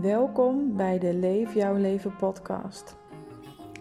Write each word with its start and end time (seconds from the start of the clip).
Welkom 0.00 0.76
bij 0.76 0.98
de 0.98 1.14
Leef 1.14 1.54
Jouw 1.54 1.76
Leven 1.76 2.16
podcast. 2.16 2.96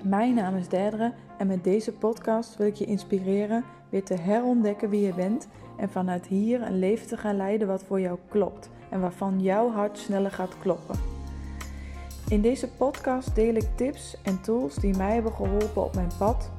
Mijn 0.04 0.34
naam 0.34 0.56
is 0.56 0.68
Derdere 0.68 1.14
en 1.38 1.48
met 1.48 1.64
deze 1.64 1.92
podcast 1.92 2.58
wil 2.58 2.68
ik 2.68 2.76
je 2.76 2.86
inspireren 2.86 3.64
weer 3.90 4.04
te 4.04 4.14
herontdekken 4.14 4.90
wie 4.90 5.02
je 5.02 5.14
bent 5.14 5.48
en 5.78 5.90
vanuit 5.90 6.28
hier 6.28 6.62
een 6.62 6.80
leven 6.80 7.08
te 7.08 7.18
gaan 7.18 7.36
leiden 7.36 7.68
wat 7.68 7.84
voor 7.84 8.00
jou 8.00 8.18
klopt 8.30 8.70
en 8.90 9.02
waarvan 9.02 9.42
jouw 9.42 9.72
hart 9.72 9.98
sneller 9.98 10.32
gaat 10.32 10.60
kloppen. 10.60 11.00
In 12.30 12.42
deze 12.42 12.70
podcast 12.70 13.36
deel 13.36 13.56
ik 13.56 13.68
tips 13.76 14.18
en 14.24 14.42
tools 14.42 14.76
die 14.76 14.98
mij 14.98 15.14
hebben 15.14 15.34
geholpen 15.34 15.84
op 15.84 15.96
mijn 15.96 16.12
pad 16.18 16.52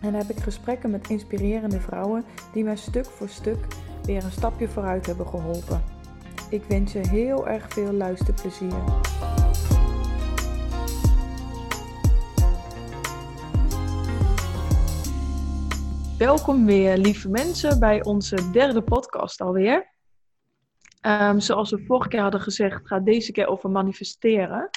en 0.00 0.14
heb 0.14 0.28
ik 0.28 0.38
gesprekken 0.38 0.90
met 0.90 1.08
inspirerende 1.10 1.80
vrouwen 1.80 2.24
die 2.52 2.64
mij 2.64 2.76
stuk 2.76 3.06
voor 3.06 3.28
stuk 3.28 3.66
weer 4.04 4.24
een 4.24 4.32
stapje 4.32 4.68
vooruit 4.68 5.06
hebben 5.06 5.26
geholpen. 5.26 5.93
Ik 6.54 6.64
wens 6.64 6.92
je 6.92 7.08
heel 7.08 7.48
erg 7.48 7.68
veel 7.68 7.92
luisterplezier. 7.92 8.82
Welkom 16.18 16.66
weer, 16.66 16.96
lieve 16.96 17.28
mensen, 17.28 17.80
bij 17.80 18.04
onze 18.04 18.50
derde 18.50 18.82
podcast 18.82 19.40
alweer. 19.40 19.92
Um, 21.06 21.40
zoals 21.40 21.70
we 21.70 21.84
vorige 21.84 22.08
keer 22.08 22.20
hadden 22.20 22.40
gezegd, 22.40 22.86
gaat 22.88 23.04
deze 23.04 23.32
keer 23.32 23.46
over 23.46 23.70
manifesteren. 23.70 24.70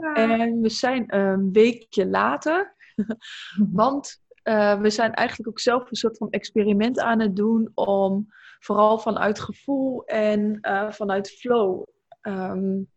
Ja. 0.00 0.14
En 0.14 0.60
we 0.60 0.68
zijn 0.68 1.14
een 1.16 1.52
weekje 1.52 2.06
later, 2.06 2.74
want 3.82 4.22
uh, 4.44 4.80
we 4.80 4.90
zijn 4.90 5.14
eigenlijk 5.14 5.48
ook 5.48 5.60
zelf 5.60 5.90
een 5.90 5.96
soort 5.96 6.16
van 6.16 6.30
experiment 6.30 6.98
aan 6.98 7.20
het 7.20 7.36
doen 7.36 7.70
om 7.74 8.28
vooral 8.60 8.98
vanuit 8.98 9.40
gevoel 9.40 10.04
en 10.04 10.58
uh, 10.62 10.90
vanuit 10.90 11.30
flow 11.30 11.84
um, 12.22 12.88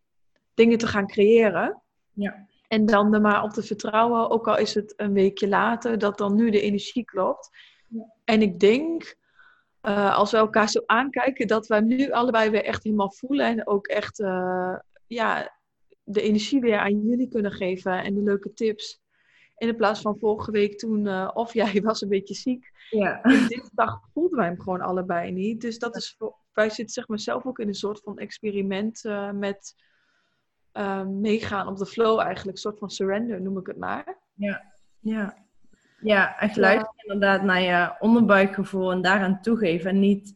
dingen 0.53 0.77
te 0.77 0.87
gaan 0.87 1.07
creëren. 1.07 1.81
Ja. 2.13 2.47
En 2.67 2.85
dan 2.85 3.13
er 3.13 3.21
maar 3.21 3.43
op 3.43 3.49
te 3.49 3.63
vertrouwen, 3.63 4.29
ook 4.29 4.47
al 4.47 4.57
is 4.57 4.73
het 4.73 4.93
een 4.95 5.13
weekje 5.13 5.47
later, 5.47 5.97
dat 5.97 6.17
dan 6.17 6.35
nu 6.35 6.49
de 6.49 6.61
energie 6.61 7.05
klopt. 7.05 7.49
Ja. 7.87 8.13
En 8.23 8.41
ik 8.41 8.59
denk, 8.59 9.15
uh, 9.81 10.17
als 10.17 10.31
we 10.31 10.37
elkaar 10.37 10.69
zo 10.69 10.81
aankijken, 10.85 11.47
dat 11.47 11.67
wij 11.67 11.79
nu 11.79 12.11
allebei 12.11 12.49
weer 12.49 12.63
echt 12.63 12.83
helemaal 12.83 13.11
voelen 13.11 13.45
en 13.45 13.67
ook 13.67 13.87
echt 13.87 14.19
uh, 14.19 14.75
ja, 15.07 15.57
de 16.03 16.21
energie 16.21 16.59
weer 16.59 16.77
aan 16.77 17.01
jullie 17.01 17.29
kunnen 17.29 17.51
geven 17.51 18.03
en 18.03 18.13
de 18.13 18.21
leuke 18.21 18.53
tips. 18.53 19.01
In 19.67 19.75
plaats 19.75 20.01
van 20.01 20.17
vorige 20.19 20.51
week 20.51 20.77
toen, 20.77 21.05
uh, 21.05 21.29
of 21.33 21.53
jij 21.53 21.81
was 21.83 22.01
een 22.01 22.09
beetje 22.09 22.33
ziek. 22.33 22.71
Ja. 22.89 23.21
En 23.21 23.47
dit 23.47 23.69
dag 23.73 23.99
voelden 24.13 24.37
wij 24.37 24.47
hem 24.47 24.59
gewoon 24.59 24.81
allebei 24.81 25.31
niet. 25.31 25.61
Dus 25.61 25.79
dat 25.79 25.95
is 25.95 26.15
voor, 26.17 26.35
wij 26.53 26.69
zitten 26.69 26.93
zeg 26.93 27.07
maar 27.07 27.19
zelf 27.19 27.45
ook 27.45 27.59
in 27.59 27.67
een 27.67 27.73
soort 27.73 28.01
van 28.03 28.17
experiment 28.17 29.03
uh, 29.03 29.31
met 29.31 29.75
uh, 30.73 31.05
meegaan 31.05 31.67
op 31.67 31.77
de 31.77 31.85
flow 31.85 32.19
eigenlijk. 32.19 32.55
Een 32.55 32.63
soort 32.63 32.79
van 32.79 32.89
surrender 32.89 33.41
noem 33.41 33.57
ik 33.57 33.67
het 33.67 33.77
maar. 33.77 34.17
Ja, 34.33 34.73
ja. 34.99 35.41
Ja, 35.99 36.39
echt 36.39 36.57
luisteren 36.57 37.03
inderdaad 37.03 37.43
naar 37.43 37.61
je 37.61 37.95
onderbuikgevoel 37.99 38.91
en 38.91 39.01
daaraan 39.01 39.41
toegeven. 39.41 39.89
En 39.89 39.99
niet 39.99 40.35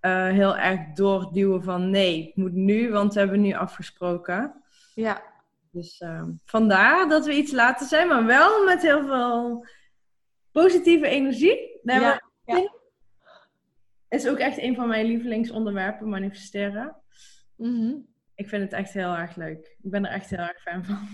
heel 0.00 0.56
erg 0.56 0.80
doorduwen 0.94 1.62
van 1.62 1.90
nee, 1.90 2.26
het 2.26 2.36
moet 2.36 2.52
nu, 2.52 2.90
want 2.90 3.14
we 3.14 3.20
hebben 3.20 3.40
nu 3.40 3.52
afgesproken. 3.52 4.62
Ja. 4.94 5.29
Dus 5.70 6.00
uh, 6.00 6.22
vandaar 6.44 7.08
dat 7.08 7.26
we 7.26 7.34
iets 7.34 7.52
later 7.52 7.86
zijn, 7.86 8.08
maar 8.08 8.26
wel 8.26 8.64
met 8.64 8.82
heel 8.82 9.06
veel 9.06 9.66
positieve 10.52 11.06
energie. 11.06 11.80
Ja, 11.82 12.22
ja. 12.44 12.72
Is 14.08 14.28
ook 14.28 14.38
echt 14.38 14.58
een 14.58 14.74
van 14.74 14.88
mijn 14.88 15.06
lievelingsonderwerpen, 15.06 16.08
manifesteren. 16.08 16.96
Mm 17.56 17.76
-hmm. 17.76 18.08
Ik 18.34 18.48
vind 18.48 18.62
het 18.62 18.72
echt 18.72 18.92
heel 18.92 19.16
erg 19.16 19.36
leuk. 19.36 19.76
Ik 19.82 19.90
ben 19.90 20.06
er 20.06 20.12
echt 20.12 20.30
heel 20.30 20.38
erg 20.38 20.62
fan 20.62 20.84
van. 20.84 21.08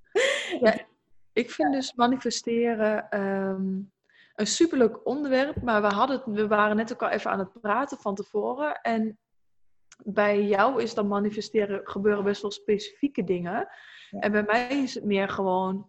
ja, 0.68 0.86
ik 1.32 1.50
vind 1.50 1.72
dus 1.72 1.94
manifesteren 1.94 3.20
um, 3.20 3.92
een 4.34 4.46
superleuk 4.46 5.06
onderwerp. 5.06 5.62
Maar 5.62 5.82
we, 5.82 5.88
hadden, 5.88 6.32
we 6.32 6.46
waren 6.46 6.76
net 6.76 6.92
ook 6.92 7.02
al 7.02 7.08
even 7.08 7.30
aan 7.30 7.38
het 7.38 7.60
praten 7.60 7.98
van 7.98 8.14
tevoren. 8.14 8.80
En 8.80 9.18
bij 10.04 10.42
jou 10.42 10.82
is 10.82 10.94
dan 10.94 11.08
manifesteren 11.08 11.80
gebeuren 11.84 12.24
best 12.24 12.42
wel 12.42 12.50
specifieke 12.50 13.24
dingen. 13.24 13.68
En 14.10 14.32
bij 14.32 14.42
mij 14.42 14.82
is 14.82 14.94
het 14.94 15.04
meer 15.04 15.28
gewoon, 15.28 15.86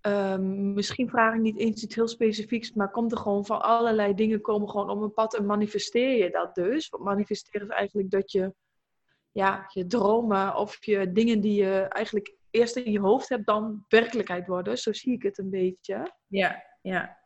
um, 0.00 0.72
misschien 0.72 1.08
vraag 1.08 1.34
ik 1.34 1.40
niet 1.40 1.58
eens 1.58 1.82
iets 1.82 1.94
heel 1.94 2.08
specifieks, 2.08 2.72
maar 2.72 2.90
komt 2.90 3.12
er 3.12 3.18
gewoon 3.18 3.46
van 3.46 3.62
allerlei 3.62 4.14
dingen 4.14 4.40
komen 4.40 4.68
gewoon 4.68 4.90
op 4.90 5.02
een 5.02 5.12
pad 5.12 5.34
en 5.34 5.46
manifesteer 5.46 6.24
je 6.24 6.30
dat 6.30 6.54
dus. 6.54 6.88
Want 6.88 7.04
manifesteren 7.04 7.68
is 7.68 7.74
eigenlijk 7.74 8.10
dat 8.10 8.32
je, 8.32 8.54
ja, 9.32 9.64
je 9.68 9.86
dromen 9.86 10.56
of 10.56 10.84
je 10.84 11.12
dingen 11.12 11.40
die 11.40 11.62
je 11.62 11.80
eigenlijk 11.80 12.36
eerst 12.50 12.76
in 12.76 12.92
je 12.92 13.00
hoofd 13.00 13.28
hebt, 13.28 13.46
dan 13.46 13.84
werkelijkheid 13.88 14.46
worden. 14.46 14.78
Zo 14.78 14.92
zie 14.92 15.12
ik 15.12 15.22
het 15.22 15.38
een 15.38 15.50
beetje. 15.50 16.12
Ja, 16.26 16.62
ja. 16.82 17.23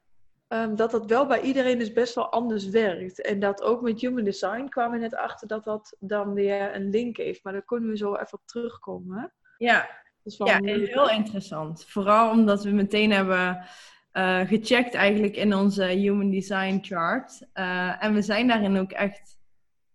Um, 0.49 0.77
dat 0.77 0.91
dat 0.91 1.07
wel 1.07 1.27
bij 1.27 1.41
iedereen 1.41 1.79
dus 1.79 1.93
best 1.93 2.15
wel 2.15 2.33
anders 2.33 2.69
werkt. 2.69 3.21
En 3.21 3.41
dat 3.41 3.63
ook 3.63 3.83
met 3.83 4.01
Human 4.01 4.25
Design 4.25 4.69
kwamen 4.69 4.93
we 4.93 4.99
net 4.99 5.15
achter 5.15 5.49
dat 5.49 5.65
dat 5.65 5.97
dan 6.01 6.35
weer 6.35 6.75
een 6.75 6.91
link 6.91 7.17
heeft. 7.17 7.45
Maar 7.45 7.53
daar 7.53 7.65
kunnen 7.65 7.91
we 7.91 7.97
zo 7.97 8.15
even 8.15 8.39
op 8.39 8.47
terugkomen. 8.47 9.33
Ja, 9.59 9.89
ja 10.23 10.59
heel 10.63 11.11
interessant. 11.11 11.85
Vooral 11.85 12.31
omdat 12.31 12.65
we 12.65 12.71
meteen 12.71 13.11
hebben 13.11 13.67
uh, 14.13 14.41
gecheckt 14.41 14.95
eigenlijk 14.95 15.37
in 15.37 15.55
onze 15.55 15.85
Human 15.85 16.31
Design 16.31 16.79
chart. 16.81 17.47
Uh, 17.55 18.05
en 18.05 18.15
we 18.15 18.23
zijn 18.23 18.49
daarin 18.49 18.79
ook 18.79 18.93
echt... 18.93 19.39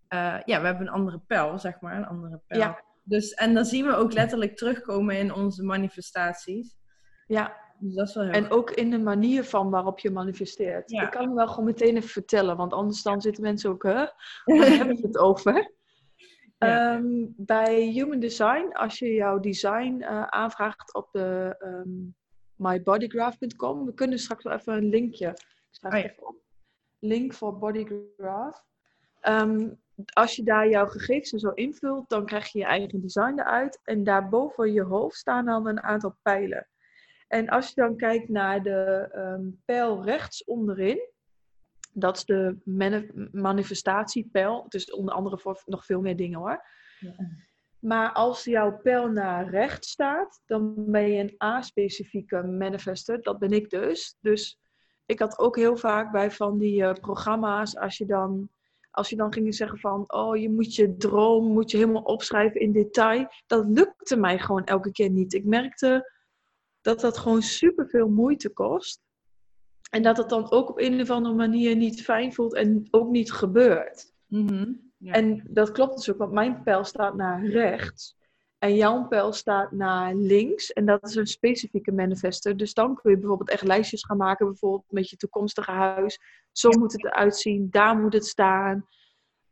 Uh, 0.09 0.37
ja, 0.45 0.59
we 0.59 0.65
hebben 0.65 0.87
een 0.87 0.93
andere 0.93 1.19
pijl, 1.27 1.59
zeg 1.59 1.81
maar. 1.81 1.97
Een 1.97 2.07
andere 2.07 2.41
pijl. 2.47 2.61
Ja. 2.61 2.83
Dus, 3.03 3.33
en 3.33 3.53
dan 3.53 3.65
zien 3.65 3.85
we 3.85 3.95
ook 3.95 4.13
letterlijk 4.13 4.57
terugkomen 4.57 5.17
in 5.17 5.33
onze 5.33 5.63
manifestaties. 5.63 6.75
Ja, 7.27 7.55
dus 7.79 7.95
dat 7.95 8.07
is 8.07 8.15
wel 8.15 8.23
heel 8.23 8.33
En 8.33 8.51
ook 8.51 8.71
in 8.71 8.89
de 8.89 8.99
manier 8.99 9.43
van 9.43 9.69
waarop 9.69 9.99
je 9.99 10.11
manifesteert. 10.11 10.91
Ja. 10.91 11.01
Ik 11.01 11.11
kan 11.11 11.25
hem 11.25 11.35
wel 11.35 11.47
gewoon 11.47 11.65
meteen 11.65 11.95
even 11.95 12.09
vertellen, 12.09 12.57
want 12.57 12.73
anders 12.73 13.01
dan 13.01 13.21
zitten 13.21 13.43
mensen 13.43 13.69
ook, 13.69 13.83
hè? 13.83 13.93
Waar 14.57 14.67
hebben 14.67 14.95
we 14.95 15.07
het 15.07 15.17
over? 15.17 15.71
Um, 16.57 17.33
bij 17.37 17.81
Human 17.81 18.19
Design, 18.19 18.69
als 18.73 18.99
je 18.99 19.13
jouw 19.13 19.39
design 19.39 19.97
uh, 19.99 20.23
aanvraagt 20.23 20.93
op 20.93 21.09
de 21.11 21.55
um, 21.59 22.15
mybodygraph.com, 22.55 23.85
we 23.85 23.93
kunnen 23.93 24.19
straks 24.19 24.43
wel 24.43 24.53
even 24.53 24.73
een 24.73 24.89
linkje. 24.89 25.27
Ik 25.27 25.67
schrijf 25.69 25.93
oh, 25.93 25.99
ja. 25.99 26.05
even 26.05 26.27
op. 26.27 26.35
Link 26.99 27.33
voor 27.33 27.57
Bodygraph. 27.57 28.61
Um, 29.21 29.81
als 30.13 30.35
je 30.35 30.43
daar 30.43 30.69
jouw 30.69 30.87
gegevens 30.87 31.41
zo 31.41 31.49
invult, 31.49 32.09
dan 32.09 32.25
krijg 32.25 32.51
je 32.51 32.59
je 32.59 32.65
eigen 32.65 33.01
design 33.01 33.39
eruit. 33.39 33.79
En 33.83 34.03
daarboven 34.03 34.73
je 34.73 34.83
hoofd 34.83 35.15
staan 35.15 35.45
dan 35.45 35.67
een 35.67 35.81
aantal 35.81 36.15
pijlen. 36.21 36.67
En 37.33 37.49
als 37.49 37.67
je 37.67 37.75
dan 37.75 37.95
kijkt 37.97 38.29
naar 38.29 38.63
de 38.63 39.09
um, 39.15 39.61
pijl 39.65 40.03
rechts 40.03 40.43
onderin, 40.43 41.09
dat 41.91 42.17
is 42.17 42.25
de 42.25 42.57
manifestatiepijl. 43.31 44.65
Dus 44.67 44.91
onder 44.91 45.13
andere 45.13 45.37
voor 45.39 45.61
nog 45.65 45.85
veel 45.85 46.01
meer 46.01 46.15
dingen 46.15 46.39
hoor. 46.39 46.65
Ja. 46.99 47.15
Maar 47.79 48.11
als 48.11 48.43
jouw 48.43 48.77
pijl 48.77 49.09
naar 49.09 49.49
rechts 49.49 49.89
staat, 49.89 50.41
dan 50.45 50.91
ben 50.91 51.11
je 51.11 51.19
een 51.19 51.35
A-specifieke 51.43 52.43
manifester. 52.43 53.21
Dat 53.21 53.39
ben 53.39 53.51
ik 53.51 53.69
dus. 53.69 54.17
Dus 54.19 54.59
ik 55.05 55.19
had 55.19 55.39
ook 55.39 55.55
heel 55.55 55.77
vaak 55.77 56.11
bij 56.11 56.31
van 56.31 56.57
die 56.57 56.81
uh, 56.81 56.93
programma's, 56.93 57.77
als 57.77 57.97
je 57.97 58.05
dan 58.05 58.49
als 58.91 59.09
je 59.09 59.15
dan 59.15 59.33
ging 59.33 59.55
zeggen 59.55 59.79
van, 59.79 60.03
oh, 60.11 60.37
je 60.37 60.49
moet 60.49 60.75
je 60.75 60.97
droom, 60.97 61.45
moet 61.45 61.71
je 61.71 61.77
helemaal 61.77 62.01
opschrijven 62.01 62.59
in 62.59 62.71
detail. 62.71 63.27
Dat 63.47 63.65
lukte 63.65 64.15
mij 64.15 64.39
gewoon 64.39 64.63
elke 64.63 64.91
keer 64.91 65.09
niet. 65.09 65.33
Ik 65.33 65.45
merkte 65.45 66.12
dat 66.83 66.99
dat 67.01 67.17
gewoon 67.17 67.41
super 67.41 67.89
veel 67.89 68.09
moeite 68.09 68.49
kost. 68.49 69.01
En 69.89 70.03
dat 70.03 70.17
het 70.17 70.29
dan 70.29 70.51
ook 70.51 70.69
op 70.69 70.79
een 70.79 71.01
of 71.01 71.09
andere 71.09 71.35
manier 71.35 71.75
niet 71.75 72.03
fijn 72.03 72.33
voelt 72.33 72.53
en 72.53 72.87
ook 72.91 73.09
niet 73.09 73.31
gebeurt. 73.31 74.13
Mm 74.27 74.91
ja. 75.03 75.13
En 75.13 75.43
dat 75.49 75.71
klopt 75.71 75.95
dus 75.95 76.11
ook, 76.11 76.17
want 76.17 76.31
mijn 76.31 76.63
pijl 76.63 76.83
staat 76.83 77.15
naar 77.15 77.45
rechts. 77.45 78.15
En 78.57 78.75
jouw 78.75 79.07
pijl 79.07 79.33
staat 79.33 79.71
naar 79.71 80.15
links. 80.15 80.73
En 80.73 80.85
dat 80.85 81.09
is 81.09 81.15
een 81.15 81.27
specifieke 81.27 81.91
manifester. 81.91 82.57
Dus 82.57 82.73
dan 82.73 82.95
kun 82.95 83.11
je 83.11 83.17
bijvoorbeeld 83.17 83.49
echt 83.49 83.63
lijstjes 83.63 84.03
gaan 84.03 84.17
maken. 84.17 84.45
Bijvoorbeeld 84.45 84.91
met 84.91 85.09
je 85.09 85.15
toekomstige 85.15 85.71
huis. 85.71 86.19
Zo 86.51 86.69
moet 86.69 86.91
het 86.91 87.05
eruit 87.05 87.35
zien. 87.35 87.67
Daar 87.69 87.97
moet 87.97 88.13
het 88.13 88.25
staan. 88.25 88.87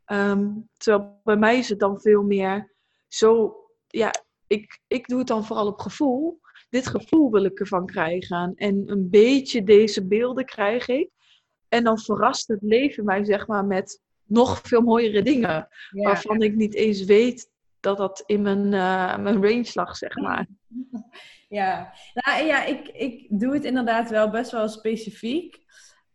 Um, 0.06 0.68
terwijl 0.76 1.20
bij 1.24 1.36
mij 1.36 1.58
is 1.58 1.68
het 1.68 1.78
dan 1.78 2.00
veel 2.00 2.22
meer 2.22 2.74
zo... 3.08 3.56
Ja, 3.86 4.10
ik, 4.46 4.80
ik 4.86 5.08
doe 5.08 5.18
het 5.18 5.28
dan 5.28 5.44
vooral 5.44 5.66
op 5.66 5.80
gevoel 5.80 6.40
dit 6.72 6.86
gevoel 6.86 7.30
wil 7.30 7.44
ik 7.44 7.60
ervan 7.60 7.86
krijgen. 7.86 8.52
En 8.56 8.82
een 8.86 9.10
beetje 9.10 9.64
deze 9.64 10.06
beelden 10.06 10.44
krijg 10.44 10.88
ik. 10.88 11.10
En 11.68 11.84
dan 11.84 11.98
verrast 11.98 12.48
het 12.48 12.62
leven 12.62 13.04
mij, 13.04 13.24
zeg 13.24 13.46
maar, 13.46 13.64
met 13.64 14.00
nog 14.24 14.60
veel 14.62 14.80
mooiere 14.80 15.22
dingen. 15.22 15.68
waarvan 15.90 16.42
ik 16.42 16.54
niet 16.54 16.74
eens 16.74 17.04
weet 17.04 17.50
dat 17.80 17.96
dat 17.96 18.22
in 18.26 18.42
mijn, 18.42 18.64
uh, 18.64 19.18
mijn 19.18 19.42
range 19.42 19.70
lag, 19.74 19.96
zeg 19.96 20.16
maar. 20.16 20.46
Ja, 21.48 21.92
nou, 22.14 22.44
ja 22.44 22.64
ik, 22.64 22.88
ik 22.88 23.26
doe 23.28 23.52
het 23.52 23.64
inderdaad 23.64 24.10
wel 24.10 24.30
best 24.30 24.50
wel 24.50 24.68
specifiek. 24.68 25.58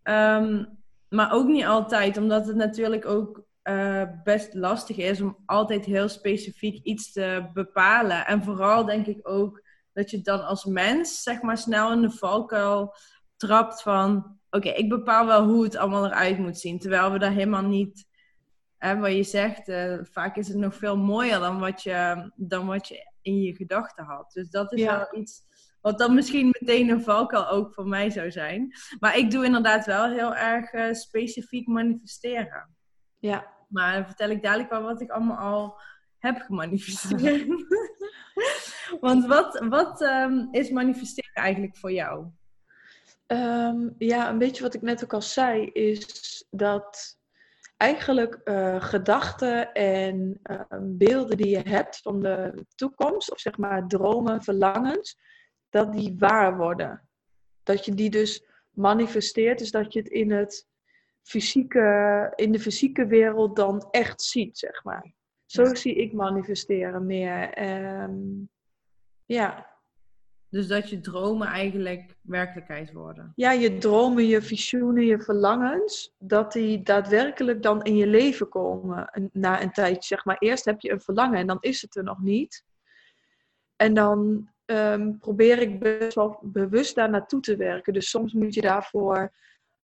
Um, 0.04 0.80
maar 1.10 1.32
ook 1.32 1.48
niet 1.48 1.66
altijd, 1.66 2.18
omdat 2.18 2.48
het 2.48 2.56
natuurlijk 2.56 3.06
ook 3.06 3.46
uh, 3.64 4.04
best 4.24 4.54
lastig 4.54 4.98
is 4.98 5.22
om 5.22 5.38
altijd 5.46 5.86
heel 5.86 6.08
specifiek 6.08 6.84
iets 6.84 7.12
te 7.12 7.50
bepalen. 7.54 8.26
En 8.26 8.44
vooral 8.44 8.86
denk 8.86 9.08
ik 9.08 9.30
ook 9.30 9.66
dat 9.98 10.10
je 10.10 10.22
dan 10.22 10.46
als 10.46 10.66
mens, 10.66 11.24
zeg 11.24 11.42
maar, 11.42 11.58
snel 11.58 11.92
in 11.92 12.02
de 12.02 12.12
valkuil 12.12 12.96
trapt 13.38 13.82
van... 13.82 14.40
Oké, 14.50 14.70
ik 14.70 14.90
bepaal 14.90 15.26
wel 15.26 15.44
hoe 15.44 15.64
het 15.64 15.76
allemaal 15.76 16.06
eruit 16.06 16.38
moet 16.38 16.60
zien. 16.60 16.80
Terwijl 16.80 17.12
we 17.12 17.20
daar 17.20 17.32
helemaal 17.32 17.64
niet... 17.64 18.08
Hè, 18.78 18.98
wat 18.98 19.12
je 19.12 19.24
zegt, 19.24 19.68
uh, 19.68 20.00
vaak 20.02 20.36
is 20.36 20.48
het 20.48 20.58
nog 20.58 20.76
veel 20.76 20.98
mooier 20.98 21.40
dan 21.40 21.60
wat 21.60 21.84
je, 21.84 22.32
dan 22.36 22.68
wat 22.68 22.88
je 22.88 23.12
in 23.22 23.42
je 23.42 23.56
gedachten 23.56 24.06
had. 24.06 24.32
Dus 24.32 24.50
dat 24.50 24.74
is 24.74 24.84
wel 24.84 25.08
iets 25.12 25.42
wat 25.82 25.98
dan 25.98 26.16
misschien 26.16 26.56
meteen 26.60 26.90
een 26.90 27.04
valkuil 27.04 27.48
ook 27.48 27.74
voor 27.74 27.88
mij 27.88 28.10
zou 28.10 28.32
zijn. 28.32 28.72
Maar 29.00 29.18
ik 29.18 29.32
doe 29.32 29.46
inderdaad 29.46 29.86
wel 29.86 30.10
heel 30.10 30.36
erg 30.36 30.74
uh, 30.74 30.94
specifiek 30.94 31.68
manifesteren. 31.68 32.76
Ja. 33.20 33.54
Maar 33.70 33.94
dan 33.94 34.06
vertel 34.06 34.30
ik 34.30 34.44
dadelijk 34.44 34.70
wel 34.70 34.82
wat 34.82 35.02
ik 35.02 35.10
allemaal 35.10 35.38
al 35.38 35.82
heb 36.18 36.42
gemanifesteerd. 36.42 37.48
Want 39.00 39.26
wat, 39.26 39.66
wat 39.70 40.02
um, 40.02 40.48
is 40.52 40.70
manifesteren 40.70 41.34
eigenlijk 41.34 41.78
voor 41.78 41.92
jou? 41.92 42.26
Um, 43.28 43.96
ja, 43.98 44.30
een 44.30 44.38
beetje 44.38 44.64
wat 44.64 44.74
ik 44.74 44.82
net 44.82 45.04
ook 45.04 45.14
al 45.14 45.22
zei, 45.22 45.66
is 45.66 46.46
dat 46.50 47.18
eigenlijk 47.78 48.42
uh, 48.44 48.82
gedachten 48.82 49.74
en 49.74 50.40
uh, 50.44 50.62
beelden 50.80 51.38
die 51.38 51.50
je 51.50 51.70
hebt 51.70 51.98
van 51.98 52.22
de 52.22 52.66
toekomst, 52.76 53.32
of 53.32 53.40
zeg 53.40 53.58
maar 53.58 53.88
dromen, 53.88 54.44
verlangens, 54.44 55.20
dat 55.70 55.94
die 55.94 56.16
waar 56.18 56.58
worden. 56.58 57.10
Dat 57.64 57.86
je 57.86 57.94
die 57.94 58.10
dus 58.10 58.46
manifesteert, 58.72 59.60
dus 59.60 59.72
dat 59.72 59.94
je 59.94 60.00
het 60.00 60.10
in, 60.10 60.32
het 60.32 60.68
fysieke, 61.24 62.32
in 62.36 62.52
de 62.52 62.60
fysieke 62.60 63.06
wereld 63.06 63.56
dan 63.56 63.88
echt 63.92 64.22
ziet, 64.22 64.58
zeg 64.58 64.84
maar. 64.84 65.14
Zo 65.46 65.76
zie 65.76 65.96
ik 65.96 66.14
manifesteren 66.14 67.06
meer. 67.06 67.64
Um, 68.04 68.50
ja. 69.28 69.76
Dus 70.50 70.68
dat 70.68 70.90
je 70.90 71.00
dromen 71.00 71.48
eigenlijk 71.48 72.16
werkelijkheid 72.22 72.92
worden. 72.92 73.32
Ja, 73.36 73.52
je 73.52 73.78
dromen, 73.78 74.26
je 74.26 74.42
visioenen, 74.42 75.06
je 75.06 75.20
verlangens, 75.20 76.14
dat 76.18 76.52
die 76.52 76.82
daadwerkelijk 76.82 77.62
dan 77.62 77.84
in 77.84 77.96
je 77.96 78.08
leven 78.08 78.50
komen 78.50 79.30
na 79.32 79.62
een 79.62 79.72
tijdje. 79.72 80.16
Zeg 80.16 80.26
maar, 80.26 80.38
eerst 80.38 80.66
heb 80.66 80.82
je 80.82 80.92
een 80.92 81.02
verlangen 81.02 81.40
en 81.40 81.48
dan 81.48 81.58
is 81.60 81.82
het 81.82 81.96
er 81.96 82.04
nog 82.04 82.22
niet. 82.22 82.64
En 83.76 83.94
dan 83.94 84.50
um, 84.66 85.18
probeer 85.18 85.60
ik 85.62 85.80
best 85.80 86.16
wel 86.16 86.40
bewust 86.42 86.96
daar 86.96 87.10
naartoe 87.10 87.42
te 87.42 87.56
werken. 87.56 87.94
Dus 87.94 88.10
soms 88.10 88.34
moet 88.34 88.54
je 88.54 88.62
daarvoor 88.62 89.34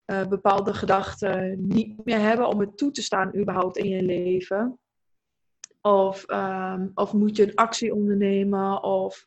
uh, 0.06 0.26
bepaalde 0.26 0.74
gedachten 0.74 1.66
niet 1.66 2.04
meer 2.04 2.20
hebben 2.20 2.48
om 2.48 2.60
het 2.60 2.76
toe 2.76 2.90
te 2.90 3.02
staan 3.02 3.36
überhaupt 3.36 3.76
in 3.76 3.88
je 3.88 4.02
leven. 4.02 4.78
Of, 5.80 6.30
um, 6.30 6.90
of 6.94 7.12
moet 7.12 7.36
je 7.36 7.42
een 7.42 7.54
actie 7.54 7.94
ondernemen 7.94 8.82
of 8.82 9.26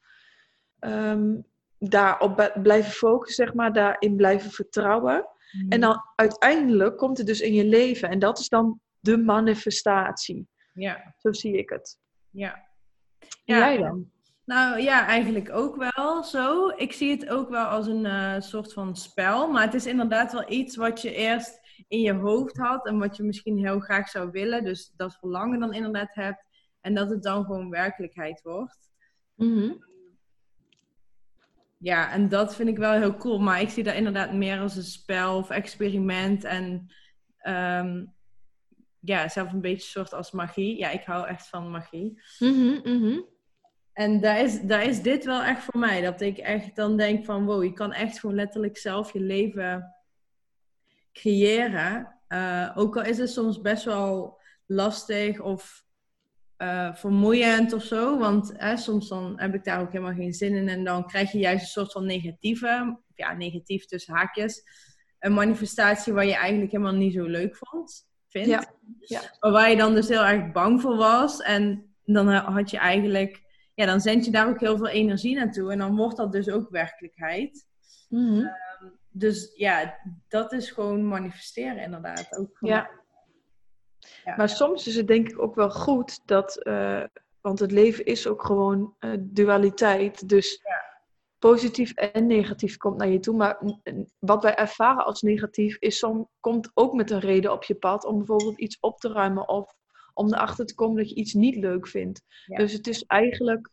um, 0.85 1.45
daarop 1.77 2.51
blijven 2.61 2.91
focussen, 2.91 3.45
zeg 3.45 3.53
maar, 3.53 3.73
daarin 3.73 4.15
blijven 4.15 4.51
vertrouwen. 4.51 5.27
Mm. 5.51 5.69
En 5.69 5.81
dan 5.81 6.01
uiteindelijk 6.15 6.97
komt 6.97 7.17
het 7.17 7.27
dus 7.27 7.41
in 7.41 7.53
je 7.53 7.65
leven 7.65 8.09
en 8.09 8.19
dat 8.19 8.39
is 8.39 8.49
dan 8.49 8.79
de 8.99 9.17
manifestatie. 9.17 10.47
Ja. 10.73 11.13
Zo 11.17 11.31
zie 11.31 11.57
ik 11.57 11.69
het. 11.69 11.99
Ja. 12.29 12.67
En 13.45 13.57
jij 13.57 13.77
dan? 13.77 14.11
Nou 14.45 14.79
ja, 14.81 15.07
eigenlijk 15.07 15.51
ook 15.51 15.75
wel 15.75 16.23
zo. 16.23 16.69
Ik 16.69 16.93
zie 16.93 17.11
het 17.11 17.29
ook 17.29 17.49
wel 17.49 17.65
als 17.65 17.87
een 17.87 18.05
uh, 18.05 18.39
soort 18.39 18.73
van 18.73 18.95
spel. 18.95 19.51
Maar 19.51 19.63
het 19.63 19.73
is 19.73 19.85
inderdaad 19.85 20.31
wel 20.31 20.51
iets 20.51 20.75
wat 20.75 21.01
je 21.01 21.13
eerst 21.15 21.59
in 21.87 21.99
je 21.99 22.13
hoofd 22.13 22.57
had 22.57 22.87
en 22.87 22.99
wat 22.99 23.17
je 23.17 23.23
misschien 23.23 23.57
heel 23.57 23.79
graag 23.79 24.09
zou 24.09 24.31
willen. 24.31 24.63
Dus 24.63 24.93
dat 24.95 25.17
verlangen 25.19 25.59
dan 25.59 25.73
inderdaad 25.73 26.15
hebt. 26.15 26.45
En 26.81 26.93
dat 26.93 27.09
het 27.09 27.23
dan 27.23 27.45
gewoon 27.45 27.69
werkelijkheid 27.69 28.41
wordt. 28.41 28.91
Mm 29.35 29.91
Ja, 31.83 32.11
en 32.11 32.29
dat 32.29 32.55
vind 32.55 32.69
ik 32.69 32.77
wel 32.77 32.91
heel 32.91 33.15
cool. 33.15 33.39
Maar 33.39 33.61
ik 33.61 33.69
zie 33.69 33.83
dat 33.83 33.95
inderdaad 33.95 34.33
meer 34.33 34.59
als 34.59 34.75
een 34.75 34.83
spel 34.83 35.37
of 35.37 35.49
experiment. 35.49 36.43
En 36.43 36.91
um, 37.47 38.13
ja, 38.99 39.29
zelf 39.29 39.53
een 39.53 39.61
beetje 39.61 39.87
soort 39.87 40.13
als 40.13 40.31
magie. 40.31 40.77
Ja, 40.77 40.89
ik 40.89 41.03
hou 41.03 41.27
echt 41.27 41.47
van 41.47 41.71
magie. 41.71 42.21
Mm 42.39 42.79
-hmm, 42.83 43.25
En 43.93 44.21
daar 44.21 44.39
is, 44.39 44.61
daar 44.61 44.83
is 44.83 45.01
dit 45.01 45.25
wel 45.25 45.41
echt 45.41 45.63
voor 45.63 45.79
mij. 45.79 46.01
Dat 46.01 46.21
ik 46.21 46.37
echt 46.37 46.75
dan 46.75 46.97
denk 46.97 47.25
van 47.25 47.45
wow, 47.45 47.63
je 47.63 47.73
kan 47.73 47.93
echt 47.93 48.19
gewoon 48.19 48.35
letterlijk 48.35 48.77
zelf 48.77 49.13
je 49.13 49.19
leven 49.19 49.95
creëren. 51.11 52.19
Uh, 52.27 52.71
ook 52.75 52.97
al 52.97 53.03
is 53.03 53.17
het 53.17 53.29
soms 53.29 53.61
best 53.61 53.83
wel 53.83 54.39
lastig 54.65 55.39
of 55.39 55.85
uh, 56.63 56.95
vermoeiend 56.95 57.73
of 57.73 57.83
zo. 57.83 58.17
Want 58.17 58.53
hè, 58.55 58.77
soms 58.77 59.09
dan 59.09 59.33
heb 59.35 59.53
ik 59.53 59.63
daar 59.63 59.81
ook 59.81 59.91
helemaal 59.91 60.13
geen 60.13 60.33
zin 60.33 60.55
in. 60.55 60.69
En 60.69 60.83
dan 60.83 61.07
krijg 61.07 61.31
je 61.31 61.37
juist 61.37 61.61
een 61.61 61.69
soort 61.69 61.91
van 61.91 62.05
negatieve, 62.05 62.99
ja, 63.15 63.33
negatief 63.33 63.85
tussen 63.85 64.13
haakjes. 64.13 64.63
Een 65.19 65.33
manifestatie 65.33 66.13
waar 66.13 66.25
je 66.25 66.35
eigenlijk 66.35 66.71
helemaal 66.71 66.93
niet 66.93 67.13
zo 67.13 67.25
leuk 67.25 67.55
vond, 67.55 68.07
vindt. 68.27 68.49
Ja. 68.49 68.63
Ja. 68.99 69.21
Maar 69.39 69.51
waar 69.51 69.69
je 69.69 69.77
dan 69.77 69.93
dus 69.93 70.07
heel 70.07 70.25
erg 70.25 70.51
bang 70.51 70.81
voor 70.81 70.95
was. 70.95 71.41
En 71.41 71.95
dan 72.03 72.27
had 72.27 72.71
je 72.71 72.77
eigenlijk, 72.77 73.41
ja, 73.73 73.85
dan 73.85 74.01
zend 74.01 74.25
je 74.25 74.31
daar 74.31 74.47
ook 74.47 74.59
heel 74.59 74.77
veel 74.77 74.87
energie 74.87 75.35
naartoe. 75.35 75.71
En 75.71 75.77
dan 75.77 75.95
wordt 75.95 76.17
dat 76.17 76.31
dus 76.31 76.49
ook 76.49 76.69
werkelijkheid. 76.69 77.67
Mm 78.09 78.27
-hmm. 78.27 78.37
um, 78.37 78.99
dus 79.09 79.51
ja, 79.55 79.99
dat 80.27 80.51
is 80.51 80.71
gewoon 80.71 81.07
manifesteren 81.07 81.77
inderdaad. 81.77 82.37
Ook 82.37 82.57
ja. 82.59 82.89
Ja. 84.25 84.35
Maar 84.35 84.49
soms 84.49 84.87
is 84.87 84.95
het 84.95 85.07
denk 85.07 85.29
ik 85.29 85.41
ook 85.41 85.55
wel 85.55 85.71
goed 85.71 86.21
dat, 86.25 86.59
uh, 86.67 87.03
want 87.41 87.59
het 87.59 87.71
leven 87.71 88.05
is 88.05 88.27
ook 88.27 88.45
gewoon 88.45 88.95
uh, 88.99 89.11
dualiteit. 89.19 90.29
Dus 90.29 90.61
ja. 90.63 90.99
positief 91.39 91.93
en 91.93 92.27
negatief 92.27 92.77
komt 92.77 92.97
naar 92.97 93.09
je 93.09 93.19
toe. 93.19 93.35
Maar 93.35 93.59
wat 94.19 94.43
wij 94.43 94.55
ervaren 94.55 95.05
als 95.05 95.21
negatief 95.21 95.77
is 95.79 95.97
soms 95.97 96.25
komt 96.39 96.71
ook 96.73 96.93
met 96.93 97.11
een 97.11 97.19
reden 97.19 97.51
op 97.51 97.63
je 97.63 97.75
pad 97.75 98.05
om 98.05 98.17
bijvoorbeeld 98.17 98.59
iets 98.59 98.77
op 98.79 98.99
te 98.99 99.11
ruimen 99.11 99.49
of 99.49 99.73
om 100.13 100.33
erachter 100.33 100.65
te 100.65 100.75
komen 100.75 100.97
dat 100.97 101.09
je 101.09 101.15
iets 101.15 101.33
niet 101.33 101.55
leuk 101.55 101.87
vindt. 101.87 102.21
Dus 102.45 102.73
het 102.73 102.87
is 102.87 103.03
eigenlijk 103.03 103.69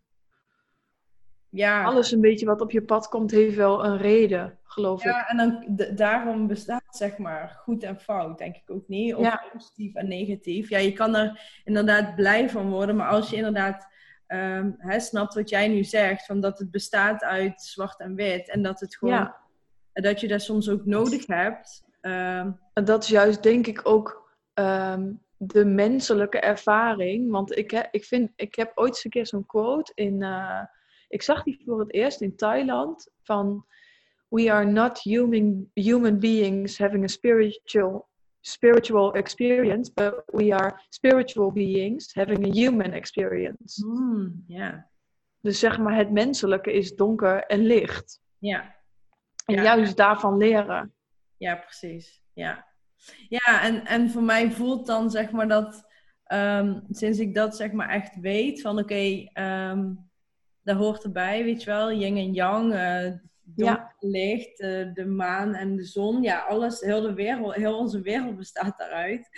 ja. 1.51 1.85
alles 1.85 2.13
een 2.13 2.21
beetje 2.21 2.47
wat 2.47 2.61
op 2.61 2.71
je 2.71 2.83
pad 2.83 3.09
komt, 3.09 3.31
heeft 3.31 3.57
wel 3.57 3.85
een 3.85 3.99
reden, 3.99 4.59
geloof 4.65 5.03
ja, 5.03 5.21
ik. 5.21 5.29
en 5.29 5.37
dan, 5.37 5.95
daarom 5.97 6.47
bestaat 6.47 6.83
zeg 6.91 7.19
maar 7.19 7.61
goed 7.65 7.83
en 7.83 8.01
fout, 8.01 8.39
denk 8.39 8.57
ik 8.57 8.71
ook 8.71 8.89
niet. 8.89 9.15
Of 9.15 9.25
Ja. 9.25 9.43
positief 9.53 9.95
en 9.95 10.09
negatief. 10.09 10.69
Ja, 10.69 10.79
je 10.79 10.93
kan 10.93 11.15
er 11.17 11.61
inderdaad 11.65 12.15
blij 12.15 12.51
van 12.51 12.71
worden, 12.71 12.97
maar 12.97 13.09
als 13.09 13.31
je 13.31 13.37
inderdaad 13.37 13.89
ehm, 14.27 14.71
hè, 14.77 15.01
snapt 15.01 15.35
wat 15.35 15.49
jij 15.49 15.69
nu 15.69 15.85
zegt, 15.85 16.27
van 16.27 16.41
dat 16.41 16.59
het 16.59 16.71
bestaat 16.71 17.23
uit 17.23 17.63
zwart 17.63 18.01
en 18.01 18.15
wit 18.15 18.49
en 18.51 18.63
dat 18.63 18.81
het 18.81 18.97
gewoon, 18.97 19.15
Ja. 19.15 19.37
dat 19.93 20.21
je 20.21 20.29
dat 20.29 20.43
soms 20.43 20.69
ook 20.69 20.85
nodig 20.87 21.27
hebt. 21.27 21.83
ehm, 22.01 22.51
En 22.73 22.85
dat 22.85 23.03
is 23.03 23.09
juist 23.09 23.43
denk 23.43 23.67
ik 23.67 23.81
ook 23.83 24.29
ehm, 24.55 25.13
de 25.37 25.65
menselijke 25.65 26.41
ervaring. 26.41 27.31
Want 27.31 27.57
ik, 27.57 27.71
he- 27.71 27.89
ik, 27.91 28.05
vind, 28.05 28.31
ik 28.37 28.55
heb 28.55 28.73
ooit 28.75 28.89
eens 28.89 29.05
een 29.05 29.11
keer 29.11 29.27
zo'n 29.27 29.47
quote 29.47 29.93
in. 29.95 30.23
eh, 30.23 30.61
ik 31.11 31.23
zag 31.23 31.43
die 31.43 31.63
voor 31.65 31.81
het 31.81 31.93
eerst 31.95 32.21
in 32.21 32.37
Thailand. 32.37 33.11
Van 33.23 33.67
We 34.29 34.53
are 34.53 34.65
not 34.65 35.03
human, 35.03 35.71
human 35.75 36.19
beings 36.19 36.79
having 36.79 37.05
a 37.05 37.07
spiritual, 37.07 38.09
spiritual 38.41 39.15
experience, 39.15 39.93
but 39.93 40.23
we 40.27 40.55
are 40.55 40.81
spiritual 40.89 41.53
beings 41.53 42.15
having 42.15 42.47
a 42.47 42.51
human 42.53 42.93
experience. 42.93 43.85
hmm, 43.87 44.45
ja, 44.47 44.89
Dus 45.41 45.59
zeg 45.59 45.79
maar, 45.79 45.97
het 45.97 46.11
menselijke 46.11 46.73
is 46.73 46.95
donker 46.97 47.45
en 47.47 47.61
licht. 47.61 48.21
ja. 48.39 48.79
En 49.47 49.55
Ja. 49.57 49.63
juist 49.63 49.97
daarvan 49.97 50.37
leren. 50.37 50.95
Ja, 51.37 51.55
precies. 51.57 52.23
Ja, 52.33 52.67
ja 53.29 53.63
en, 53.63 53.87
en 53.87 54.11
voor 54.11 54.23
mij 54.23 54.51
voelt 54.51 54.87
dan 54.87 55.11
zeg 55.11 55.31
maar 55.31 55.49
dat 55.49 55.85
ehm, 56.25 56.81
sinds 56.91 57.19
ik 57.19 57.35
dat 57.35 57.57
zeg 57.57 57.73
maar 57.73 57.89
echt 57.89 58.21
weet 58.21 58.61
van 58.61 58.79
oké, 58.79 59.25
ehm, 59.33 59.93
dat 60.63 60.77
hoort 60.77 61.05
erbij, 61.05 61.45
weet 61.45 61.63
je 61.63 61.71
wel, 61.71 61.93
yin 61.93 62.17
en 62.17 62.33
yang, 62.33 62.73
eh 62.75 63.13
donker, 63.55 63.77
Ja. 63.77 63.95
licht, 63.99 64.61
eh, 64.61 64.93
de 64.95 65.07
maan 65.07 65.55
en 65.55 65.77
de 65.77 65.85
zon, 65.85 66.23
ja, 66.23 66.39
alles, 66.39 66.81
heel 66.81 67.01
de 67.01 67.15
wereld, 67.15 67.55
heel 67.55 67.79
onze 67.79 68.01
wereld 68.01 68.37
bestaat 68.37 68.79
daaruit. 68.79 69.29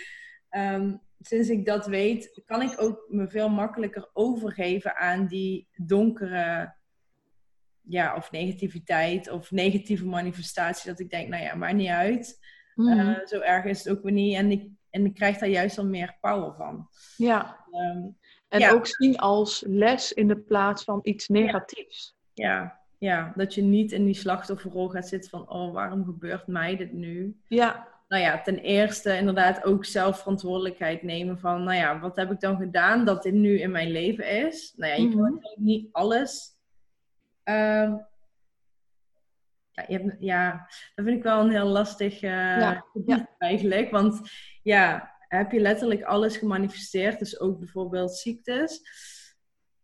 Ehm, 0.48 0.96
sinds 1.20 1.48
ik 1.48 1.66
dat 1.66 1.86
weet, 1.86 2.42
kan 2.46 2.62
ik 2.62 2.80
ook 2.82 3.04
me 3.08 3.28
veel 3.28 3.48
makkelijker 3.48 4.10
overgeven 4.12 4.96
aan 4.96 5.26
die 5.26 5.68
donkere 5.76 6.74
ja, 7.80 8.16
of 8.16 8.30
negativiteit 8.30 9.30
of 9.30 9.50
negatieve 9.50 10.06
manifestatie. 10.06 10.90
Dat 10.90 11.00
ik 11.00 11.10
denk, 11.10 11.28
nou 11.28 11.42
ja, 11.42 11.54
maakt 11.54 11.74
niet 11.74 11.88
uit. 11.88 12.38
Mhm. 12.74 12.98
Uh, 12.98 13.26
zo 13.26 13.40
erg 13.40 13.64
is 13.64 13.84
het 13.84 13.96
ook 13.96 14.02
weer 14.02 14.12
niet. 14.12 14.36
En 14.36 14.50
ik, 14.50 14.68
en 14.90 15.04
ik 15.04 15.14
krijg 15.14 15.38
daar 15.38 15.48
juist 15.48 15.76
dan 15.76 15.90
meer 15.90 16.16
power 16.20 16.54
van. 16.54 16.88
ja. 17.16 17.60
Um, 17.94 18.18
En 18.52 18.60
Ja. 18.60 18.70
ook 18.72 18.86
zien 18.86 19.16
als 19.18 19.64
les 19.66 20.12
in 20.12 20.28
de 20.28 20.36
plaats 20.36 20.84
van 20.84 21.00
iets 21.02 21.28
negatiefs. 21.28 22.14
ja, 22.34 22.80
ja, 22.98 23.32
dat 23.36 23.54
je 23.54 23.62
niet 23.62 23.92
in 23.92 24.04
die 24.04 24.14
slachtofferrol 24.14 24.88
gaat 24.88 25.08
zitten 25.08 25.30
van... 25.30 25.50
oh, 25.50 25.72
waarom 25.72 26.04
gebeurt 26.04 26.46
mij 26.46 26.76
dit 26.76 26.92
nu? 26.92 27.40
Ja, 27.48 27.88
nou 28.08 28.22
ja, 28.22 28.40
ten 28.42 28.58
eerste 28.58 29.16
inderdaad 29.16 29.64
ook 29.64 29.84
zelf 29.84 30.18
verantwoordelijkheid 30.18 31.02
nemen 31.02 31.38
van, 31.38 31.64
nou 31.64 31.76
ja, 31.76 32.00
wat 32.00 32.16
heb 32.16 32.30
ik 32.30 32.40
dan 32.40 32.56
gedaan 32.56 33.04
dat 33.04 33.22
dit 33.22 33.32
nu 33.34 33.60
in 33.60 33.70
mijn 33.70 33.90
leven 33.90 34.46
is? 34.46 34.72
Nou 34.76 34.90
ja, 34.92 34.96
je 35.02 35.08
kan 35.08 35.18
Mhm. 35.20 35.30
natuurlijk 35.32 35.60
niet 35.60 35.88
alles. 35.92 36.50
ehm, 37.42 37.94
ja, 39.72 39.84
je 39.88 39.98
hebt, 39.98 40.16
ja, 40.18 40.66
dat 40.94 41.04
vind 41.04 41.16
ik 41.16 41.22
wel 41.22 41.40
een 41.40 41.50
heel 41.50 41.66
lastig 41.66 42.14
eh, 42.22 42.30
Ja, 42.30 42.84
gebied 42.92 43.26
eigenlijk. 43.38 43.90
Want 43.90 44.20
ja, 44.62 45.11
heb 45.38 45.52
je 45.52 45.60
letterlijk 45.60 46.02
alles 46.02 46.36
gemanifesteerd, 46.36 47.18
dus 47.18 47.40
ook 47.40 47.58
bijvoorbeeld 47.58 48.16
ziektes. 48.16 48.80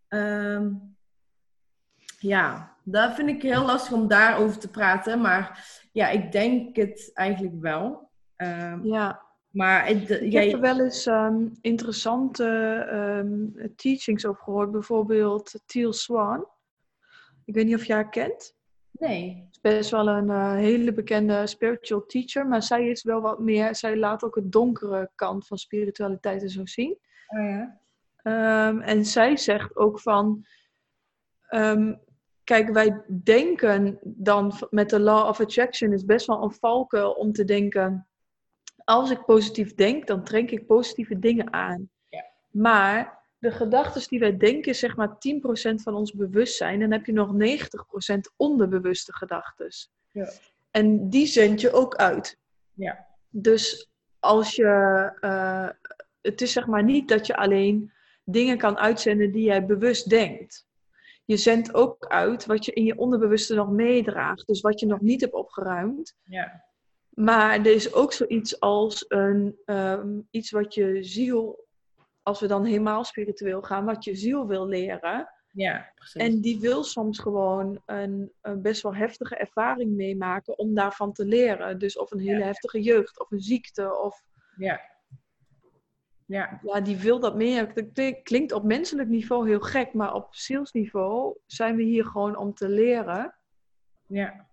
Ehm, 0.08 0.72
ja, 2.18 2.76
dat 2.84 3.14
vind 3.14 3.28
ik 3.28 3.42
heel 3.42 3.64
lastig 3.64 3.92
om 3.92 4.08
daarover 4.08 4.58
te 4.58 4.68
praten. 4.70 5.20
Maar 5.20 5.68
ja, 5.92 6.08
ik 6.08 6.32
denk 6.32 6.76
het 6.76 7.10
eigenlijk 7.14 7.60
wel. 7.60 8.10
Ehm, 8.36 8.84
Ja, 8.86 9.22
maar 9.50 9.90
ik 9.90 10.08
jij- 10.30 10.44
heb 10.44 10.54
er 10.54 10.60
wel 10.60 10.80
eens 10.80 11.06
ehm, 11.06 11.46
interessante 11.60 12.44
teachings 13.76 14.26
over 14.26 14.42
gehoord. 14.42 14.70
Bijvoorbeeld 14.70 15.60
Teal 15.66 15.92
Swan. 15.92 16.46
Ik 17.44 17.54
weet 17.54 17.64
niet 17.66 17.74
of 17.74 17.84
jij 17.84 17.96
haar 17.96 18.08
kent. 18.10 18.56
Nee. 18.90 19.48
Is 19.72 19.76
best 19.76 19.90
wel 19.90 20.08
een 20.08 20.30
eh, 20.30 20.52
hele 20.52 20.92
bekende 20.92 21.46
spiritual 21.46 22.06
teacher. 22.06 22.46
Maar 22.46 22.62
zij 22.62 22.88
is 22.88 23.02
wel 23.02 23.20
wat 23.20 23.38
meer... 23.38 23.74
Zij 23.74 23.96
laat 23.96 24.24
ook 24.24 24.34
het 24.34 24.52
donkere 24.52 25.10
kant 25.14 25.46
van 25.46 25.58
spiritualiteit 25.58 26.42
en 26.42 26.50
zo 26.50 26.66
zien. 26.66 26.98
Oh 27.26 27.44
ja. 27.44 27.80
Ehm, 28.16 28.80
en 28.80 29.04
zij 29.04 29.36
zegt 29.36 29.76
ook 29.76 30.00
van... 30.00 30.46
ehm, 31.48 31.94
kijk, 32.44 32.68
wij 32.68 33.02
denken 33.22 33.98
dan 34.02 34.52
met 34.70 34.90
de 34.90 35.00
law 35.00 35.28
of 35.28 35.40
attraction... 35.40 35.92
is 35.92 36.04
best 36.04 36.26
wel 36.26 36.42
een 36.42 36.52
valkuil 36.52 37.10
om 37.10 37.32
te 37.32 37.44
denken... 37.44 38.02
Als 38.84 39.10
ik 39.10 39.24
positief 39.24 39.74
denk, 39.74 40.06
dan 40.06 40.24
trek 40.24 40.50
ik 40.50 40.66
positieve 40.66 41.18
dingen 41.18 41.52
aan. 41.52 41.90
Ja. 42.08 42.24
Maar 42.50 43.17
de 43.38 43.50
gedachten 43.50 44.08
die 44.08 44.18
wij 44.18 44.36
denken 44.36 44.70
is 44.70 44.78
zeg 44.78 44.96
maar 44.96 45.08
10% 45.10 45.74
van 45.74 45.94
ons 45.94 46.12
bewustzijn. 46.12 46.74
En 46.74 46.80
dan 46.80 46.92
heb 46.98 47.06
je 47.06 47.12
nog 47.12 47.32
90% 47.32 48.18
onderbewuste 48.36 49.12
gedachten. 49.14 49.68
Ja. 50.10 50.30
En 50.70 51.10
die 51.10 51.26
zend 51.26 51.60
je 51.60 51.72
ook 51.72 51.94
uit. 51.94 52.38
Ja. 52.72 53.06
Dus 53.28 53.90
als 54.18 54.54
je. 54.56 54.66
eh, 55.20 55.68
het 56.20 56.40
is 56.40 56.52
zeg 56.52 56.66
maar 56.66 56.84
niet 56.84 57.08
dat 57.08 57.26
je 57.26 57.36
alleen 57.36 57.92
dingen 58.24 58.58
kan 58.58 58.78
uitzenden 58.78 59.32
die 59.32 59.44
jij 59.44 59.66
bewust 59.66 60.08
denkt. 60.08 60.66
Je 61.24 61.36
zendt 61.36 61.74
ook 61.74 62.06
uit 62.06 62.46
wat 62.46 62.64
je 62.64 62.72
in 62.72 62.84
je 62.84 62.98
onderbewuste 62.98 63.54
nog 63.54 63.70
meedraagt. 63.70 64.46
Dus 64.46 64.60
wat 64.60 64.80
je 64.80 64.86
nog 64.86 65.00
niet 65.00 65.20
hebt 65.20 65.32
opgeruimd. 65.32 66.16
Ja. 66.22 66.64
Maar 67.08 67.58
er 67.58 67.66
is 67.66 67.92
ook 67.92 68.12
zoiets 68.12 68.60
als 68.60 69.04
een, 69.08 69.56
ehm, 69.64 70.20
iets 70.30 70.50
wat 70.50 70.74
je 70.74 71.02
ziel, 71.02 71.66
als 72.28 72.40
we 72.40 72.46
dan 72.46 72.64
helemaal 72.64 73.04
spiritueel 73.04 73.62
gaan, 73.62 73.84
wat 73.84 74.04
je 74.04 74.14
ziel 74.14 74.46
wil 74.46 74.66
leren. 74.66 75.28
Ja, 75.52 75.92
precies. 75.94 76.22
En 76.22 76.40
die 76.40 76.60
wil 76.60 76.84
soms 76.84 77.18
gewoon 77.18 77.82
een, 77.86 78.32
een 78.40 78.62
best 78.62 78.82
wel 78.82 78.94
heftige 78.94 79.36
ervaring 79.36 79.90
meemaken 79.96 80.58
om 80.58 80.74
daarvan 80.74 81.12
te 81.12 81.24
leren. 81.24 81.78
Dus 81.78 81.98
of 81.98 82.10
een 82.10 82.18
hele 82.18 82.38
Ja. 82.38 82.44
heftige 82.46 82.80
jeugd, 82.82 83.20
of 83.20 83.30
een 83.30 83.40
ziekte, 83.40 83.98
of 84.00 84.22
Ja. 84.56 84.80
Ja. 86.26 86.60
ja, 86.62 86.80
die 86.80 86.96
wil 86.96 87.20
dat 87.20 87.36
meer. 87.36 87.74
Dat 87.74 87.84
kli- 87.92 88.22
klinkt 88.22 88.52
op 88.52 88.64
menselijk 88.64 89.08
niveau 89.08 89.48
heel 89.48 89.60
gek, 89.60 89.92
maar 89.92 90.14
op 90.14 90.34
zielsniveau 90.34 91.36
zijn 91.46 91.76
we 91.76 91.82
hier 91.82 92.04
gewoon 92.04 92.36
om 92.36 92.54
te 92.54 92.68
leren. 92.68 93.34
Ja. 94.06 94.46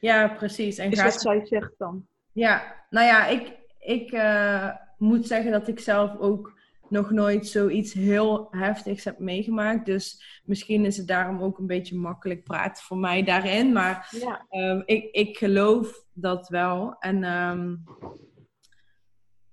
Ja, 0.00 0.28
precies. 0.28 0.78
En 0.78 0.90
Is 0.90 0.98
ga 0.98 1.04
wat 1.04 1.20
zij 1.20 1.46
zegt 1.46 1.72
dan. 1.78 2.06
Ja, 2.32 2.84
nou 2.90 3.06
ja, 3.06 3.26
ik, 3.26 3.52
ik 3.78 4.12
eh, 4.12 4.70
moet 4.98 5.26
zeggen 5.26 5.52
dat 5.52 5.68
ik 5.68 5.80
zelf 5.80 6.16
ook 6.18 6.52
nog 6.88 7.10
nooit 7.10 7.46
zoiets 7.46 7.92
heel 7.92 8.48
heftigs 8.50 9.04
heb 9.04 9.18
meegemaakt. 9.18 9.86
Dus 9.86 10.40
misschien 10.44 10.84
is 10.84 10.96
het 10.96 11.06
daarom 11.06 11.40
ook 11.42 11.58
een 11.58 11.66
beetje 11.66 11.96
makkelijk 11.96 12.44
praten 12.44 12.84
voor 12.84 12.98
mij 12.98 13.22
daarin. 13.22 13.72
Maar 13.72 14.08
Ja. 14.20 14.46
ehm, 14.48 14.82
ik, 14.84 15.04
ik 15.12 15.36
geloof 15.38 16.04
dat 16.12 16.48
wel. 16.48 16.96
En 16.98 17.24
ehm, 17.24 17.74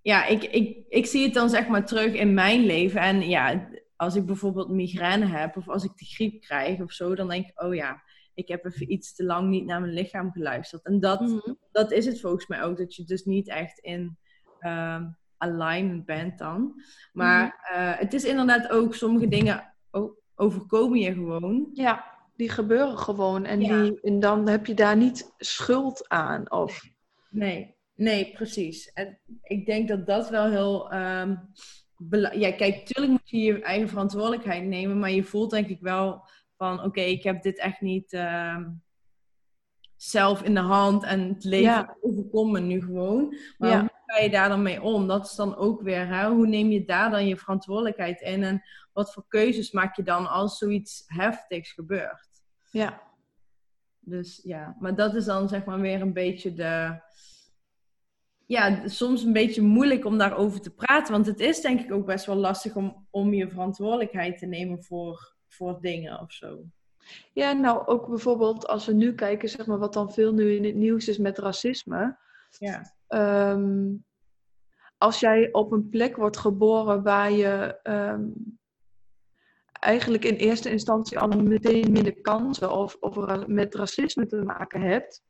ja, 0.01 0.25
ik, 0.25 0.43
ik, 0.43 0.85
ik 0.89 1.05
zie 1.05 1.23
het 1.23 1.33
dan 1.33 1.49
zeg 1.49 1.67
maar 1.67 1.85
terug 1.85 2.13
in 2.13 2.33
mijn 2.33 2.65
leven. 2.65 3.01
En 3.01 3.29
ja, 3.29 3.69
als 3.95 4.15
ik 4.15 4.25
bijvoorbeeld 4.25 4.69
migraine 4.69 5.25
heb 5.25 5.57
of 5.57 5.69
als 5.69 5.83
ik 5.83 5.97
de 5.97 6.05
griep 6.05 6.41
krijg 6.41 6.81
of 6.81 6.91
zo, 6.91 7.15
dan 7.15 7.27
denk 7.29 7.47
ik, 7.47 7.61
oh 7.63 7.73
ja, 7.75 8.01
ik 8.33 8.47
heb 8.47 8.65
even 8.65 8.91
iets 8.91 9.15
te 9.15 9.23
lang 9.23 9.49
niet 9.49 9.65
naar 9.65 9.81
mijn 9.81 9.93
lichaam 9.93 10.31
geluisterd. 10.31 10.85
En 10.85 10.99
dat, 10.99 11.19
Mhm. 11.21 11.53
dat 11.71 11.91
is 11.91 12.05
het 12.05 12.19
volgens 12.19 12.47
mij 12.47 12.63
ook. 12.63 12.77
Dat 12.77 12.95
je 12.95 13.03
dus 13.03 13.23
niet 13.25 13.47
echt 13.49 13.79
in 13.79 14.17
ehm, 14.59 15.05
alignment 15.41 16.05
bent 16.05 16.37
dan. 16.37 16.81
Maar 17.13 17.67
eh, 17.73 17.99
het 17.99 18.13
is 18.13 18.23
inderdaad 18.23 18.69
ook 18.69 18.95
sommige 18.95 19.27
dingen 19.27 19.73
overkomen 20.35 20.99
je 20.99 21.13
gewoon. 21.13 21.69
Ja, 21.73 22.05
die 22.35 22.49
gebeuren 22.49 22.97
gewoon. 22.97 23.45
En, 23.45 23.61
Ja. 23.61 23.81
die, 23.81 24.01
en 24.01 24.19
dan 24.19 24.47
heb 24.47 24.65
je 24.65 24.73
daar 24.73 24.97
niet 24.97 25.33
schuld 25.37 26.09
aan. 26.09 26.51
Of, 26.51 26.83
Nee, 27.29 27.75
nee, 27.95 28.31
precies. 28.31 28.91
En 28.93 29.19
ik 29.43 29.65
denk 29.65 29.87
dat 29.87 30.05
dat 30.07 30.29
wel 30.29 30.49
heel. 30.49 30.89
bela- 31.97 32.31
ja, 32.33 32.51
kijk, 32.51 32.85
tuurlijk 32.85 33.11
moet 33.11 33.29
je 33.29 33.37
je 33.37 33.61
eigen 33.61 33.89
verantwoordelijkheid 33.89 34.63
nemen. 34.63 34.99
Maar 34.99 35.11
je 35.11 35.23
voelt 35.23 35.51
denk 35.51 35.67
ik 35.67 35.79
wel 35.81 36.27
van: 36.57 36.83
oké, 36.83 37.01
ik 37.01 37.23
heb 37.23 37.41
dit 37.41 37.59
echt 37.59 37.81
niet 37.81 38.13
ehm, 38.13 38.63
zelf 39.95 40.43
in 40.43 40.53
de 40.53 40.59
hand. 40.59 41.03
En 41.03 41.27
het 41.27 41.43
leven 41.43 41.71
Ja. 41.71 41.97
overkomt 42.01 42.51
me 42.51 42.59
nu 42.59 42.81
gewoon. 42.81 43.35
Maar 43.57 43.69
Ja. 43.69 43.90
Ga 44.11 44.19
je 44.19 44.29
daar 44.29 44.49
dan 44.49 44.61
mee 44.61 44.81
om? 44.81 45.07
Dat 45.07 45.25
is 45.25 45.35
dan 45.35 45.55
ook 45.55 45.81
weer, 45.81 46.07
hè? 46.07 46.29
hoe 46.29 46.47
neem 46.47 46.69
je 46.69 46.85
daar 46.85 47.11
dan 47.11 47.27
je 47.27 47.37
verantwoordelijkheid 47.37 48.21
in? 48.21 48.43
En 48.43 48.63
wat 48.93 49.13
voor 49.13 49.25
keuzes 49.27 49.71
maak 49.71 49.95
je 49.95 50.03
dan 50.03 50.29
als 50.29 50.57
zoiets 50.57 51.03
heftigs 51.05 51.71
gebeurt? 51.71 52.29
ja, 52.71 53.01
Dus 53.99 54.39
ja, 54.43 54.75
maar 54.79 54.95
dat 54.95 55.15
is 55.15 55.25
dan 55.25 55.49
zeg 55.49 55.65
maar 55.65 55.79
weer 55.79 56.01
een 56.01 56.13
beetje 56.13 56.53
de. 56.53 57.01
Ja, 58.45 58.87
soms 58.87 59.23
een 59.23 59.33
beetje 59.33 59.61
moeilijk 59.61 60.05
om 60.05 60.17
daarover 60.17 60.61
te 60.61 60.73
praten. 60.73 61.13
Want 61.13 61.25
het 61.25 61.39
is 61.39 61.61
denk 61.61 61.79
ik 61.79 61.91
ook 61.91 62.05
best 62.05 62.25
wel 62.25 62.35
lastig 62.35 62.75
om, 62.75 63.07
om 63.09 63.33
je 63.33 63.49
verantwoordelijkheid 63.49 64.37
te 64.37 64.45
nemen 64.45 64.83
voor, 64.83 65.35
voor 65.47 65.81
dingen 65.81 66.19
of 66.19 66.31
zo. 66.31 66.63
ja, 67.33 67.51
nou 67.51 67.85
ook 67.85 68.07
bijvoorbeeld 68.07 68.67
als 68.67 68.85
we 68.85 68.93
nu 68.93 69.15
kijken, 69.15 69.49
zeg 69.49 69.65
maar, 69.65 69.77
wat 69.77 69.93
dan 69.93 70.13
veel 70.13 70.33
nu 70.33 70.55
in 70.55 70.65
het 70.65 70.75
nieuws 70.75 71.07
is 71.07 71.17
met 71.17 71.37
racisme. 71.37 72.17
Ja, 72.57 72.93
Ehm, 73.07 73.93
als 74.97 75.19
jij 75.19 75.51
op 75.51 75.71
een 75.71 75.89
plek 75.89 76.15
wordt 76.15 76.37
geboren 76.37 77.03
waar 77.03 77.31
je 77.31 77.79
ehm, 77.83 78.27
eigenlijk 79.71 80.25
in 80.25 80.35
eerste 80.35 80.69
instantie 80.69 81.19
al 81.19 81.27
meteen 81.27 81.91
minder 81.91 82.21
kansen 82.21 82.71
of, 82.71 82.97
of 82.99 83.47
met 83.47 83.75
racisme 83.75 84.25
te 84.25 84.43
maken 84.43 84.81
hebt, 84.81 85.23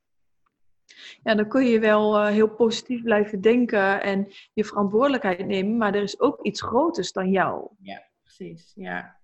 ja, 1.24 1.36
dan 1.36 1.48
kun 1.48 1.66
je 1.66 1.80
wel 1.80 2.18
eh, 2.18 2.28
heel 2.28 2.50
positief 2.50 3.04
blijven 3.04 3.42
denken 3.42 4.02
en 4.02 4.28
je 4.54 4.66
verantwoordelijkheid 4.66 5.46
nemen, 5.46 5.78
maar 5.78 5.96
er 5.96 6.02
is 6.02 6.20
ook 6.20 6.46
iets 6.46 6.62
groters 6.62 7.12
dan 7.12 7.30
jou. 7.30 7.70
precies. 8.24 8.72
Ja. 8.76 9.20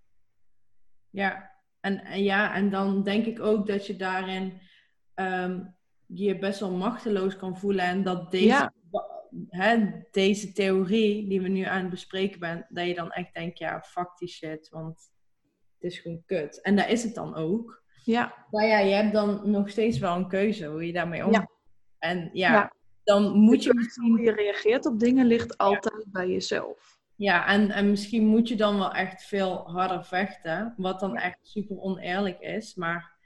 Ja. 1.10 1.56
En, 1.80 2.00
en 2.00 2.24
ja, 2.24 2.54
en 2.54 2.70
dan 2.70 3.04
denk 3.04 3.26
ik 3.26 3.40
ook 3.40 3.68
dat 3.68 3.88
je 3.88 3.96
daarin 3.96 4.62
ehm, 5.14 5.66
je 6.08 6.38
best 6.38 6.60
wel 6.60 6.72
machteloos 6.72 7.36
kan 7.38 7.58
voelen. 7.58 7.86
En 7.86 8.04
dat 8.04 8.32
deze, 8.32 8.46
Ja. 8.46 8.74
hè, 9.50 9.92
deze 10.12 10.52
theorie 10.52 11.28
die 11.30 11.42
we 11.42 11.48
nu 11.48 11.64
aan 11.64 11.82
het 11.82 11.90
bespreken 11.90 12.40
zijn, 12.40 12.66
dat 12.70 12.86
je 12.88 12.94
dan 12.94 13.12
echt 13.12 13.34
denkt, 13.34 13.58
ja, 13.60 13.82
fuck 13.82 14.18
die 14.18 14.28
shit, 14.30 14.70
want 14.70 15.12
het 15.80 15.92
is 15.92 16.00
gewoon 16.00 16.24
kut. 16.26 16.62
En 16.62 16.76
daar 16.76 16.90
is 16.90 17.04
het 17.04 17.16
dan 17.16 17.36
ook. 17.36 17.84
Ja, 18.04 18.46
Maar 18.52 18.66
ja, 18.66 18.80
je 18.80 18.94
hebt 18.94 19.14
dan 19.14 19.52
nog 19.52 19.70
steeds 19.70 20.00
wel 20.00 20.16
een 20.16 20.28
keuze 20.28 20.66
hoe 20.66 20.86
je 20.86 20.94
daarmee 20.94 21.26
om. 21.26 21.32
Ja. 21.32 21.48
En 22.00 22.30
ja, 22.34 22.52
Ja. 22.54 22.74
dan 23.04 23.32
moet 23.40 23.64
je 23.64 23.70
hoe 23.70 23.80
misschien. 23.80 24.18
je 24.18 24.32
reageert 24.32 24.86
op 24.86 25.00
dingen 25.00 25.26
ligt 25.26 25.58
altijd 25.58 26.06
bij 26.12 26.28
jezelf. 26.30 26.96
Ja, 27.16 27.48
en, 27.48 27.70
en 27.72 27.90
misschien 27.90 28.26
moet 28.26 28.48
je 28.48 28.56
dan 28.56 28.78
wel 28.78 28.92
echt 28.94 29.24
veel 29.24 29.72
harder 29.72 30.04
vechten. 30.06 30.74
Wat 30.78 31.00
dan 31.00 31.16
echt 31.18 31.38
super 31.42 31.78
oneerlijk 31.80 32.40
is. 32.40 32.76
Maar 32.76 33.18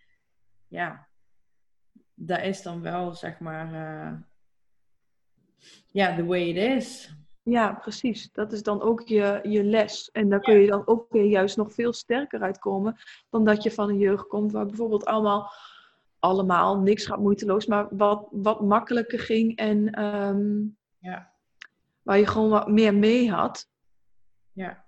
ja, 0.67 1.07
dat 2.25 2.41
is 2.41 2.61
dan 2.61 2.81
wel 2.81 3.13
zeg 3.13 3.39
maar. 3.39 3.73
eh, 3.73 4.13
ja, 5.91 6.15
the 6.15 6.25
way 6.25 6.41
it 6.49 6.55
is. 6.77 7.15
Ja, 7.43 7.73
precies. 7.73 8.31
Dat 8.31 8.51
is 8.51 8.63
dan 8.63 8.81
ook 8.81 9.01
je, 9.07 9.39
je 9.43 9.63
les. 9.63 10.11
En 10.11 10.29
daar 10.29 10.39
kun 10.39 10.59
je 10.59 10.67
dan 10.67 10.87
ook 10.87 11.05
weer 11.09 11.25
juist 11.25 11.57
nog 11.57 11.73
veel 11.73 11.93
sterker 11.93 12.41
uitkomen 12.41 12.97
dan 13.29 13.45
dat 13.45 13.63
je 13.63 13.71
van 13.71 13.89
een 13.89 13.97
jeugd 13.97 14.27
komt 14.27 14.51
waar 14.51 14.65
bijvoorbeeld 14.65 15.05
allemaal, 15.05 15.51
allemaal 16.19 16.79
niks 16.79 17.05
gaat 17.05 17.19
moeiteloos, 17.19 17.65
maar 17.65 17.87
wat, 17.91 18.27
wat 18.31 18.61
makkelijker 18.61 19.19
ging 19.19 19.55
en 19.55 19.89
ehm, 19.91 20.59
Ja. 20.99 21.31
waar 22.01 22.17
je 22.17 22.27
gewoon 22.27 22.49
wat 22.49 22.67
meer 22.67 22.95
mee 22.95 23.31
had. 23.31 23.69
Ja, 24.51 24.85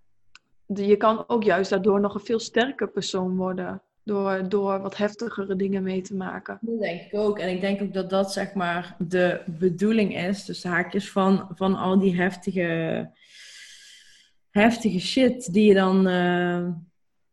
Je 0.65 0.97
kan 0.97 1.23
ook 1.27 1.43
juist 1.43 1.69
daardoor 1.69 1.99
nog 1.99 2.13
een 2.13 2.19
veel 2.25 2.39
sterker 2.39 2.89
persoon 2.89 3.35
worden. 3.35 3.81
Door, 4.05 4.49
door 4.49 4.81
wat 4.81 4.97
heftigere 4.97 5.55
dingen 5.55 5.83
mee 5.83 6.01
te 6.01 6.15
maken. 6.15 6.57
Dat 6.61 6.79
denk 6.79 7.01
ik 7.01 7.13
ook. 7.13 7.39
En 7.39 7.49
ik 7.49 7.61
denk 7.61 7.81
ook 7.81 7.93
dat 7.93 8.09
dat 8.09 8.33
zeg 8.33 8.53
maar 8.53 8.95
de 8.99 9.41
bedoeling 9.45 10.17
is, 10.17 10.45
dus 10.45 10.61
de 10.61 10.67
haakjes 10.67 11.11
van, 11.11 11.49
van 11.55 11.75
al 11.75 11.99
die 11.99 12.15
heftige, 12.15 13.09
heftige 14.49 14.99
shit 14.99 15.53
die 15.53 15.67
je 15.67 15.73
dan 15.73 16.07
uh, 16.07 16.67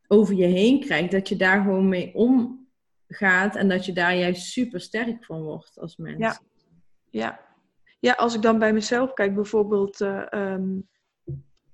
over 0.07 0.35
je 0.35 0.47
heen 0.47 0.81
krijgt. 0.81 1.11
Dat 1.11 1.29
je 1.29 1.37
daar 1.37 1.63
gewoon 1.63 1.89
mee 1.89 2.15
omgaat 2.15 3.57
en 3.57 3.69
dat 3.69 3.85
je 3.85 3.93
daar 3.93 4.17
juist 4.17 4.43
super 4.43 4.81
sterk 4.81 5.25
van 5.25 5.43
wordt 5.43 5.79
als 5.79 5.97
mens. 5.97 6.19
Ja, 6.19 6.39
ja. 7.11 7.41
ja 8.01 8.13
als 8.13 8.35
ik 8.35 8.43
dan 8.43 8.59
bij 8.59 8.73
mezelf 8.73 9.13
kijk, 9.13 9.35
bijvoorbeeld 9.35 10.01
uh, 10.01 10.27
um, 10.31 10.89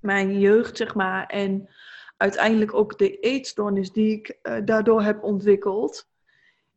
mijn 0.01 0.39
jeugd, 0.39 0.77
zeg 0.77 0.95
maar, 0.95 1.27
en 1.27 1.69
uiteindelijk 2.17 2.75
ook 2.75 2.99
de 2.99 3.19
eetstoornis 3.19 3.93
die 3.93 4.13
ik 4.13 4.39
uh, 4.43 4.59
daardoor 4.65 5.03
heb 5.03 5.23
ontwikkeld, 5.23 6.09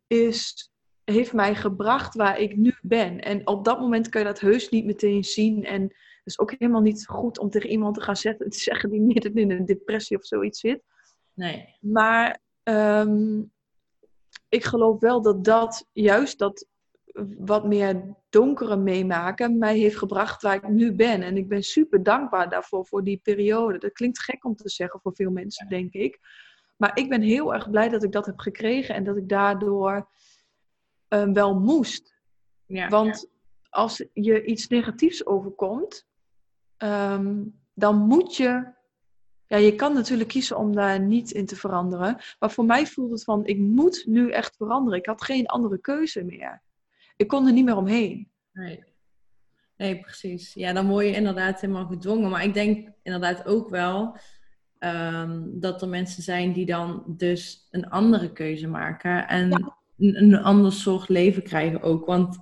is, 0.07 0.71
heeft 1.03 1.33
mij 1.33 1.55
gebracht 1.55 2.15
waar 2.15 2.39
ik 2.39 2.57
nu 2.57 2.75
ben. 2.81 3.19
En 3.19 3.47
op 3.47 3.65
dat 3.65 3.79
moment 3.79 4.09
kan 4.09 4.21
je 4.21 4.27
dat 4.27 4.39
heus 4.39 4.69
niet 4.69 4.85
meteen 4.85 5.23
zien. 5.23 5.65
En 5.65 5.81
het 5.81 6.23
is 6.23 6.39
ook 6.39 6.55
helemaal 6.57 6.81
niet 6.81 7.07
goed 7.07 7.39
om 7.39 7.49
tegen 7.49 7.69
iemand 7.69 7.95
te 7.95 8.01
gaan 8.01 8.15
zetten, 8.15 8.49
te 8.51 8.59
zeggen 8.59 8.89
die 8.89 8.99
niet 8.99 9.25
in 9.25 9.51
een 9.51 9.65
depressie 9.65 10.17
of 10.17 10.25
zoiets 10.25 10.59
zit. 10.59 10.81
Nee. 11.33 11.75
Maar 11.79 12.39
um, 12.63 13.51
ik 14.49 14.63
geloof 14.63 14.99
wel 14.99 15.21
dat 15.21 15.43
dat 15.43 15.85
juist 15.91 16.37
dat 16.37 16.65
wat 17.37 17.65
meer 17.65 18.15
donkere 18.29 18.77
meemaken 18.77 19.57
mij 19.57 19.77
heeft 19.77 19.97
gebracht 19.97 20.41
waar 20.41 20.55
ik 20.55 20.67
nu 20.67 20.93
ben. 20.93 21.21
En 21.21 21.37
ik 21.37 21.47
ben 21.47 21.63
super 21.63 22.03
dankbaar 22.03 22.49
daarvoor, 22.49 22.85
voor 22.85 23.03
die 23.03 23.19
periode. 23.23 23.77
Dat 23.77 23.91
klinkt 23.91 24.19
gek 24.19 24.45
om 24.45 24.55
te 24.55 24.69
zeggen 24.69 24.99
voor 24.99 25.15
veel 25.15 25.31
mensen, 25.31 25.67
denk 25.67 25.93
ik. 25.93 26.19
Maar 26.77 26.97
ik 26.97 27.09
ben 27.09 27.21
heel 27.21 27.53
erg 27.53 27.69
blij 27.69 27.89
dat 27.89 28.03
ik 28.03 28.11
dat 28.11 28.25
heb 28.25 28.39
gekregen 28.39 28.95
en 28.95 29.03
dat 29.03 29.17
ik 29.17 29.29
daardoor 29.29 30.09
um, 31.07 31.33
wel 31.33 31.59
moest. 31.59 32.17
Ja, 32.65 32.87
Want 32.87 33.29
als 33.69 34.05
je 34.13 34.45
iets 34.45 34.67
negatiefs 34.67 35.25
overkomt, 35.25 36.07
um, 36.77 37.59
dan 37.73 37.97
moet 37.97 38.35
je. 38.35 38.77
Ja, 39.47 39.57
je 39.57 39.75
kan 39.75 39.93
natuurlijk 39.93 40.29
kiezen 40.29 40.57
om 40.57 40.75
daar 40.75 40.99
niet 40.99 41.31
in 41.31 41.45
te 41.45 41.55
veranderen. 41.55 42.17
Maar 42.39 42.51
voor 42.51 42.65
mij 42.65 42.87
voelt 42.87 43.11
het 43.11 43.23
van: 43.23 43.45
ik 43.45 43.57
moet 43.57 44.03
nu 44.05 44.31
echt 44.31 44.55
veranderen. 44.55 44.99
Ik 44.99 45.05
had 45.05 45.23
geen 45.23 45.45
andere 45.45 45.77
keuze 45.77 46.23
meer 46.23 46.61
ik 47.19 47.27
kon 47.27 47.47
er 47.47 47.53
niet 47.53 47.65
meer 47.65 47.77
omheen. 47.77 48.31
Nee. 48.53 48.83
nee, 49.77 49.99
precies. 49.99 50.53
Ja, 50.53 50.73
dan 50.73 50.87
word 50.87 51.05
je 51.05 51.15
inderdaad 51.15 51.61
helemaal 51.61 51.85
gedwongen. 51.85 52.29
Maar 52.29 52.43
ik 52.43 52.53
denk 52.53 52.89
inderdaad 53.03 53.45
ook 53.45 53.69
wel 53.69 54.17
um, 54.79 55.59
dat 55.59 55.81
er 55.81 55.87
mensen 55.87 56.23
zijn 56.23 56.53
die 56.53 56.65
dan 56.65 57.03
dus 57.07 57.67
een 57.71 57.89
andere 57.89 58.31
keuze 58.31 58.67
maken. 58.67 59.27
En 59.27 59.73
een, 59.97 60.23
een 60.23 60.35
ander 60.35 60.71
soort 60.71 61.09
leven 61.09 61.43
krijgen 61.43 61.81
ook. 61.81 62.05
Want 62.05 62.37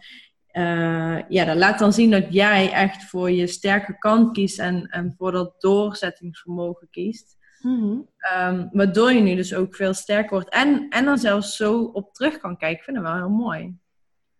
uh, 0.52 1.30
ja, 1.30 1.46
dat 1.46 1.58
laat 1.58 1.80
dan 1.80 1.94
zien 1.94 2.12
dat 2.12 2.34
jij 2.34 2.72
echt 2.72 3.04
voor 3.04 3.32
je 3.32 3.48
sterke 3.48 3.98
kant 3.98 4.32
kiest 4.32 4.60
en, 4.60 4.88
en 4.90 5.14
voor 5.18 5.32
dat 5.32 5.62
doorzettingsvermogen 5.62 6.88
kiest. 6.90 7.38
Mm-hmm. 7.62 8.10
Um, 8.38 8.70
waardoor 8.72 9.12
je 9.12 9.22
nu 9.22 9.36
dus 9.36 9.54
ook 9.54 9.76
veel 9.76 9.94
sterker 9.94 10.30
wordt. 10.30 10.50
En, 10.50 10.90
en 10.90 11.06
dan 11.06 11.18
zelfs 11.18 11.56
zo 11.56 11.84
op 11.84 12.14
terug 12.14 12.38
kan 12.38 12.58
kijken. 12.58 12.78
Ik 12.78 12.84
vind 12.84 12.98
het 12.98 13.06
wel 13.06 13.16
heel 13.16 13.30
mooi. 13.30 13.78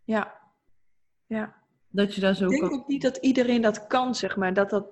Ja. 0.08 0.40
Ja. 1.26 1.56
Dat 1.88 2.16
je 2.16 2.22
daar 2.22 2.36
zo 2.36 2.46
Ik 2.46 2.60
denk 2.60 2.74
ook 2.74 2.88
niet 2.88 3.02
dat 3.02 3.18
iedereen 3.18 3.62
dat 3.62 3.88
kan, 3.88 4.16
zeg 4.16 4.36
maar. 4.36 4.54
Dat 4.54 4.70
dat... 4.70 4.88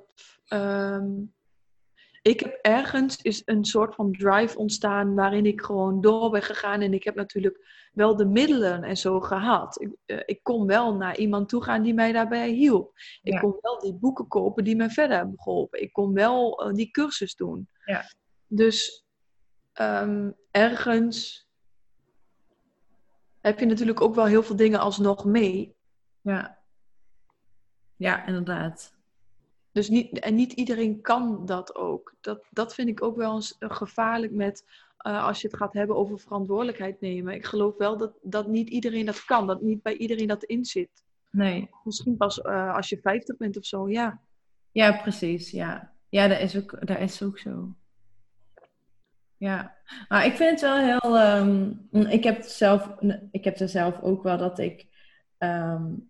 Um... 0.53 1.33
Ik 2.21 2.39
heb 2.39 2.59
ergens 2.61 3.21
is 3.21 3.41
een 3.45 3.65
soort 3.65 3.95
van 3.95 4.11
drive 4.11 4.57
ontstaan 4.57 5.15
waarin 5.15 5.45
ik 5.45 5.61
gewoon 5.61 6.01
door 6.01 6.29
ben 6.31 6.41
gegaan. 6.41 6.81
En 6.81 6.93
ik 6.93 7.03
heb 7.03 7.15
natuurlijk 7.15 7.89
wel 7.93 8.15
de 8.15 8.25
middelen 8.25 8.83
en 8.83 8.97
zo 8.97 9.19
gehad. 9.19 9.81
Ik, 9.81 9.95
uh, 10.05 10.21
ik 10.25 10.43
kon 10.43 10.67
wel 10.67 10.95
naar 10.95 11.17
iemand 11.17 11.49
toe 11.49 11.63
gaan 11.63 11.81
die 11.81 11.93
mij 11.93 12.11
daarbij 12.11 12.49
hielp. 12.49 12.91
Ik 13.21 13.33
Ja. 13.33 13.39
kon 13.39 13.57
wel 13.61 13.79
die 13.79 13.93
boeken 13.93 14.27
kopen 14.27 14.63
die 14.63 14.75
me 14.75 14.89
verder 14.89 15.17
hebben 15.17 15.41
geholpen. 15.41 15.81
Ik 15.81 15.93
kon 15.93 16.13
wel 16.13 16.67
uh, 16.67 16.73
die 16.73 16.91
cursus 16.91 17.35
doen. 17.35 17.69
Ja. 17.85 18.03
Dus 18.47 19.05
um, 19.81 20.35
ergens 20.51 21.44
heb 23.45 23.59
je 23.59 23.65
natuurlijk 23.65 24.01
ook 24.01 24.15
wel 24.15 24.25
heel 24.25 24.43
veel 24.43 24.55
dingen 24.55 24.79
alsnog 24.79 25.25
mee. 25.25 25.75
Ja. 26.21 26.57
Ja, 27.95 28.25
inderdaad. 28.25 28.95
Dus 29.71 29.89
niet, 29.89 30.19
en 30.19 30.35
niet 30.35 30.53
iedereen 30.53 31.01
kan 31.01 31.45
dat 31.45 31.75
ook. 31.75 32.13
Dat, 32.21 32.43
dat 32.49 32.73
vind 32.73 32.89
ik 32.89 33.03
ook 33.03 33.15
wel 33.15 33.35
eens 33.35 33.55
gevaarlijk 33.59 34.33
met 34.33 34.65
uh, 35.07 35.25
als 35.25 35.41
je 35.41 35.47
het 35.47 35.57
gaat 35.57 35.73
hebben 35.73 35.95
over 35.95 36.19
verantwoordelijkheid 36.19 37.01
nemen. 37.01 37.33
Ik 37.33 37.45
geloof 37.45 37.77
wel 37.77 37.97
dat, 37.97 38.13
dat 38.21 38.47
niet 38.47 38.69
iedereen 38.69 39.05
dat 39.05 39.25
kan, 39.25 39.47
dat 39.47 39.61
niet 39.61 39.81
bij 39.81 39.97
iedereen 39.97 40.27
dat 40.27 40.43
in 40.43 40.65
zit. 40.65 41.03
Nee. 41.31 41.69
Misschien 41.83 42.17
pas 42.17 42.37
uh, 42.37 42.75
als 42.75 42.89
je 42.89 42.99
50 43.01 43.37
bent 43.37 43.57
of 43.57 43.65
zo, 43.65 43.89
ja. 43.89 44.21
Ja, 44.71 45.01
precies. 45.01 45.51
Ja, 45.51 45.93
ja 46.09 46.27
dat, 46.27 46.39
is 46.39 46.57
ook, 46.57 46.87
dat 46.87 46.99
is 46.99 47.23
ook 47.23 47.39
zo. 47.39 47.75
Ja, 49.37 49.75
maar 50.07 50.25
ik 50.25 50.33
vind 50.33 50.49
het 50.49 50.61
wel 50.61 50.77
heel. 50.77 51.37
Um, 51.37 51.87
ik, 52.09 52.23
heb 52.23 52.41
zelf, 52.43 52.95
ik 53.31 53.43
heb 53.43 53.59
er 53.59 53.69
zelf 53.69 54.01
ook 54.01 54.23
wel 54.23 54.37
dat 54.37 54.59
ik 54.59 54.87
um, 55.39 56.09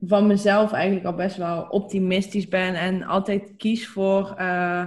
van 0.00 0.26
mezelf 0.26 0.72
eigenlijk 0.72 1.06
al 1.06 1.14
best 1.14 1.36
wel 1.36 1.62
optimistisch 1.62 2.48
ben 2.48 2.74
en 2.74 3.02
altijd 3.02 3.54
kies 3.56 3.88
voor. 3.88 4.34
Uh, 4.38 4.86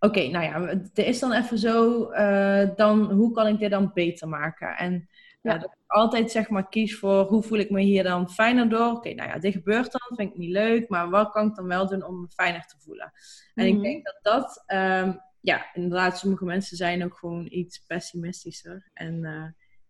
Oké, 0.00 0.18
okay, 0.18 0.30
nou 0.30 0.44
ja, 0.44 0.76
het 0.76 0.98
is 0.98 1.18
dan 1.18 1.32
even 1.32 1.58
zo. 1.58 2.08
Uh, 2.12 2.68
dan, 2.76 3.12
hoe 3.12 3.32
kan 3.32 3.46
ik 3.46 3.58
dit 3.58 3.70
dan 3.70 3.90
beter 3.94 4.28
maken? 4.28 4.76
En 4.76 5.08
ja. 5.42 5.52
dat 5.52 5.64
ik 5.64 5.76
altijd 5.86 6.30
zeg 6.30 6.48
maar 6.48 6.68
kies 6.68 6.98
voor 6.98 7.24
hoe 7.24 7.42
voel 7.42 7.58
ik 7.58 7.70
me 7.70 7.80
hier 7.80 8.02
dan 8.02 8.30
fijner 8.30 8.68
door. 8.68 8.86
Oké, 8.86 8.96
okay, 8.96 9.12
nou 9.12 9.28
ja, 9.28 9.38
dit 9.38 9.52
gebeurt 9.52 9.92
dan, 9.92 10.16
vind 10.16 10.30
ik 10.30 10.38
niet 10.38 10.50
leuk, 10.50 10.88
maar 10.88 11.10
wat 11.10 11.30
kan 11.30 11.48
ik 11.48 11.54
dan 11.54 11.66
wel 11.66 11.88
doen 11.88 12.04
om 12.04 12.20
me 12.20 12.28
fijner 12.28 12.66
te 12.66 12.76
voelen? 12.78 13.12
En 13.54 13.66
mm 13.66 13.72
-hmm. 13.72 13.76
ik 13.76 13.82
denk 13.82 14.04
dat 14.04 14.18
dat. 14.22 14.64
Um, 14.66 15.20
ja, 15.48 15.66
inderdaad, 15.72 16.18
sommige 16.18 16.44
mensen 16.44 16.76
zijn 16.76 17.04
ook 17.04 17.16
gewoon 17.18 17.46
iets 17.50 17.78
pessimistischer. 17.78 18.90
En 18.92 19.14
uh, 19.14 19.44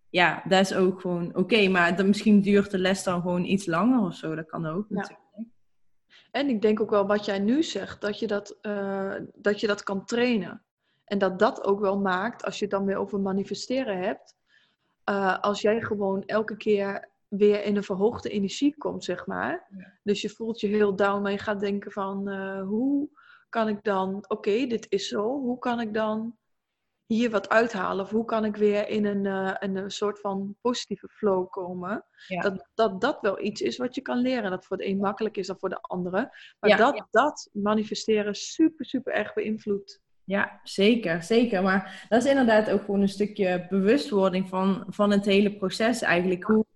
ja, 0.09 0.43
dat 0.49 0.61
is 0.61 0.75
ook 0.75 1.01
gewoon 1.01 1.29
oké. 1.29 1.39
Okay, 1.39 1.69
maar 1.69 1.97
dan, 1.97 2.07
misschien 2.07 2.41
duurt 2.41 2.71
de 2.71 2.79
les 2.79 3.03
dan 3.03 3.21
gewoon 3.21 3.45
iets 3.45 3.67
langer 3.67 4.01
of 4.01 4.15
zo. 4.15 4.35
Dat 4.35 4.47
kan 4.47 4.67
ook 4.67 4.87
ja. 4.89 4.95
natuurlijk. 4.95 5.27
En 6.31 6.49
ik 6.49 6.63
denk 6.63 6.81
ook 6.81 6.91
wel 6.91 7.07
wat 7.07 7.25
jij 7.25 7.39
nu 7.39 7.63
zegt, 7.63 8.01
dat 8.01 8.19
je 8.19 8.27
dat, 8.27 8.59
uh, 8.63 9.15
dat 9.35 9.61
je 9.61 9.67
dat 9.67 9.83
kan 9.83 10.05
trainen. 10.05 10.63
En 11.05 11.19
dat 11.19 11.39
dat 11.39 11.65
ook 11.65 11.81
wel 11.81 11.99
maakt, 11.99 12.45
als 12.45 12.59
je 12.59 12.65
het 12.65 12.75
dan 12.75 12.85
weer 12.85 12.97
over 12.97 13.21
manifesteren 13.21 13.99
hebt. 13.99 14.37
Uh, 15.11 15.39
als 15.39 15.61
jij 15.61 15.81
gewoon 15.81 16.25
elke 16.25 16.57
keer 16.57 17.09
weer 17.29 17.65
in 17.65 17.77
een 17.77 17.83
verhoogde 17.83 18.29
energie 18.29 18.75
komt, 18.79 19.05
zeg 19.05 19.27
maar. 19.27 19.67
Ja. 19.77 19.93
Dus 20.03 20.21
je 20.21 20.29
voelt 20.29 20.61
je 20.61 20.67
heel 20.67 20.97
down, 20.97 21.23
maar 21.23 21.33
je 21.33 21.39
gaat 21.39 21.61
denken 21.61 21.93
van 21.93 22.29
hoe 22.61 23.09
kan 23.49 23.69
ik 23.69 23.83
dan, 23.83 24.15
oké, 24.17 24.33
okay, 24.35 24.67
dit 24.67 24.87
is 24.89 25.09
zo, 25.09 25.23
hoe 25.41 25.59
kan 25.59 25.81
ik 25.81 25.95
dan 25.95 26.37
hier 27.07 27.31
wat 27.31 27.49
uithalen? 27.49 28.05
Of 28.05 28.11
hoe 28.11 28.25
kan 28.25 28.45
ik 28.45 28.57
weer 28.57 28.89
in 28.89 29.05
een, 29.05 29.25
uh, 29.25 29.55
een 29.59 29.91
soort 29.91 30.21
van 30.21 30.57
positieve 30.61 31.09
flow 31.09 31.51
komen? 31.51 32.05
Ja. 32.27 32.41
Dat, 32.41 32.69
dat 32.75 33.01
dat 33.01 33.21
wel 33.21 33.43
iets 33.43 33.61
is 33.61 33.77
wat 33.77 33.95
je 33.95 34.01
kan 34.01 34.19
leren. 34.19 34.51
Dat 34.51 34.67
voor 34.67 34.77
de 34.77 34.87
een 34.87 34.99
makkelijk 34.99 35.37
is 35.37 35.47
dan 35.47 35.59
voor 35.59 35.69
de 35.69 35.81
andere. 35.81 36.31
Maar 36.59 36.71
Ja. 36.71 36.77
dat, 36.77 37.07
dat 37.11 37.49
manifesteren 37.53 38.35
super, 38.35 38.85
super 38.85 39.13
erg 39.13 39.35
beïnvloedt. 39.35 40.01
Ja, 40.25 40.61
zeker, 40.63 41.23
zeker. 41.23 41.63
Maar 41.63 42.07
dat 42.09 42.23
is 42.25 42.31
inderdaad 42.31 42.71
ook 42.71 42.81
gewoon 42.85 43.01
een 43.01 43.09
stukje 43.09 43.67
bewustwording 43.69 44.49
van, 44.49 44.85
van 44.89 45.11
het 45.11 45.25
hele 45.25 45.57
proces 45.57 46.03
eigenlijk. 46.03 46.45
Hoe, 46.45 46.67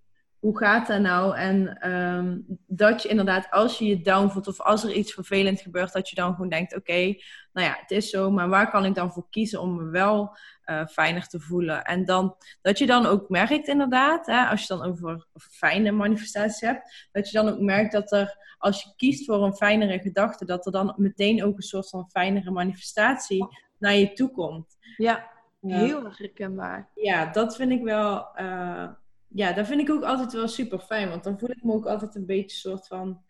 hoe 0.43 0.59
gaat 0.59 0.87
dat 0.87 1.01
nou? 1.01 1.37
En 1.37 1.91
um, 1.91 2.45
dat 2.67 3.03
je 3.03 3.09
inderdaad, 3.09 3.51
als 3.51 3.79
je 3.79 3.87
je 3.87 4.01
down 4.01 4.29
voelt 4.29 4.49
of 4.49 4.61
als 4.61 4.85
er 4.85 4.93
iets 4.93 5.13
vervelend 5.13 5.61
gebeurt, 5.61 5.93
dat 5.93 6.09
je 6.09 6.15
dan 6.15 6.35
gewoon 6.35 6.49
denkt, 6.49 6.77
oké, 6.77 6.91
okay, 6.91 7.23
nou 7.53 7.67
ja, 7.67 7.77
het 7.81 7.91
is 7.91 8.11
zo, 8.11 8.31
maar 8.31 8.49
waar 8.49 8.71
kan 8.71 8.85
ik 8.85 8.95
dan 8.95 9.13
voor 9.13 9.27
kiezen 9.31 9.61
om 9.61 9.77
me 9.77 9.91
wel 9.91 10.37
uh, 10.67 10.87
fijner 10.87 11.27
te 11.27 11.41
voelen? 11.41 11.85
En 11.85 12.05
dan, 12.05 12.37
dat 12.63 12.79
je 12.79 12.87
dan 12.87 13.07
ook 13.07 13.29
merkt 13.29 13.69
inderdaad, 13.69 14.27
hè, 14.27 14.47
als 14.47 14.61
je 14.61 14.75
dan 14.75 14.83
over, 14.83 15.27
fijne 15.35 15.91
manifestaties 15.91 16.61
hebt, 16.61 17.09
dat 17.13 17.31
je 17.31 17.43
dan 17.43 17.49
ook 17.49 17.61
merkt 17.61 17.93
dat 17.93 18.13
er, 18.13 18.57
als 18.59 18.83
je 18.83 18.93
kiest 18.97 19.25
voor 19.25 19.43
een 19.45 19.57
fijnere 19.57 19.99
gedachte, 19.99 20.45
dat 20.45 20.67
er 20.67 20.73
dan 20.73 20.95
meteen 20.97 21.45
ook 21.45 21.57
een 21.57 21.63
soort 21.63 21.89
van 21.89 22.11
fijnere 22.11 22.51
manifestatie 22.51 23.47
naar 23.79 23.95
je 23.95 24.13
toe 24.13 24.31
komt. 24.31 24.77
Ja, 24.97 25.31
heel 25.61 26.05
erg 26.05 26.19
herkenbaar. 26.19 26.89
Ja, 26.95 27.27
dat 27.27 27.57
vind 27.57 27.73
ik 27.73 27.83
wel... 27.83 28.29
Uh, 28.37 28.89
ja, 29.35 29.53
dat 29.53 29.67
vind 29.67 29.81
ik 29.81 29.91
ook 29.91 30.03
altijd 30.03 30.33
wel 30.33 30.49
super 30.49 30.79
fijn. 30.79 31.09
Want 31.09 31.25
dan 31.25 31.39
voel 31.39 31.51
ik 31.51 31.63
me 31.63 31.73
ook 31.73 31.87
altijd 31.87 32.15
een 32.15 32.27
beetje 32.27 32.57
soort 32.57 32.87
van 32.87 33.23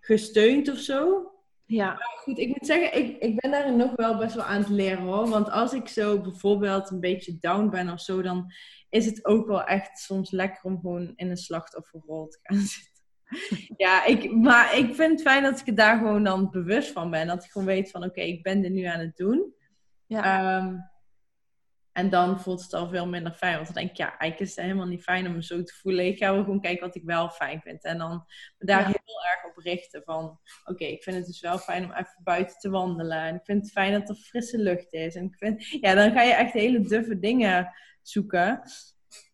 gesteund 0.00 0.70
of 0.70 0.78
zo. 0.78 1.30
Ja. 1.66 1.86
Maar 1.86 2.16
goed, 2.16 2.38
ik 2.38 2.48
moet 2.48 2.66
zeggen, 2.66 2.98
ik, 2.98 3.22
ik 3.22 3.40
ben 3.40 3.50
daarin 3.50 3.76
nog 3.76 3.92
wel 3.96 4.18
best 4.18 4.34
wel 4.34 4.44
aan 4.44 4.58
het 4.60 4.68
leren 4.68 5.02
hoor. 5.02 5.28
Want 5.28 5.50
als 5.50 5.72
ik 5.72 5.88
zo 5.88 6.20
bijvoorbeeld 6.20 6.90
een 6.90 7.00
beetje 7.00 7.38
down 7.40 7.68
ben 7.68 7.90
of 7.90 8.00
zo, 8.00 8.22
dan 8.22 8.52
is 8.88 9.06
het 9.06 9.24
ook 9.24 9.46
wel 9.46 9.64
echt 9.64 9.98
soms 9.98 10.30
lekker 10.30 10.64
om 10.64 10.80
gewoon 10.80 11.12
in 11.16 11.30
een 11.30 11.36
slachtofferrol 11.36 12.28
te 12.28 12.38
gaan 12.42 12.58
zitten. 12.74 12.94
ja, 13.76 14.04
ik, 14.04 14.32
maar 14.32 14.78
ik 14.78 14.94
vind 14.94 15.10
het 15.10 15.22
fijn 15.22 15.42
dat 15.42 15.60
ik 15.60 15.66
er 15.66 15.74
daar 15.74 15.98
gewoon 15.98 16.24
dan 16.24 16.50
bewust 16.50 16.92
van 16.92 17.10
ben. 17.10 17.26
Dat 17.26 17.44
ik 17.44 17.50
gewoon 17.50 17.66
weet 17.66 17.90
van, 17.90 18.00
oké, 18.00 18.10
okay, 18.10 18.24
ik 18.24 18.42
ben 18.42 18.60
dit 18.60 18.72
nu 18.72 18.82
aan 18.82 19.00
het 19.00 19.16
doen. 19.16 19.54
Ja. 20.06 20.56
Um, 20.56 20.90
En 21.96 22.10
dan 22.10 22.40
voelt 22.40 22.62
het 22.62 22.74
al 22.74 22.88
veel 22.88 23.06
minder 23.06 23.32
fijn. 23.32 23.54
Want 23.54 23.66
dan 23.66 23.74
denk 23.74 23.90
ik, 23.90 23.96
ja, 23.96 24.08
eigenlijk 24.18 24.40
is 24.40 24.56
het 24.56 24.64
helemaal 24.64 24.86
niet 24.86 25.02
fijn 25.02 25.26
om 25.26 25.32
me 25.32 25.44
zo 25.44 25.62
te 25.62 25.74
voelen. 25.74 26.06
Ik 26.06 26.18
ga 26.18 26.32
wel 26.32 26.44
gewoon 26.44 26.60
kijken 26.60 26.86
wat 26.86 26.96
ik 26.96 27.02
wel 27.04 27.28
fijn 27.28 27.60
vind. 27.60 27.84
En 27.84 27.98
dan 27.98 28.24
me 28.58 28.66
daar 28.66 28.86
heel 28.86 29.24
erg 29.32 29.44
op 29.56 29.64
richten 29.64 30.02
van... 30.02 30.38
Oké, 30.64 30.84
ik 30.84 31.02
vind 31.02 31.16
het 31.16 31.26
dus 31.26 31.40
wel 31.40 31.58
fijn 31.58 31.84
om 31.84 31.92
even 31.92 32.20
buiten 32.24 32.58
te 32.58 32.70
wandelen. 32.70 33.18
En 33.18 33.34
ik 33.34 33.44
vind 33.44 33.62
het 33.62 33.72
fijn 33.72 33.92
dat 33.92 34.08
er 34.08 34.14
frisse 34.14 34.58
lucht 34.58 34.92
is. 34.92 35.14
En 35.14 35.24
ik 35.24 35.36
vind... 35.36 35.66
Ja, 35.66 35.94
dan 35.94 36.12
ga 36.12 36.22
je 36.22 36.32
echt 36.32 36.52
hele 36.52 36.80
duffe 36.80 37.18
dingen 37.18 37.72
zoeken. 38.02 38.62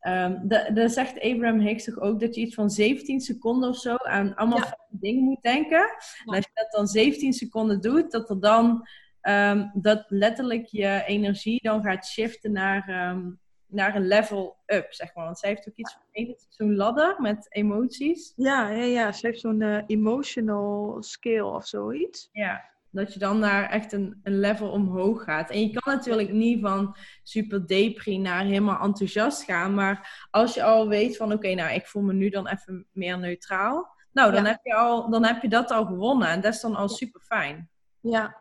Um, 0.01 0.44
zegt 0.88 1.20
Abraham 1.20 1.61
Hicks 1.61 1.85
toch 1.85 1.98
ook 1.98 2.20
dat 2.20 2.35
je 2.35 2.40
iets 2.40 2.55
van 2.55 2.70
17 2.70 3.20
seconden 3.20 3.68
of 3.68 3.77
zo 3.77 3.96
aan 3.96 4.35
allemaal 4.35 4.88
dingen 4.90 5.25
moet 5.25 5.42
denken. 5.42 5.81
En 6.25 6.35
als 6.35 6.44
je 6.44 6.51
dat 6.55 6.70
dan 6.70 6.87
17 6.87 7.33
seconden 7.33 7.81
doet, 7.81 8.11
dat 8.11 8.31
er 8.31 8.40
dan 8.40 8.88
um, 9.23 9.71
dat 9.75 10.05
letterlijk 10.09 10.67
je 10.67 11.03
energie 11.07 11.61
dan 11.63 11.83
gaat 11.83 12.07
shiften 12.07 12.53
naar, 12.53 13.11
um, 13.11 13.41
naar 13.67 13.97
een 13.97 14.07
level 14.07 14.57
up, 14.67 14.93
zeg 14.93 15.15
maar. 15.15 15.25
Want 15.25 15.39
zij 15.39 15.49
heeft 15.49 15.69
ook 15.69 15.77
iets 15.77 15.93
van 15.93 16.35
zo'n 16.49 16.77
ladder 16.77 17.17
met 17.19 17.47
emoties. 17.49 18.33
Ja, 18.37 18.71
ja, 18.71 18.85
ja. 18.85 19.13
ze 19.13 19.27
heeft 19.27 19.41
zo'n 19.41 19.61
uh, 19.61 19.83
emotional 19.87 20.97
scale 21.03 21.45
of 21.45 21.67
zoiets. 21.67 22.29
Ja, 22.33 22.71
dat 22.91 23.13
je 23.13 23.19
dan 23.19 23.39
naar 23.39 23.69
echt 23.71 23.93
een, 23.93 24.21
een 24.23 24.41
level 24.41 24.71
omhoog 24.71 25.25
gaat. 25.25 25.51
En 25.51 25.61
je 25.61 25.81
kan 25.81 25.95
natuurlijk 25.95 26.33
niet 26.33 26.61
van 26.61 26.97
super 27.23 27.67
depri 27.67 28.19
naar 28.19 28.45
helemaal 28.45 28.81
enthousiast 28.81 29.43
gaan. 29.43 29.75
Maar 29.75 30.27
als 30.31 30.55
je 30.55 30.63
al 30.63 30.89
weet 30.89 31.17
van 31.17 31.33
oké, 31.33 31.55
nou 31.55 31.75
ik 31.75 31.87
voel 31.87 32.03
me 32.03 32.13
nu 32.13 32.29
dan 32.29 32.49
even 32.49 32.87
meer 32.93 33.19
neutraal. 33.19 33.91
Nou, 34.13 34.33
dan, 34.33 34.45
heb 34.45 34.59
je 34.63 34.75
al, 34.75 35.11
dan 35.11 35.25
heb 35.25 35.43
je 35.43 35.49
dat 35.49 35.71
al 35.71 35.87
gewonnen. 35.87 36.29
En 36.29 36.41
dat 36.41 36.55
is 36.55 36.61
dan 36.61 36.77
al 36.77 36.89
super 36.89 37.21
fijn. 37.21 37.71
Ja, 38.01 38.37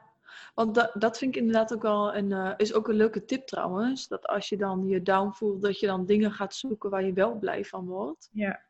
want 0.54 0.76
dat, 0.76 0.92
dat 0.94 1.18
vind 1.18 1.36
ik 1.36 1.42
inderdaad 1.42 1.74
ook 1.74 1.82
wel 1.82 2.16
een, 2.16 2.30
uh, 2.30 2.54
is 2.58 2.74
ook 2.74 2.88
een 2.88 2.96
leuke 2.96 3.26
tip 3.26 3.48
trouwens. 3.48 4.08
Dat 4.08 4.28
als 4.28 4.50
je 4.50 4.58
dan 4.58 4.88
je 4.88 5.02
down 5.02 5.32
voelt, 5.32 5.62
dat 5.62 5.80
je 5.80 5.88
dan 5.88 6.06
dingen 6.06 6.32
gaat 6.32 6.56
zoeken 6.56 6.90
waar 6.90 7.06
je 7.06 7.14
wel 7.14 7.38
blij 7.38 7.66
van 7.66 7.86
wordt. 7.86 8.30
Ja. 8.32 8.62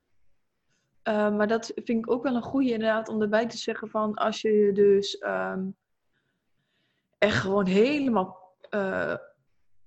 Uh, 1.08 1.36
maar 1.36 1.48
dat 1.48 1.72
vind 1.76 1.90
ik 2.06 2.12
ook 2.12 2.24
wel 2.24 2.36
een 2.36 2.42
goede 2.42 2.72
inderdaad 2.72 3.10
om 3.10 3.22
erbij 3.22 3.48
te 3.48 3.58
zeggen 3.58 3.90
van 3.90 4.14
als 4.14 4.42
je 4.42 4.52
je 4.52 4.72
dus 4.72 5.24
um, 5.26 5.76
echt 7.18 7.40
gewoon 7.40 7.66
helemaal 7.66 8.56
uh, 8.70 9.16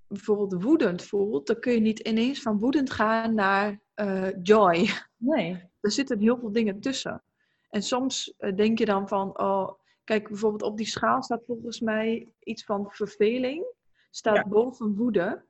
bijvoorbeeld 0.06 0.62
woedend 0.62 1.04
voelt, 1.04 1.46
dan 1.46 1.60
kun 1.60 1.72
je 1.72 1.80
niet 1.80 1.98
ineens 1.98 2.42
van 2.42 2.58
woedend 2.58 2.90
gaan 2.90 3.34
naar 3.34 3.80
joy. 4.42 4.88
Nee. 5.16 5.62
Er 5.80 5.90
zitten 5.90 6.18
heel 6.18 6.38
veel 6.38 6.52
dingen 6.52 6.80
tussen. 6.80 7.22
En 7.70 7.82
soms 7.82 8.34
denk 8.54 8.78
je 8.78 8.84
dan 8.84 9.08
van, 9.08 9.40
oh, 9.40 9.83
Kijk, 10.04 10.28
bijvoorbeeld 10.28 10.62
op 10.62 10.76
die 10.76 10.86
schaal 10.86 11.22
staat 11.22 11.44
volgens 11.46 11.80
mij 11.80 12.28
iets 12.42 12.64
van 12.64 12.86
verveling. 12.90 13.64
Staat 14.10 14.48
boven 14.48 14.94
woede. 14.94 15.44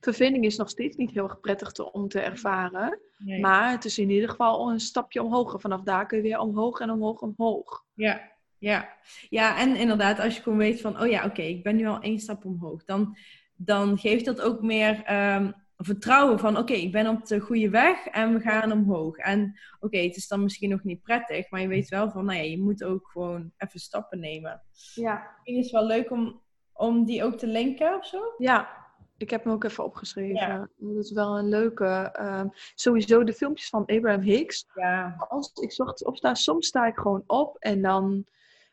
Verveling 0.00 0.44
is 0.44 0.56
nog 0.56 0.68
steeds 0.68 0.96
niet 0.96 1.10
heel 1.10 1.24
erg 1.24 1.40
prettig 1.40 1.72
te, 1.72 1.92
om 1.92 2.08
te 2.08 2.20
ervaren. 2.20 3.00
Maar 3.40 3.70
het 3.70 3.84
is 3.84 3.98
in 3.98 4.10
ieder 4.10 4.28
geval 4.28 4.70
een 4.70 4.80
stapje 4.80 5.22
omhoog. 5.22 5.60
vanaf 5.60 5.82
daar 5.82 6.06
kun 6.06 6.16
je 6.16 6.22
weer 6.22 6.38
omhoog 6.38 6.80
en 6.80 6.90
omhoog 6.90 7.20
omhoog. 7.20 7.84
Ja, 7.94 8.30
ja. 8.58 8.96
ja 9.28 9.58
en 9.58 9.76
inderdaad, 9.76 10.18
als 10.18 10.36
je 10.36 10.42
gewoon 10.42 10.58
weet 10.58 10.80
van... 10.80 11.00
Oh 11.00 11.08
ja, 11.08 11.24
oké, 11.24 11.42
ik 11.42 11.62
ben 11.62 11.76
nu 11.76 11.86
al 11.86 12.00
één 12.00 12.18
stap 12.18 12.44
omhoog. 12.44 12.84
Dan, 12.84 13.16
dan 13.54 13.98
geeft 13.98 14.24
dat 14.24 14.40
ook 14.40 14.62
meer 14.62 15.12
um, 15.34 15.54
vertrouwen 15.84 16.38
van 16.38 16.56
oké, 16.56 16.72
ik 16.72 16.92
ben 16.92 17.06
op 17.06 17.26
de 17.26 17.40
goede 17.40 17.70
weg 17.70 18.06
en 18.06 18.32
we 18.32 18.40
gaan 18.40 18.72
omhoog. 18.72 19.16
En 19.16 19.58
oké, 19.80 19.98
het 19.98 20.16
is 20.16 20.28
dan 20.28 20.42
misschien 20.42 20.70
nog 20.70 20.82
niet 20.84 21.02
prettig, 21.02 21.50
maar 21.50 21.60
je 21.60 21.68
weet 21.68 21.88
wel 21.88 22.10
van, 22.10 22.24
nou 22.24 22.38
ja, 22.38 22.44
je 22.44 22.62
moet 22.62 22.84
ook 22.84 23.08
gewoon 23.12 23.52
even 23.56 23.80
stappen 23.80 24.20
nemen. 24.20 24.62
Ja. 24.94 25.30
Is 25.42 25.56
het 25.56 25.70
wel 25.70 25.86
leuk 25.86 26.10
om, 26.10 26.40
om 26.72 27.04
die 27.04 27.24
ook 27.24 27.38
te 27.38 27.46
linken 27.46 27.96
of 27.96 28.06
zo? 28.06 28.34
Ja, 28.38 28.68
ik 29.16 29.30
heb 29.30 29.44
hem 29.44 29.52
ook 29.52 29.64
even 29.64 29.84
opgeschreven. 29.84 30.34
Ja. 30.34 30.68
Dat 30.76 31.04
is 31.04 31.12
wel 31.12 31.38
een 31.38 31.48
leuke. 31.48 32.14
Um, 32.20 32.50
sowieso 32.74 33.24
de 33.24 33.32
filmpjes 33.32 33.68
van 33.68 33.86
Abraham 33.86 34.20
Hicks. 34.20 34.66
Ja. 34.74 35.14
Als 35.28 35.52
ik 35.52 35.72
zocht 35.72 36.04
opsta, 36.04 36.34
soms 36.34 36.66
sta 36.66 36.86
ik 36.86 36.98
gewoon 36.98 37.24
op 37.26 37.56
en 37.58 37.82
dan 37.82 38.26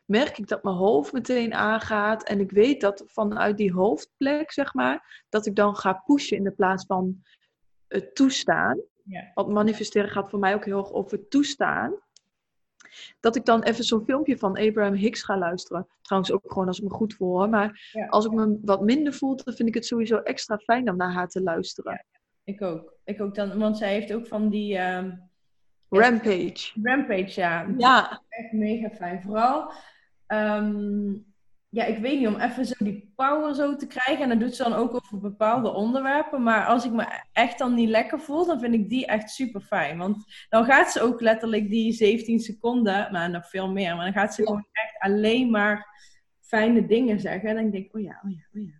merk 0.08 0.38
ik 0.38 0.48
dat 0.48 0.62
mijn 0.62 0.76
hoofd 0.76 1.12
meteen 1.12 1.54
aangaat. 1.54 2.24
En 2.24 2.40
ik 2.40 2.50
weet 2.50 2.80
dat 2.80 3.02
vanuit 3.06 3.56
die 3.56 3.72
hoofdplek, 3.72 4.52
zeg 4.52 4.74
maar, 4.74 5.24
dat 5.28 5.46
ik 5.46 5.54
dan 5.54 5.76
ga 5.76 5.92
pushen 5.92 6.36
in 6.36 6.44
de 6.44 6.50
plaats 6.50 6.84
van 6.86 7.22
het 7.88 8.14
toestaan. 8.14 8.80
Ja. 9.04 9.30
Want 9.34 9.48
manifesteren 9.48 10.10
gaat 10.10 10.30
voor 10.30 10.38
mij 10.38 10.54
ook 10.54 10.64
heel 10.64 10.78
erg 10.78 10.92
over 10.92 11.28
toestaan. 11.28 11.94
Dat 13.20 13.36
ik 13.36 13.44
dan 13.44 13.62
even 13.62 13.84
zo'n 13.84 14.04
filmpje 14.04 14.38
van 14.38 14.58
Abraham 14.58 14.94
Hicks 14.94 15.22
ga 15.22 15.38
luisteren. 15.38 15.88
Trouwens 16.02 16.32
ook 16.32 16.42
gewoon 16.46 16.66
als 16.66 16.78
ik 16.78 16.84
me 16.84 16.90
goed 16.90 17.14
voel. 17.14 17.48
Maar 17.48 17.94
als 18.08 18.24
ik 18.24 18.32
me 18.32 18.58
wat 18.62 18.82
minder 18.82 19.12
voel, 19.12 19.36
dan 19.36 19.54
vind 19.54 19.68
ik 19.68 19.74
het 19.74 19.86
sowieso 19.86 20.16
extra 20.16 20.56
fijn 20.56 20.90
om 20.90 20.96
naar 20.96 21.12
haar 21.12 21.28
te 21.28 21.42
luisteren. 21.42 21.92
Ja, 21.92 22.20
ik 22.44 22.62
ook. 22.62 22.94
Ik 23.04 23.20
ook 23.20 23.34
dan, 23.34 23.58
want 23.58 23.78
zij 23.78 23.92
heeft 23.92 24.12
ook 24.12 24.26
van 24.26 24.48
die... 24.48 24.78
Ehm, 24.78 25.10
Rampage. 25.90 26.70
Rampage, 26.82 27.40
ja. 27.40 27.66
Ja. 27.76 28.22
Echt 28.28 28.52
mega 28.52 28.90
fijn. 28.90 29.22
Vooral 29.22 29.72
Ehm, 30.28 31.12
ja, 31.68 31.84
ik 31.84 31.98
weet 31.98 32.18
niet, 32.18 32.28
om 32.28 32.40
even 32.40 32.66
zo 32.66 32.74
die 32.78 33.12
power 33.16 33.54
zo 33.54 33.76
te 33.76 33.86
krijgen. 33.86 34.22
En 34.22 34.28
dat 34.28 34.40
doet 34.40 34.54
ze 34.54 34.62
dan 34.62 34.72
ook 34.72 34.94
over 34.94 35.18
bepaalde 35.18 35.72
onderwerpen. 35.72 36.42
Maar 36.42 36.66
als 36.66 36.84
ik 36.84 36.92
me 36.92 37.22
echt 37.32 37.58
dan 37.58 37.74
niet 37.74 37.88
lekker 37.88 38.20
voel, 38.20 38.46
dan 38.46 38.60
vind 38.60 38.74
ik 38.74 38.88
die 38.88 39.06
echt 39.06 39.30
super 39.30 39.60
fijn. 39.60 39.98
Want 39.98 40.24
dan 40.48 40.64
gaat 40.64 40.92
ze 40.92 41.00
ook 41.00 41.20
letterlijk 41.20 41.70
die 41.70 41.92
17 41.92 42.40
seconden, 42.40 43.08
maar 43.12 43.30
nog 43.30 43.48
veel 43.48 43.70
meer. 43.70 43.96
Maar 43.96 44.04
dan 44.04 44.20
gaat 44.20 44.34
ze 44.34 44.42
gewoon 44.42 44.66
echt 44.72 44.98
alleen 44.98 45.50
maar 45.50 45.86
fijne 46.40 46.86
dingen 46.86 47.20
zeggen. 47.20 47.48
En 47.48 47.54
dan 47.54 47.70
denk 47.70 47.84
ik, 47.84 47.94
oh 47.94 48.02
ja, 48.02 48.22
oh 48.24 48.30
ja, 48.30 48.46
oh 48.54 48.66
ja. 48.66 48.76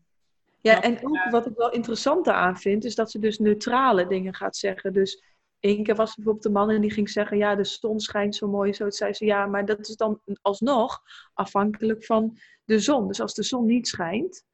Ja, 0.61 0.83
en 0.83 0.99
ook 1.03 1.31
wat 1.31 1.47
ik 1.47 1.57
wel 1.57 1.73
interessant 1.73 2.29
aan 2.29 2.57
vind, 2.57 2.85
is 2.85 2.95
dat 2.95 3.11
ze 3.11 3.19
dus 3.19 3.39
neutrale 3.39 4.07
dingen 4.07 4.35
gaat 4.35 4.57
zeggen. 4.57 4.93
Dus 4.93 5.25
Eén 5.61 5.83
keer 5.83 5.95
was 5.95 6.15
bijvoorbeeld 6.15 6.45
de 6.45 6.51
man 6.51 6.71
en 6.71 6.81
die 6.81 6.91
ging 6.91 7.11
zeggen, 7.11 7.37
ja, 7.37 7.55
de 7.55 7.65
zon 7.65 8.01
schijnt 8.01 8.35
zo 8.35 8.49
mooi. 8.49 8.73
Zo 8.73 8.91
zei 8.91 9.13
ze, 9.13 9.25
ja, 9.25 9.47
maar 9.47 9.67
dat 9.67 9.89
is 9.89 9.97
dan 9.97 10.21
alsnog 10.43 11.03
afhankelijk 11.35 12.05
van 12.05 12.39
de 12.65 12.79
zon. 12.79 13.07
Dus 13.09 13.21
als 13.21 13.35
de 13.35 13.43
zon 13.43 13.67
niet 13.67 13.89
schijnt, 13.89 14.45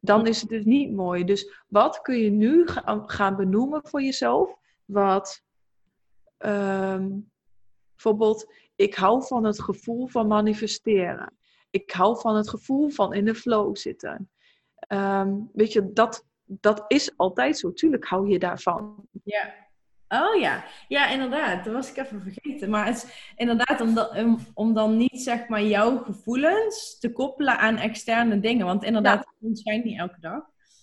dan 0.00 0.26
is 0.26 0.40
het 0.40 0.50
dus 0.50 0.64
niet 0.64 0.92
mooi. 0.92 1.24
Dus 1.24 1.62
wat 1.68 2.00
kun 2.00 2.18
je 2.18 2.30
nu 2.30 2.66
gaan 3.06 3.36
benoemen 3.36 3.80
voor 3.84 4.02
jezelf? 4.02 4.56
Wat 4.84 5.42
ehm, 6.36 7.10
bijvoorbeeld, 7.94 8.52
ik 8.76 8.94
hou 8.94 9.26
van 9.26 9.44
het 9.44 9.60
gevoel 9.60 10.06
van 10.06 10.26
manifesteren. 10.26 11.36
Ik 11.70 11.90
hou 11.90 12.20
van 12.20 12.36
het 12.36 12.48
gevoel 12.48 12.88
van 12.88 13.14
in 13.14 13.24
de 13.24 13.34
flow 13.34 13.76
zitten. 13.76 14.30
Ehm, 14.78 15.36
weet 15.52 15.72
je, 15.72 15.92
dat, 15.92 16.26
dat 16.44 16.84
is 16.88 17.16
altijd 17.16 17.58
zo. 17.58 17.72
Tuurlijk 17.72 18.04
hou 18.04 18.28
je 18.28 18.38
daarvan. 18.38 19.08
Ja. 19.24 19.67
Oh 20.08 20.40
ja, 20.40 20.64
ja 20.88 21.08
inderdaad. 21.08 21.64
Dat 21.64 21.74
was 21.74 21.90
ik 21.90 21.96
even 21.96 22.22
vergeten. 22.22 22.70
Maar 22.70 22.86
het 22.86 22.96
is 22.96 23.32
inderdaad 23.36 23.80
om 23.80 23.94
dan, 23.94 24.40
om 24.54 24.74
dan 24.74 24.96
niet 24.96 25.22
zeg 25.22 25.48
maar 25.48 25.62
jouw 25.62 25.98
gevoelens 25.98 26.98
te 26.98 27.12
koppelen 27.12 27.58
aan 27.58 27.76
externe 27.76 28.40
dingen. 28.40 28.66
Want 28.66 28.84
inderdaad, 28.84 29.26
ja. 29.38 29.48
het 29.48 29.58
schijnt 29.58 29.84
niet 29.84 29.98
elke 29.98 30.20
dag. 30.20 30.42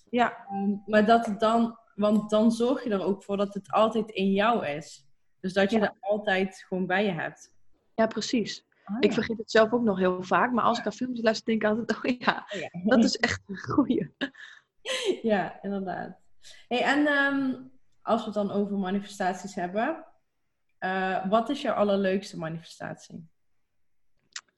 Ja. 0.09 0.47
Um, 0.51 0.83
maar 0.85 1.05
dat 1.05 1.25
het 1.25 1.39
dan, 1.39 1.77
want 1.95 2.29
dan 2.29 2.51
zorg 2.51 2.83
je 2.83 2.89
er 2.89 3.03
ook 3.03 3.23
voor 3.23 3.37
dat 3.37 3.53
het 3.53 3.71
altijd 3.71 4.11
in 4.11 4.31
jou 4.31 4.65
is. 4.65 5.05
Dus 5.39 5.53
dat 5.53 5.71
je 5.71 5.77
ja. 5.77 5.83
er 5.83 5.95
altijd 5.99 6.65
gewoon 6.67 6.85
bij 6.85 7.05
je 7.05 7.11
hebt. 7.11 7.53
Ja, 7.95 8.07
precies. 8.07 8.65
Oh, 8.85 8.97
ik 8.99 9.13
vergeet 9.13 9.37
het 9.37 9.51
zelf 9.51 9.71
ook 9.71 9.83
nog 9.83 9.97
heel 9.97 10.23
vaak. 10.23 10.51
Maar 10.51 10.63
als 10.63 10.79
ik 10.79 10.85
aan 10.85 10.93
filmpjes 10.93 11.23
luister, 11.23 11.45
denk 11.45 11.63
ik 11.63 11.69
altijd, 11.69 11.97
oh 11.97 12.19
ja, 12.19 12.47
oh, 12.71 12.85
dat 12.85 13.03
is 13.03 13.15
echt 13.15 13.41
een 13.47 13.57
goeie. 13.57 14.13
Ja, 15.21 15.61
inderdaad. 15.61 16.19
Hey, 16.67 16.81
en 16.81 17.07
um, 17.07 17.71
als 18.05 18.19
we 18.19 18.25
het 18.25 18.33
dan 18.33 18.51
over 18.51 18.77
manifestaties 18.77 19.55
hebben, 19.55 20.05
uh, 20.79 21.29
wat 21.29 21.49
is 21.49 21.61
jouw 21.61 21.73
allerleukste 21.73 22.37
manifestatie? 22.37 23.27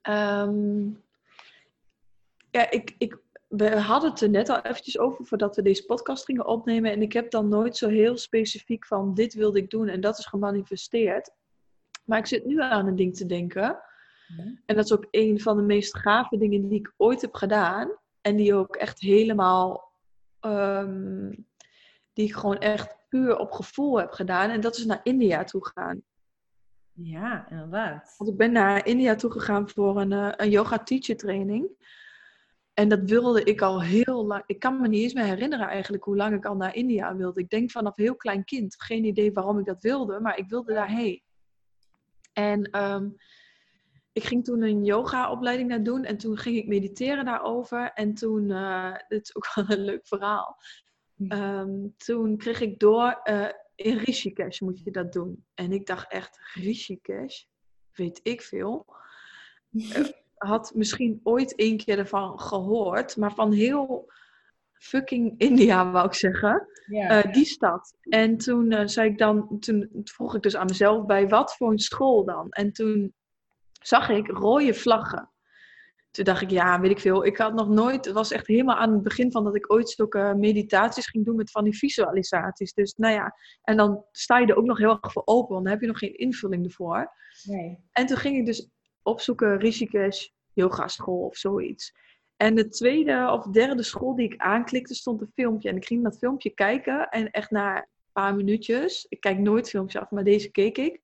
Um, 0.09 1.03
ja, 2.51 2.69
ik, 2.71 2.95
ik, 2.97 3.17
we 3.47 3.79
hadden 3.79 4.09
het 4.09 4.21
er 4.21 4.29
net 4.29 4.49
al 4.49 4.61
eventjes 4.61 4.97
over 4.97 5.25
voordat 5.25 5.55
we 5.55 5.61
deze 5.61 5.85
podcast 5.85 6.25
gingen 6.25 6.45
opnemen. 6.45 6.91
En 6.91 7.01
ik 7.01 7.13
heb 7.13 7.31
dan 7.31 7.47
nooit 7.47 7.77
zo 7.77 7.89
heel 7.89 8.17
specifiek 8.17 8.85
van 8.85 9.13
dit 9.13 9.33
wilde 9.33 9.59
ik 9.59 9.69
doen 9.69 9.87
en 9.87 10.01
dat 10.01 10.17
is 10.17 10.25
gemanifesteerd. 10.25 11.31
Maar 12.05 12.17
ik 12.17 12.25
zit 12.25 12.45
nu 12.45 12.61
aan 12.61 12.87
een 12.87 12.95
ding 12.95 13.15
te 13.15 13.25
denken. 13.25 13.79
En 14.65 14.75
dat 14.75 14.85
is 14.85 14.93
ook 14.93 15.07
een 15.11 15.41
van 15.41 15.57
de 15.57 15.63
meest 15.63 15.97
gave 15.97 16.37
dingen 16.37 16.67
die 16.67 16.79
ik 16.79 16.93
ooit 16.97 17.21
heb 17.21 17.35
gedaan. 17.35 17.91
En 18.21 18.35
die 18.35 18.55
ook 18.55 18.75
echt 18.75 18.99
helemaal. 18.99 19.91
Um, 20.41 21.45
die 22.17 22.27
ik 22.27 22.35
gewoon 22.35 22.57
echt 22.57 22.95
puur 23.09 23.37
op 23.37 23.51
gevoel 23.51 23.99
heb 23.99 24.11
gedaan. 24.11 24.49
En 24.49 24.61
dat 24.61 24.77
is 24.77 24.85
naar 24.85 24.99
India 25.03 25.43
toe 25.43 25.67
gaan. 25.67 26.01
Ja, 26.91 27.49
inderdaad. 27.49 28.13
Want 28.17 28.29
ik 28.29 28.37
ben 28.37 28.51
naar 28.51 28.85
India 28.85 29.15
toe 29.15 29.31
gegaan 29.31 29.69
voor 29.69 30.01
een, 30.01 30.11
uh, 30.11 30.31
een 30.35 30.49
yoga 30.49 30.83
teacher 30.83 31.17
training. 31.17 31.69
En 32.73 32.89
dat 32.89 32.99
wilde 33.03 33.43
ik 33.43 33.61
al 33.61 33.81
heel 33.81 34.25
lang. 34.25 34.43
Ik 34.45 34.59
kan 34.59 34.81
me 34.81 34.87
niet 34.87 35.01
eens 35.01 35.13
meer 35.13 35.23
herinneren 35.23 35.67
eigenlijk 35.67 36.03
hoe 36.03 36.15
lang 36.15 36.35
ik 36.35 36.45
al 36.45 36.55
naar 36.55 36.75
India 36.75 37.15
wilde. 37.15 37.39
Ik 37.39 37.49
denk 37.49 37.71
vanaf 37.71 37.95
heel 37.95 38.15
klein 38.15 38.43
kind. 38.43 38.75
Geen 38.81 39.05
idee 39.05 39.31
waarom 39.31 39.59
ik 39.59 39.65
dat 39.65 39.81
wilde, 39.81 40.19
maar 40.19 40.37
ik 40.37 40.49
wilde 40.49 40.73
daarheen. 40.73 41.21
En 42.33 42.83
um, 42.83 43.15
ik 44.11 44.23
ging 44.23 44.43
toen 44.43 44.61
een 44.61 44.85
yoga-opleiding 44.85 45.69
naar 45.69 45.83
doen 45.83 46.03
en 46.03 46.17
toen 46.17 46.37
ging 46.37 46.57
ik 46.57 46.67
mediteren 46.67 47.25
daarover. 47.25 47.91
En 47.93 48.13
toen, 48.13 48.49
uh, 48.63 48.95
dit 49.07 49.21
is 49.21 49.35
ook 49.35 49.53
wel 49.55 49.65
een 49.77 49.83
leuk 49.83 50.07
verhaal. 50.07 50.57
Hm. 51.17 51.31
Ehm, 51.31 51.87
toen 51.97 52.37
kreeg 52.37 52.61
ik 52.61 52.79
door, 52.79 53.19
uh, 53.23 53.49
in 53.75 53.97
Rishikesh 53.97 54.59
moet 54.59 54.83
je 54.83 54.91
dat 54.91 55.13
doen. 55.13 55.45
En 55.53 55.71
ik 55.71 55.85
dacht 55.85 56.11
echt, 56.11 56.39
Rishikesh? 56.53 57.43
Weet 57.93 58.19
ik 58.23 58.41
veel. 58.41 58.85
Uh, 59.71 60.07
had 60.37 60.71
misschien 60.75 61.19
ooit 61.23 61.55
één 61.55 61.77
keer 61.77 61.97
ervan 61.97 62.39
gehoord, 62.39 63.17
maar 63.17 63.33
van 63.33 63.51
heel 63.51 64.11
fucking 64.73 65.33
India, 65.37 65.91
wou 65.91 66.05
ik 66.05 66.13
zeggen. 66.13 66.67
Ja. 66.85 67.21
die 67.21 67.45
stad. 67.45 67.95
En 68.01 68.37
toen 68.37 68.89
zei 68.89 69.09
ik 69.09 69.17
dan, 69.17 69.59
toen 69.59 69.89
vroeg 70.03 70.35
ik 70.35 70.41
dus 70.41 70.55
aan 70.55 70.65
mezelf, 70.65 71.05
bij 71.05 71.27
wat 71.27 71.55
voor 71.55 71.71
een 71.71 71.79
school 71.79 72.25
dan? 72.25 72.49
En 72.49 72.71
toen 72.71 73.13
zag 73.81 74.09
ik 74.09 74.27
rode 74.27 74.73
vlaggen. 74.73 75.31
Toen 76.11 76.25
dacht 76.25 76.41
ik, 76.41 76.49
ja, 76.49 76.79
weet 76.79 76.91
ik 76.91 76.99
veel. 76.99 77.25
Ik 77.25 77.37
had 77.37 77.53
nog 77.53 77.69
nooit, 77.69 78.05
het 78.05 78.13
was 78.13 78.31
echt 78.31 78.47
helemaal 78.47 78.75
aan 78.75 78.93
het 78.93 79.03
begin 79.03 79.31
van 79.31 79.43
dat 79.43 79.55
ik 79.55 79.71
ooit 79.73 79.89
zulke 79.89 80.33
meditaties 80.37 81.07
ging 81.07 81.25
doen 81.25 81.35
met 81.35 81.51
van 81.51 81.63
die 81.63 81.77
visualisaties. 81.77 82.73
Dus 82.73 82.93
nou 82.93 83.13
ja, 83.13 83.35
en 83.61 83.77
dan 83.77 84.05
sta 84.11 84.37
je 84.37 84.47
er 84.47 84.55
ook 84.55 84.65
nog 84.65 84.77
heel 84.77 84.99
erg 85.01 85.11
voor 85.11 85.21
open, 85.25 85.53
want 85.53 85.63
dan 85.63 85.73
heb 85.73 85.81
je 85.81 85.87
nog 85.87 85.99
geen 85.99 86.17
invulling 86.17 86.65
ervoor. 86.65 87.11
Nee. 87.43 87.79
En 87.91 88.05
toen 88.05 88.17
ging 88.17 88.37
ik 88.37 88.45
dus 88.45 88.69
opzoeken 89.03 89.59
Rishikesh 89.59 90.27
yoga 90.53 90.87
school 90.87 91.25
of 91.25 91.37
zoiets. 91.37 91.93
En 92.37 92.55
de 92.55 92.67
tweede 92.67 93.29
of 93.31 93.45
derde 93.45 93.83
school 93.83 94.15
die 94.15 94.31
ik 94.31 94.41
aanklikte, 94.41 94.95
stond 94.95 95.21
een 95.21 95.31
filmpje. 95.33 95.69
En 95.69 95.75
ik 95.75 95.85
ging 95.85 96.03
dat 96.03 96.17
filmpje 96.17 96.49
kijken 96.49 97.09
en 97.09 97.31
echt 97.31 97.51
na 97.51 97.77
een 97.77 97.85
paar 98.11 98.35
minuutjes, 98.35 99.05
ik 99.09 99.19
kijk 99.19 99.37
nooit 99.37 99.69
filmpjes 99.69 100.01
af, 100.01 100.09
maar 100.09 100.23
deze 100.23 100.51
keek 100.51 100.77
ik. 100.77 101.01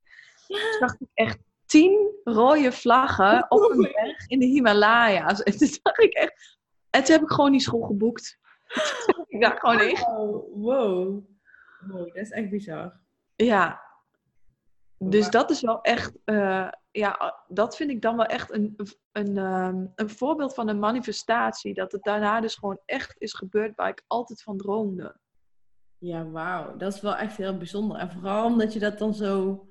Toen 0.48 0.80
dacht 0.80 1.02
ik 1.02 1.08
echt, 1.14 1.38
tien 1.74 2.12
rode 2.24 2.72
vlaggen 2.72 3.46
op 3.50 3.72
een 3.72 3.82
berg 3.82 4.28
in 4.28 4.40
de 4.40 4.46
Himalaya's. 4.46 5.44
En 5.44 5.54
toen 5.58 5.78
dacht 5.82 6.00
ik 6.00 6.14
echt... 6.14 6.58
En 6.90 7.04
toen 7.04 7.14
heb 7.16 7.24
ik 7.24 7.32
gewoon 7.32 7.52
die 7.52 7.62
school 7.62 7.82
geboekt. 7.82 8.40
ik 9.28 9.42
dacht 9.42 9.60
gewoon 9.60 9.80
echt... 9.80 10.06
Wow, 10.06 10.64
wow. 10.64 11.24
Wow, 11.80 12.06
dat 12.06 12.16
is 12.16 12.32
echt 12.32 12.50
bizar. 12.50 13.00
Ja. 13.36 13.82
Dus 14.98 15.30
dat 15.30 15.50
is 15.50 15.62
wel 15.62 15.82
echt... 15.82 16.14
Uh, 16.26 16.70
ja, 16.92 17.44
dat 17.48 17.76
vind 17.76 17.90
ik 17.90 18.02
dan 18.02 18.16
wel 18.16 18.26
echt 18.26 18.52
een, 18.52 18.76
een, 19.12 19.38
um, 19.38 19.92
een 19.96 20.10
voorbeeld 20.10 20.54
van 20.54 20.68
een 20.68 20.80
manifestatie. 20.80 21.74
Dat 21.74 21.92
het 21.92 22.04
daarna 22.04 22.42
dus 22.42 22.56
gewoon 22.56 22.80
echt 22.86 23.16
is 23.18 23.34
gebeurd 23.34 23.76
waar 23.76 23.90
ik 23.90 24.04
altijd 24.08 24.42
van 24.42 24.58
droomde. 24.58 25.16
Ja, 25.98 26.26
wauw. 26.26 26.78
Dat 26.78 26.94
is 26.94 27.02
wel 27.02 27.16
echt 27.16 27.38
heel 27.38 27.58
bijzonder. 27.58 27.98
En 27.98 28.12
vooral 28.12 28.46
omdat 28.46 28.74
je 28.74 28.80
dat 28.80 28.98
dan 28.98 29.14
zo 29.14 29.68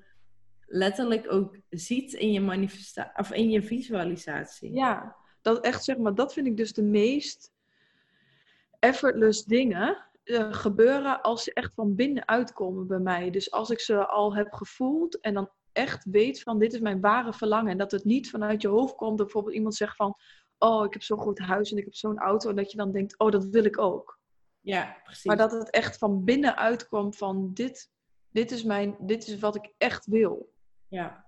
letterlijk 0.73 1.31
ook 1.31 1.57
ziet 1.69 2.13
in 2.13 2.31
je 2.31 2.41
manifestatie 2.41 3.17
of 3.17 3.31
in 3.31 3.49
je 3.49 3.61
visualisatie. 3.61 4.73
Ja, 4.73 5.15
dat 5.41 5.65
echt 5.65 5.83
zeg 5.83 5.97
maar, 5.97 6.15
dat 6.15 6.33
vind 6.33 6.47
ik 6.47 6.57
dus 6.57 6.73
de 6.73 6.83
meest 6.83 7.51
effortless 8.79 9.43
dingen 9.43 10.05
uh, 10.23 10.53
gebeuren 10.53 11.21
als 11.21 11.43
ze 11.43 11.53
echt 11.53 11.73
van 11.73 11.95
binnenuit 11.95 12.53
komen 12.53 12.87
bij 12.87 12.99
mij. 12.99 13.29
Dus 13.29 13.51
als 13.51 13.69
ik 13.69 13.79
ze 13.79 14.07
al 14.07 14.35
heb 14.35 14.53
gevoeld 14.53 15.19
en 15.19 15.33
dan 15.33 15.49
echt 15.71 16.05
weet 16.05 16.41
van 16.41 16.59
dit 16.59 16.73
is 16.73 16.79
mijn 16.79 17.01
ware 17.01 17.33
verlangen 17.33 17.71
en 17.71 17.77
dat 17.77 17.91
het 17.91 18.03
niet 18.03 18.29
vanuit 18.29 18.61
je 18.61 18.67
hoofd 18.67 18.95
komt. 18.95 19.17
Dat 19.17 19.25
bijvoorbeeld 19.25 19.55
iemand 19.55 19.75
zegt 19.75 19.95
van 19.95 20.17
oh 20.57 20.85
ik 20.85 20.93
heb 20.93 21.01
zo'n 21.03 21.17
goed 21.17 21.39
huis 21.39 21.71
en 21.71 21.77
ik 21.77 21.83
heb 21.83 21.95
zo'n 21.95 22.17
auto 22.17 22.49
en 22.49 22.55
dat 22.55 22.71
je 22.71 22.77
dan 22.77 22.91
denkt 22.91 23.19
oh 23.19 23.31
dat 23.31 23.45
wil 23.45 23.63
ik 23.63 23.79
ook. 23.79 24.19
Ja, 24.59 24.97
precies. 25.03 25.23
Maar 25.23 25.37
dat 25.37 25.51
het 25.51 25.69
echt 25.69 25.97
van 25.97 26.23
binnenuit 26.23 26.87
komt 26.87 27.15
van 27.15 27.53
dit, 27.53 27.91
dit, 28.31 28.51
is 28.51 28.63
mijn, 28.63 28.95
dit 28.99 29.27
is 29.27 29.39
wat 29.39 29.55
ik 29.55 29.73
echt 29.77 30.05
wil. 30.05 30.52
Ja. 30.93 31.25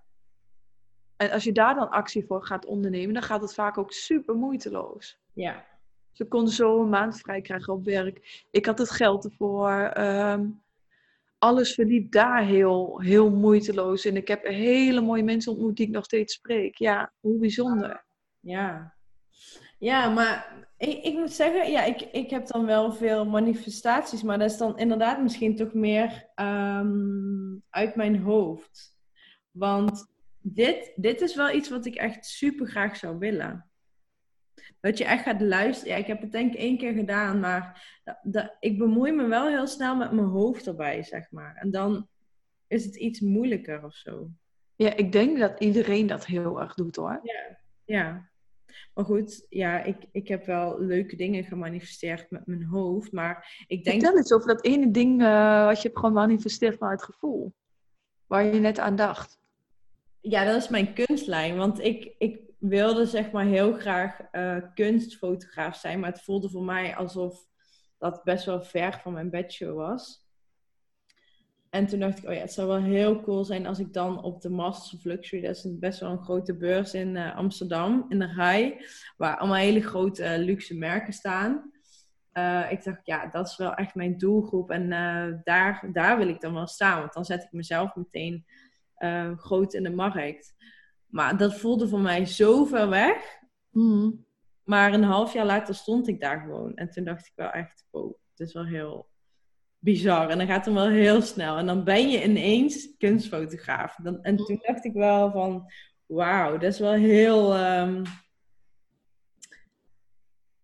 En 1.16 1.32
als 1.32 1.44
je 1.44 1.52
daar 1.52 1.76
dan 1.76 1.90
actie 1.90 2.26
voor 2.26 2.46
gaat 2.46 2.66
ondernemen, 2.66 3.14
dan 3.14 3.24
gaat 3.24 3.42
het 3.42 3.54
vaak 3.54 3.78
ook 3.78 3.92
super 3.92 4.36
moeiteloos. 4.36 5.20
Ja. 5.34 5.66
Ze 6.12 6.26
kon 6.26 6.48
zo 6.48 6.82
een 6.82 6.90
maand 6.90 7.20
vrij 7.20 7.42
krijgen 7.42 7.74
op 7.74 7.86
werk. 7.86 8.46
Ik 8.52 8.66
had 8.66 8.78
het 8.78 8.92
geld 8.92 9.26
ervoor. 9.26 9.94
Um, 9.98 10.64
alles 11.38 11.74
verliep 11.74 12.12
daar 12.12 12.44
heel, 12.44 13.00
heel 13.02 13.30
moeiteloos. 13.30 14.06
En 14.06 14.16
ik 14.16 14.28
heb 14.28 14.44
hele 14.44 15.02
mooie 15.02 15.24
mensen 15.24 15.52
ontmoet 15.52 15.76
die 15.76 15.88
ik 15.88 15.94
nog 15.94 16.06
steeds 16.06 16.34
spreek. 16.34 16.78
Ja, 16.78 17.12
hoe 17.20 17.40
bijzonder. 17.40 18.06
Ja. 18.40 18.94
Ja, 19.80 20.10
maar 20.10 20.66
ik, 20.78 21.04
ik 21.04 21.14
moet 21.14 21.32
zeggen, 21.32 21.72
ja, 21.72 21.84
ik, 21.84 22.02
ik 22.02 22.30
heb 22.30 22.48
dan 22.48 22.66
wel 22.66 22.92
veel 22.92 23.26
manifestaties, 23.26 24.24
maar 24.24 24.40
dat 24.40 24.52
is 24.52 24.58
dan 24.58 24.78
inderdaad 24.78 25.22
misschien 25.22 25.56
toch 25.56 25.74
meer 25.74 26.30
um, 26.36 27.64
uit 27.70 27.96
mijn 27.96 28.22
hoofd. 28.22 28.95
Want 29.58 30.06
dit, 30.42 30.92
dit 30.96 31.22
is 31.22 31.36
wel 31.36 31.56
iets 31.56 31.70
wat 31.70 31.86
ik 31.86 31.96
echt 31.96 32.26
super 32.26 32.68
graag 32.68 32.96
zou 32.96 33.18
willen. 33.18 33.70
Dat 34.80 34.98
je 34.98 35.06
echt 35.06 35.24
gaat 35.24 35.42
luisteren. 35.42 35.94
Ja, 35.94 36.00
ik 36.00 36.08
heb 36.08 36.22
het 36.22 36.32
denk 36.32 36.54
ik 36.54 36.60
één 36.60 36.78
keer 36.78 36.94
gedaan, 36.94 37.40
maar 37.40 37.94
dat, 38.24 38.56
ik 38.60 38.78
bemoei 38.78 39.12
me 39.12 39.28
wel 39.28 39.48
heel 39.48 39.68
snel 39.68 39.96
met 39.96 40.12
mijn 40.12 40.28
hoofd 40.28 40.68
erbij, 40.68 41.04
zeg 41.04 41.32
maar. 41.32 41.56
En 41.56 41.72
dan 41.72 42.08
is 42.68 42.86
het 42.86 42.96
iets 42.96 43.20
moeilijker 43.20 43.84
of 43.86 43.94
zo. 43.94 44.30
Ja, 44.76 44.96
ik 44.96 45.12
denk 45.12 45.40
dat 45.40 45.60
iedereen 45.60 46.08
dat 46.08 46.26
heel 46.26 46.62
erg 46.62 46.74
doet 46.74 46.96
hoor. 46.96 47.20
Ja, 47.24 47.60
ja. 47.86 48.30
Maar 48.94 49.06
goed, 49.06 49.46
ja, 49.50 49.84
ik, 49.84 49.98
ik 50.12 50.28
heb 50.28 50.46
wel 50.46 50.80
leuke 50.80 51.16
dingen 51.16 51.44
gemanifesteerd 51.44 52.32
met 52.32 52.46
mijn 52.46 52.64
hoofd. 52.64 53.12
Maar 53.12 53.64
ik 53.68 53.84
denk. 53.84 54.02
Vertel 54.02 54.18
eens 54.18 54.34
over 54.34 54.48
dat 54.48 54.66
ene 54.66 54.92
ding 54.92 55.22
uh, 55.22 55.66
wat 55.66 55.82
je 55.82 55.88
hebt 55.88 56.00
gemanifesteerd 56.00 56.78
vanuit 56.78 57.04
gevoel. 57.04 57.54
Waar 58.28 58.46
je 58.46 58.60
net 58.60 58.80
aan 58.80 58.96
dacht. 58.96 59.40
Ja, 60.30 60.44
dat 60.44 60.62
is 60.62 60.70
mijn 60.70 60.94
kunstlijn. 60.94 61.58
Want 61.58 61.80
ik, 61.80 62.16
ik 62.18 62.40
wilde 62.60 63.06
zeg 63.06 63.32
maar 63.32 63.46
heel 63.46 63.74
graag 63.74 64.20
uh, 64.32 64.58
kunstfotograaf 64.74 65.76
zijn. 65.76 66.00
Maar 66.00 66.12
het 66.12 66.22
voelde 66.22 66.50
voor 66.50 66.64
mij 66.64 66.96
alsof 66.96 67.48
dat 67.98 68.24
best 68.24 68.46
wel 68.46 68.62
ver 68.62 69.00
van 69.04 69.14
mijn 69.14 69.30
bedshow 69.30 69.76
was. 69.76 70.24
En 71.70 71.86
toen 71.86 72.00
dacht 72.00 72.18
ik, 72.18 72.26
oh 72.26 72.34
ja, 72.34 72.40
het 72.40 72.54
zou 72.54 72.68
wel 72.68 72.82
heel 72.82 73.22
cool 73.22 73.44
zijn 73.44 73.66
als 73.66 73.80
ik 73.80 73.94
dan 73.94 74.24
op 74.24 74.42
de 74.42 74.50
Masters 74.50 74.94
of 74.94 75.04
Luxury, 75.04 75.42
dat 75.42 75.56
is 75.56 75.80
best 75.80 76.00
wel 76.00 76.12
een 76.12 76.24
grote 76.24 76.58
beurs 76.58 76.94
in 76.94 77.16
uh, 77.16 77.36
Amsterdam, 77.36 78.06
in 78.10 78.20
de 78.20 78.34
Rai, 78.34 78.86
waar 79.18 79.38
allemaal 79.38 79.58
hele 79.58 79.82
grote 79.82 80.24
uh, 80.24 80.46
luxe 80.46 80.76
merken 80.78 81.14
staan. 81.14 81.74
Ik 82.70 82.84
dacht, 82.84 83.00
ja, 83.04 83.28
dat 83.28 83.48
is 83.48 83.58
wel 83.58 83.74
echt 83.74 83.96
mijn 83.96 84.18
doelgroep 84.18 84.72
en 84.72 84.90
daar, 85.44 85.90
daar 85.92 86.18
wil 86.18 86.28
ik 86.28 86.42
dan 86.42 86.54
wel 86.54 86.68
staan, 86.68 87.00
want 87.00 87.14
dan 87.14 87.26
zet 87.26 87.44
ik 87.44 87.52
mezelf 87.52 87.96
meteen 87.96 88.46
uh, 89.00 89.38
groot 89.38 89.74
in 89.74 89.84
de 89.84 89.92
markt. 89.92 90.56
Maar 91.06 91.38
dat 91.38 91.60
voelde 91.60 91.88
voor 91.88 92.00
mij 92.00 92.26
zo 92.26 92.66
ver 92.66 92.90
weg. 92.90 93.40
Mhm. 93.70 94.12
Maar 94.64 94.94
een 94.94 95.04
half 95.04 95.34
jaar 95.34 95.46
later 95.46 95.76
stond 95.76 96.08
ik 96.08 96.20
daar 96.20 96.40
gewoon. 96.40 96.76
En 96.76 96.90
toen 96.90 97.04
dacht 97.04 97.26
ik 97.26 97.34
wel 97.36 97.50
echt, 97.50 97.86
wow, 97.92 98.14
het 98.32 98.48
is 98.48 98.54
wel 98.54 98.66
heel 98.66 99.10
bizar. 99.80 100.30
En 100.30 100.38
dan 100.38 100.48
gaat 100.48 100.66
het 100.66 100.74
wel 100.74 100.90
heel 100.90 101.22
snel. 101.22 101.58
En 101.58 101.66
dan 101.66 101.84
ben 101.84 102.10
je 102.10 102.24
ineens 102.24 102.98
kunstfotograaf. 102.98 103.96
Dan, 103.96 104.24
en 104.24 104.36
toen 104.36 104.60
dacht 104.62 104.86
ik 104.86 104.94
wel 104.94 105.32
van, 105.32 105.72
wauw, 106.06 106.52
dat 106.52 106.74
is 106.74 106.80
wel 106.80 106.94
heel... 106.94 107.58
Um, 107.58 108.04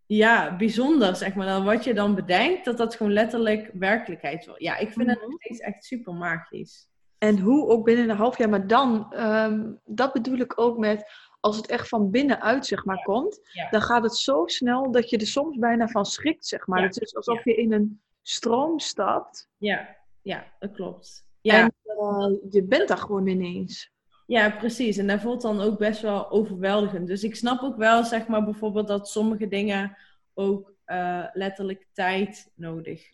ja, 0.05 0.55
bijzonder, 0.55 1.15
zeg 1.15 1.35
maar. 1.35 1.45
Dan 1.45 1.63
wat 1.63 1.83
je 1.83 1.93
dan 1.93 2.15
bedenkt, 2.15 2.65
dat 2.65 2.77
dat 2.77 2.95
gewoon 2.95 3.13
letterlijk 3.13 3.69
werkelijkheid 3.73 4.45
wordt. 4.45 4.61
Ja, 4.61 4.77
ik 4.77 4.91
vind 4.91 5.07
het 5.07 5.19
mhm. 5.19 5.29
nog 5.29 5.41
steeds 5.41 5.59
echt 5.59 5.83
super 5.83 6.13
magisch. 6.13 6.90
En 7.23 7.39
hoe 7.39 7.67
ook 7.67 7.85
binnen 7.85 8.09
een 8.09 8.15
half 8.15 8.37
jaar. 8.37 8.49
Maar 8.49 8.67
dan, 8.67 9.13
um, 9.19 9.79
dat 9.85 10.13
bedoel 10.13 10.37
ik 10.37 10.59
ook 10.59 10.77
met 10.77 11.11
als 11.39 11.57
het 11.57 11.67
echt 11.67 11.87
van 11.87 12.11
binnenuit 12.11 12.65
zeg 12.65 12.85
maar 12.85 13.03
komt, 13.03 13.39
dan 13.69 13.81
gaat 13.81 14.03
het 14.03 14.15
zo 14.15 14.45
snel 14.45 14.91
dat 14.91 15.09
je 15.09 15.17
er 15.17 15.27
soms 15.27 15.57
bijna 15.57 15.87
van 15.87 16.05
schrikt 16.05 16.45
zeg 16.45 16.67
maar. 16.67 16.83
Het 16.83 17.01
is 17.01 17.15
alsof 17.15 17.43
je 17.43 17.55
in 17.55 17.73
een 17.73 18.01
stroom 18.21 18.79
stapt. 18.79 19.49
Ja, 19.57 19.95
ja, 20.21 20.45
dat 20.59 20.71
klopt. 20.71 21.25
Ja. 21.41 21.61
En 21.61 21.73
uh, 21.85 22.51
je 22.51 22.63
bent 22.63 22.87
daar 22.87 22.97
gewoon 22.97 23.27
ineens. 23.27 23.91
Ja, 24.25 24.49
precies. 24.49 24.97
En 24.97 25.07
dat 25.07 25.21
voelt 25.21 25.41
dan 25.41 25.61
ook 25.61 25.77
best 25.77 26.01
wel 26.01 26.29
overweldigend. 26.29 27.07
Dus 27.07 27.23
ik 27.23 27.35
snap 27.35 27.61
ook 27.61 27.77
wel, 27.77 28.03
zeg 28.03 28.27
maar, 28.27 28.43
bijvoorbeeld 28.43 28.87
dat 28.87 29.09
sommige 29.09 29.47
dingen 29.47 29.97
ook 30.33 30.73
uh, 30.85 31.25
letterlijk 31.33 31.87
tijd 31.93 32.51
nodig 32.55 33.11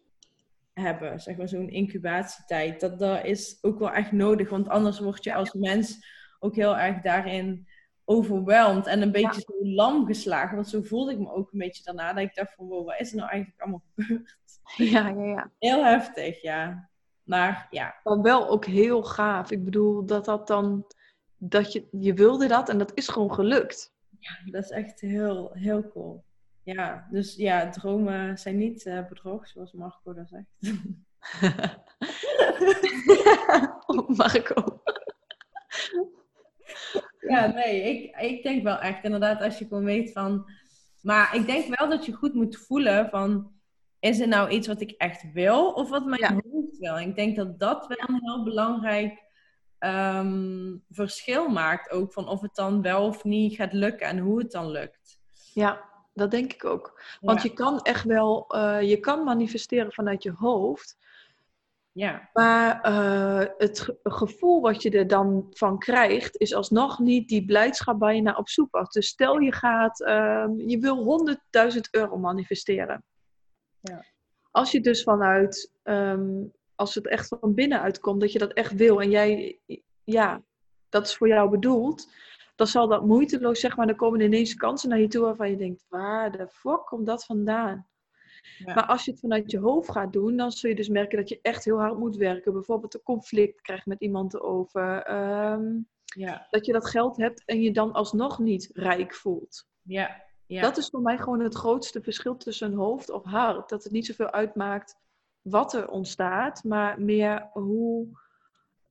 hebben, 0.77 1.19
zeg 1.19 1.37
maar 1.37 1.47
zo'n 1.47 1.69
incubatietijd. 1.69 2.79
Dat, 2.79 2.99
dat 2.99 3.25
is 3.25 3.57
ook 3.61 3.79
wel 3.79 3.91
echt 3.91 4.11
nodig, 4.11 4.49
want 4.49 4.69
anders 4.69 4.99
word 4.99 5.23
je 5.23 5.33
als 5.33 5.53
mens 5.53 6.05
ook 6.39 6.55
heel 6.55 6.77
erg 6.77 7.01
daarin 7.01 7.67
overweldigd 8.05 8.87
en 8.87 9.01
een 9.01 9.11
beetje 9.11 9.41
zo 9.41 9.67
lam 9.67 10.05
geslagen. 10.05 10.55
Want 10.55 10.67
zo 10.67 10.81
voelde 10.81 11.11
ik 11.11 11.19
me 11.19 11.31
ook 11.31 11.51
een 11.51 11.59
beetje 11.59 11.83
daarna, 11.83 12.13
dat 12.13 12.23
ik 12.23 12.35
dacht 12.35 12.53
van, 12.53 12.67
wow, 12.67 12.85
wat 12.85 12.99
is 12.99 13.11
er 13.11 13.17
nou 13.17 13.29
eigenlijk 13.29 13.61
allemaal 13.61 13.83
gebeurd? 13.95 14.35
Ja, 14.75 15.07
ja, 15.07 15.23
ja. 15.23 15.51
Heel 15.59 15.83
heftig, 15.83 16.41
ja. 16.41 16.89
Maar 17.23 17.67
ja. 17.69 17.95
Maar 18.03 18.21
wel 18.21 18.49
ook 18.49 18.65
heel 18.65 19.03
gaaf. 19.03 19.51
Ik 19.51 19.65
bedoel, 19.65 20.05
dat 20.05 20.25
dat 20.25 20.47
dan, 20.47 20.85
dat 21.37 21.73
je, 21.73 21.87
je 21.91 22.13
wilde 22.13 22.47
dat 22.47 22.69
en 22.69 22.77
dat 22.77 22.91
is 22.93 23.07
gewoon 23.07 23.33
gelukt. 23.33 23.93
Ja, 24.19 24.51
dat 24.51 24.63
is 24.63 24.69
echt 24.69 25.01
heel, 25.01 25.51
heel 25.53 25.87
cool. 25.87 26.23
Ja, 26.73 27.07
dus 27.11 27.35
ja, 27.35 27.69
dromen 27.69 28.37
zijn 28.37 28.57
niet 28.57 28.85
uh, 28.85 29.07
bedrog, 29.07 29.47
zoals 29.47 29.71
Marco 29.71 30.13
dat 30.13 30.29
zegt. 30.29 30.75
Marco. 34.17 34.81
ja, 37.19 37.45
nee, 37.45 37.81
ik, 37.81 38.15
ik 38.21 38.43
denk 38.43 38.63
wel 38.63 38.77
echt 38.77 39.03
inderdaad 39.03 39.41
als 39.41 39.57
je 39.57 39.67
gewoon 39.67 39.83
weet 39.83 40.11
van... 40.11 40.51
Maar 41.01 41.35
ik 41.35 41.45
denk 41.45 41.77
wel 41.77 41.89
dat 41.89 42.05
je 42.05 42.11
goed 42.11 42.33
moet 42.33 42.57
voelen 42.57 43.09
van... 43.09 43.51
Is 43.99 44.19
het 44.19 44.29
nou 44.29 44.49
iets 44.49 44.67
wat 44.67 44.81
ik 44.81 44.91
echt 44.91 45.31
wil 45.31 45.71
of 45.71 45.89
wat 45.89 46.05
mijn 46.05 46.21
ja. 46.21 46.33
hoofd 46.51 46.77
wil? 46.77 46.97
Ik 46.97 47.15
denk 47.15 47.35
dat 47.35 47.59
dat 47.59 47.87
wel 47.87 48.15
een 48.15 48.21
heel 48.23 48.43
belangrijk 48.43 49.23
ehm, 49.77 50.77
verschil 50.89 51.49
maakt. 51.49 51.91
Ook 51.91 52.13
van 52.13 52.27
of 52.27 52.41
het 52.41 52.55
dan 52.55 52.81
wel 52.81 53.05
of 53.05 53.23
niet 53.23 53.55
gaat 53.55 53.73
lukken 53.73 54.07
en 54.07 54.19
hoe 54.19 54.39
het 54.39 54.51
dan 54.51 54.71
lukt. 54.71 55.19
Ja, 55.53 55.95
dat 56.17 56.31
denk 56.31 56.53
ik 56.53 56.65
ook. 56.65 57.01
Want 57.21 57.41
je 57.41 57.53
kan 57.53 57.81
echt 57.81 58.03
wel, 58.03 58.55
uh, 58.55 58.81
je 58.81 58.99
kan 58.99 59.23
manifesteren 59.23 59.91
vanuit 59.91 60.23
je 60.23 60.31
hoofd. 60.31 60.97
Ja. 61.91 62.29
Maar 62.33 62.89
uh, 62.89 63.45
het 63.57 63.97
gevoel 64.03 64.61
wat 64.61 64.81
je 64.81 64.89
er 64.89 65.07
dan 65.07 65.47
van 65.49 65.79
krijgt, 65.79 66.37
is 66.37 66.53
alsnog 66.53 66.99
niet 66.99 67.29
die 67.29 67.45
blijdschap 67.45 67.99
waar 67.99 68.15
je 68.15 68.21
naar 68.21 68.37
op 68.37 68.49
zoek 68.49 68.71
was. 68.71 68.89
Dus 68.89 69.07
stel 69.07 69.39
je 69.39 69.53
gaat, 69.53 69.99
uh, 69.99 70.45
je 70.57 70.77
wil 70.79 71.27
100.000 71.73 71.79
euro 71.91 72.17
manifesteren. 72.17 73.03
Ja. 73.79 74.05
Als 74.51 74.71
je 74.71 74.81
dus 74.81 75.03
vanuit, 75.03 75.71
um, 75.83 76.53
als 76.75 76.95
het 76.95 77.07
echt 77.07 77.27
van 77.27 77.53
binnenuit 77.53 77.99
komt, 77.99 78.21
dat 78.21 78.31
je 78.31 78.39
dat 78.39 78.53
echt 78.53 78.73
wil 78.73 79.01
en 79.01 79.09
jij, 79.09 79.59
ja, 80.03 80.41
dat 80.89 81.07
is 81.07 81.15
voor 81.15 81.27
jou 81.27 81.49
bedoeld, 81.49 82.11
dan 82.57 82.67
zal 82.67 82.87
dat 82.87 83.05
moeiteloos, 83.05 83.59
zeg 83.59 83.75
maar, 83.75 83.87
dan 83.87 83.95
komen 83.95 84.21
ineens 84.21 84.55
kansen 84.55 84.89
naar 84.89 84.99
je 84.99 85.07
toe 85.07 85.21
waarvan 85.21 85.49
je 85.49 85.57
denkt, 85.57 85.85
waar 85.87 86.31
de 86.31 86.47
fuck 86.47 86.85
komt 86.85 87.05
dat 87.05 87.25
vandaan? 87.25 87.87
Ja. 88.57 88.73
Maar 88.73 88.85
als 88.85 89.05
je 89.05 89.11
het 89.11 89.19
vanuit 89.19 89.51
je 89.51 89.59
hoofd 89.59 89.91
gaat 89.91 90.13
doen, 90.13 90.37
dan 90.37 90.51
zul 90.51 90.69
je 90.69 90.75
dus 90.75 90.89
merken 90.89 91.17
dat 91.17 91.29
je 91.29 91.39
echt 91.41 91.65
heel 91.65 91.79
hard 91.79 91.97
moet 91.97 92.15
werken. 92.15 92.53
Bijvoorbeeld 92.53 92.93
een 92.93 93.03
conflict 93.03 93.61
krijgt 93.61 93.85
met 93.85 94.01
iemand 94.01 94.33
erover. 94.33 95.11
Um, 95.51 95.87
ja. 96.03 96.47
Dat 96.49 96.65
je 96.65 96.71
dat 96.71 96.89
geld 96.89 97.17
hebt 97.17 97.45
en 97.45 97.61
je 97.61 97.71
dan 97.71 97.93
alsnog 97.93 98.39
niet 98.39 98.69
rijk 98.73 99.13
voelt. 99.13 99.67
Ja. 99.81 100.23
ja. 100.45 100.61
Dat 100.61 100.77
is 100.77 100.89
voor 100.89 101.01
mij 101.01 101.17
gewoon 101.17 101.39
het 101.39 101.55
grootste 101.55 102.01
verschil 102.01 102.37
tussen 102.37 102.73
hoofd 102.73 103.09
of 103.09 103.23
hart. 103.23 103.69
Dat 103.69 103.83
het 103.83 103.91
niet 103.91 104.05
zoveel 104.05 104.31
uitmaakt 104.31 104.95
wat 105.41 105.73
er 105.73 105.89
ontstaat, 105.89 106.63
maar 106.63 107.01
meer 107.01 107.49
hoe 107.53 108.07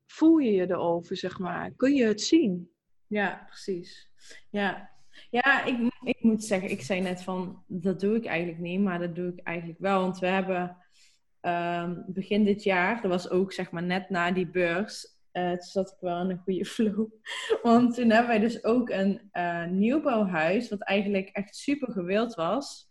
voel 0.07 0.39
je 0.39 0.53
je 0.53 0.71
erover, 0.71 1.17
zeg 1.17 1.39
maar. 1.39 1.71
Kun 1.71 1.95
je 1.95 2.05
het 2.05 2.21
zien? 2.21 2.76
Ja, 3.07 3.45
precies. 3.47 4.11
Ja, 4.51 4.91
ja 5.31 5.65
ik, 5.65 5.93
ik 6.03 6.23
moet 6.23 6.45
zeggen, 6.45 6.71
ik 6.71 6.83
zei 6.83 7.01
net 7.01 7.23
van, 7.23 7.65
dat 7.67 8.01
doe 8.01 8.17
ik 8.17 8.27
eigenlijk 8.27 8.59
niet, 8.59 8.81
maar 8.81 8.99
dat 8.99 9.15
doe 9.15 9.33
ik 9.33 9.41
eigenlijk 9.41 9.79
wel. 9.79 10.01
Want 10.01 10.19
we 10.19 10.27
hebben 10.27 10.77
um, 11.41 12.05
begin 12.07 12.45
dit 12.45 12.63
jaar, 12.63 13.03
dat 13.03 13.11
was 13.11 13.31
ook 13.31 13.53
zeg 13.53 13.71
maar 13.71 13.83
net 13.83 14.11
na 14.11 14.31
die 14.31 14.51
beurs, 14.51 15.17
uh, 15.33 15.59
zat 15.59 15.91
ik 15.91 15.97
wel 16.01 16.21
in 16.21 16.31
een 16.31 16.39
goede 16.39 16.65
flow. 16.75 17.09
Want 17.63 17.95
toen 17.95 18.11
hebben 18.11 18.29
wij 18.29 18.39
dus 18.39 18.65
ook 18.65 18.91
een 18.91 19.31
uh, 19.33 19.67
nieuwbouwhuis, 19.67 20.69
wat 20.69 20.83
eigenlijk 20.83 21.29
echt 21.29 21.57
super 21.57 21.93
gewild 21.93 22.35
was. 22.35 22.91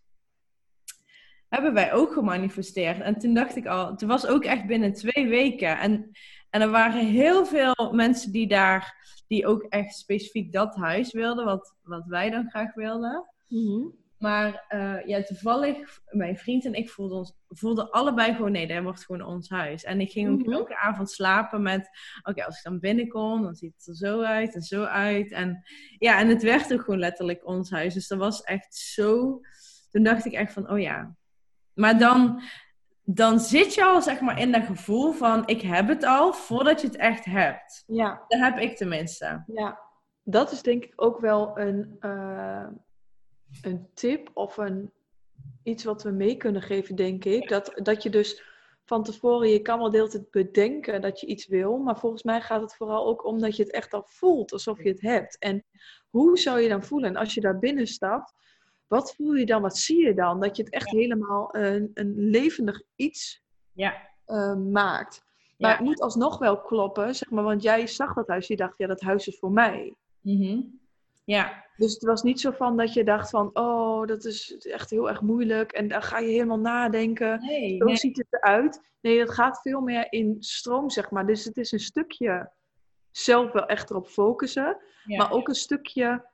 Hebben 1.50 1.74
wij 1.74 1.94
ook 1.94 2.14
gemanifesteerd. 2.14 3.02
En 3.02 3.20
toen 3.20 3.34
dacht 3.34 3.56
ik 3.56 3.66
al, 3.66 3.92
het 3.92 4.02
was 4.02 4.28
ook 4.28 4.44
echt 4.44 4.66
binnen 4.66 4.94
twee 4.94 5.28
weken. 5.28 5.80
En, 5.80 6.12
en 6.50 6.62
er 6.62 6.70
waren 6.70 7.06
heel 7.06 7.46
veel 7.46 7.92
mensen 7.94 8.32
die 8.32 8.48
daar 8.48 9.04
die 9.28 9.48
ook 9.48 9.64
echt 9.64 9.96
specifiek 9.96 10.52
dat 10.52 10.76
huis 10.76 11.12
wilden, 11.12 11.46
wat, 11.46 11.76
wat 11.84 12.06
wij 12.06 12.30
dan 12.30 12.50
graag 12.50 12.74
wilden. 12.74 13.30
Mm 13.48 13.66
-hmm. 13.66 13.94
Maar 14.18 14.66
uh, 14.70 15.06
ja, 15.06 15.24
toevallig, 15.24 16.00
mijn 16.10 16.38
vriend 16.38 16.66
en 16.66 16.74
ik 16.74 16.90
voelden, 16.90 17.18
ons, 17.18 17.34
voelden 17.48 17.92
allebei 17.92 18.36
gewoon, 18.36 18.52
nee, 18.52 18.68
dat 18.68 18.84
wordt 18.84 19.06
gewoon 19.06 19.26
ons 19.26 19.50
huis. 19.50 19.84
En 19.84 20.02
ik 20.02 20.12
ging 20.12 20.30
ook 20.30 20.38
mm 20.38 20.44
-hmm. 20.44 20.54
elke 20.54 20.78
avond 20.78 21.12
slapen 21.12 21.62
met, 21.62 21.90
oké, 22.20 22.30
okay, 22.30 22.46
als 22.46 22.58
ik 22.58 22.64
dan 22.64 22.80
binnenkom, 22.80 23.42
dan 23.42 23.56
ziet 23.56 23.74
het 23.78 23.88
er 23.88 23.96
zo 23.96 24.22
uit 24.22 24.56
en 24.56 24.62
zo 24.62 24.84
uit. 24.84 25.32
En 25.32 25.64
ja, 25.98 26.20
en 26.20 26.28
het 26.28 26.44
werd 26.44 26.74
ook 26.74 26.82
gewoon 26.82 27.00
letterlijk 27.00 27.48
ons 27.48 27.70
huis. 27.70 27.94
Dus 27.94 28.08
dat 28.08 28.18
was 28.18 28.42
echt 28.42 28.76
zo, 28.76 29.42
toen 29.92 30.04
dacht 30.04 30.26
ik 30.26 30.34
echt 30.34 30.54
van, 30.54 30.70
oh 30.70 30.80
ja. 30.80 31.16
Maar 31.74 32.00
dan, 32.00 32.42
dan 33.06 33.40
zit 33.40 33.74
je 33.74 33.84
al 33.84 34.02
zeg 34.02 34.22
maar 34.22 34.40
in 34.40 34.52
dat 34.52 34.64
gevoel 34.64 35.12
van 35.12 35.48
ik 35.48 35.62
heb 35.62 35.88
het 35.88 36.04
al 36.04 36.34
voordat 36.34 36.82
je 36.82 36.88
het 36.88 36.96
echt 36.96 37.26
hebt. 37.26 37.84
Ja. 37.88 38.24
Dat 38.28 38.40
heb 38.40 38.58
ik 38.58 38.78
tenminste. 38.78 39.44
Ja, 39.48 39.80
dat 40.24 40.52
is 40.52 40.62
denk 40.62 40.84
ik 40.84 40.94
ook 40.96 41.20
wel 41.20 41.60
een, 41.60 41.98
uh, 42.00 42.68
een 43.62 43.88
tip 43.94 44.30
of 44.34 44.58
een, 44.58 44.92
iets 45.64 45.84
wat 45.84 46.04
we 46.04 46.12
mee 46.12 46.38
kunnen 46.38 46.62
geven, 46.62 46.96
denk 46.96 47.26
ik. 47.26 47.50
Dat, 47.50 47.72
dat 47.76 48.04
je 48.04 48.10
dus 48.10 48.44
van 48.86 49.04
tevoren, 49.04 49.50
je 49.50 49.62
kan 49.62 49.80
wel 49.80 49.90
de 49.90 49.98
hele 49.98 50.10
tijd 50.10 50.32
bedenken 50.32 51.02
dat 51.02 51.20
je 51.20 51.28
iets 51.28 51.48
wil, 51.48 51.78
maar 51.78 52.00
volgens 52.00 52.24
mij 52.24 52.42
gaat 52.42 52.62
het 52.62 52.76
vooral 52.76 53.06
ook 53.06 53.26
om 53.26 53.40
dat 53.40 53.56
je 53.56 53.64
het 53.64 53.72
echt 53.72 53.94
al 53.94 54.04
voelt, 54.06 54.52
alsof 54.52 54.84
je 54.84 54.90
het 54.90 55.02
hebt. 55.02 55.38
En 55.38 55.66
hoe 56.10 56.38
zou 56.38 56.60
je 56.60 56.70
dan 56.70 56.84
voelen? 56.84 57.10
En 57.10 57.16
als 57.16 57.34
je 57.34 57.42
daar 57.42 57.60
binnen 57.60 57.88
stapt, 57.88 58.34
wat 58.88 59.16
voel 59.16 59.34
je 59.34 59.46
dan? 59.46 59.62
Wat 59.62 59.78
zie 59.78 60.06
je 60.06 60.14
dan? 60.14 60.40
Dat 60.40 60.58
je 60.58 60.64
het 60.64 60.74
echt 60.74 60.92
ja. 60.92 60.98
helemaal 60.98 61.56
een, 61.56 61.92
een, 61.94 62.14
levendig 62.30 62.82
iets 62.96 63.44
ja. 63.74 64.10
uh, 64.28 64.56
maakt. 64.56 65.24
Maar 65.58 65.70
ja. 65.70 65.76
het 65.76 65.86
moet 65.86 66.02
alsnog 66.02 66.38
wel 66.38 66.62
kloppen, 66.62 67.16
zeg 67.16 67.30
maar, 67.30 67.44
want 67.44 67.62
jij 67.62 67.88
zag 67.88 68.14
dat 68.14 68.28
huis, 68.28 68.48
je 68.48 68.56
dacht, 68.56 68.78
ja, 68.78 68.88
dat 68.88 69.02
huis 69.02 69.28
is 69.28 69.40
voor 69.40 69.52
mij. 69.52 69.96
Mm 70.22 70.42
-hmm. 70.42 70.80
Ja. 71.24 71.64
Dus 71.76 71.94
het 71.94 72.04
was 72.04 72.24
niet 72.24 72.40
zo 72.40 72.52
van 72.52 72.78
dat 72.78 72.94
je 72.94 73.04
dacht 73.04 73.30
van, 73.30 73.50
oh, 73.54 74.08
dat 74.08 74.26
is 74.26 74.58
echt 74.58 74.90
heel 74.90 75.10
erg 75.10 75.22
moeilijk 75.22 75.72
en 75.72 75.88
dan 75.88 76.02
ga 76.02 76.20
je 76.20 76.30
helemaal 76.30 76.60
nadenken. 76.60 77.40
Nee, 77.42 77.78
Zo 77.78 77.86
nee. 77.86 77.96
ziet 77.96 78.18
het 78.18 78.28
eruit. 78.30 78.94
Nee, 79.02 79.20
het 79.20 79.32
gaat 79.32 79.62
veel 79.62 79.82
meer 79.82 80.12
in 80.12 80.36
stroom, 80.40 80.90
zeg 80.90 81.12
maar. 81.12 81.26
Dus 81.26 81.44
het 81.44 81.58
is 81.58 81.72
een 81.72 81.80
stukje 81.80 82.52
zelf 83.12 83.52
wel 83.52 83.66
echt 83.66 83.90
erop 83.90 84.08
focussen, 84.08 84.78
maar 85.04 85.32
ook 85.32 85.48
een 85.48 85.56
stukje 85.56 86.26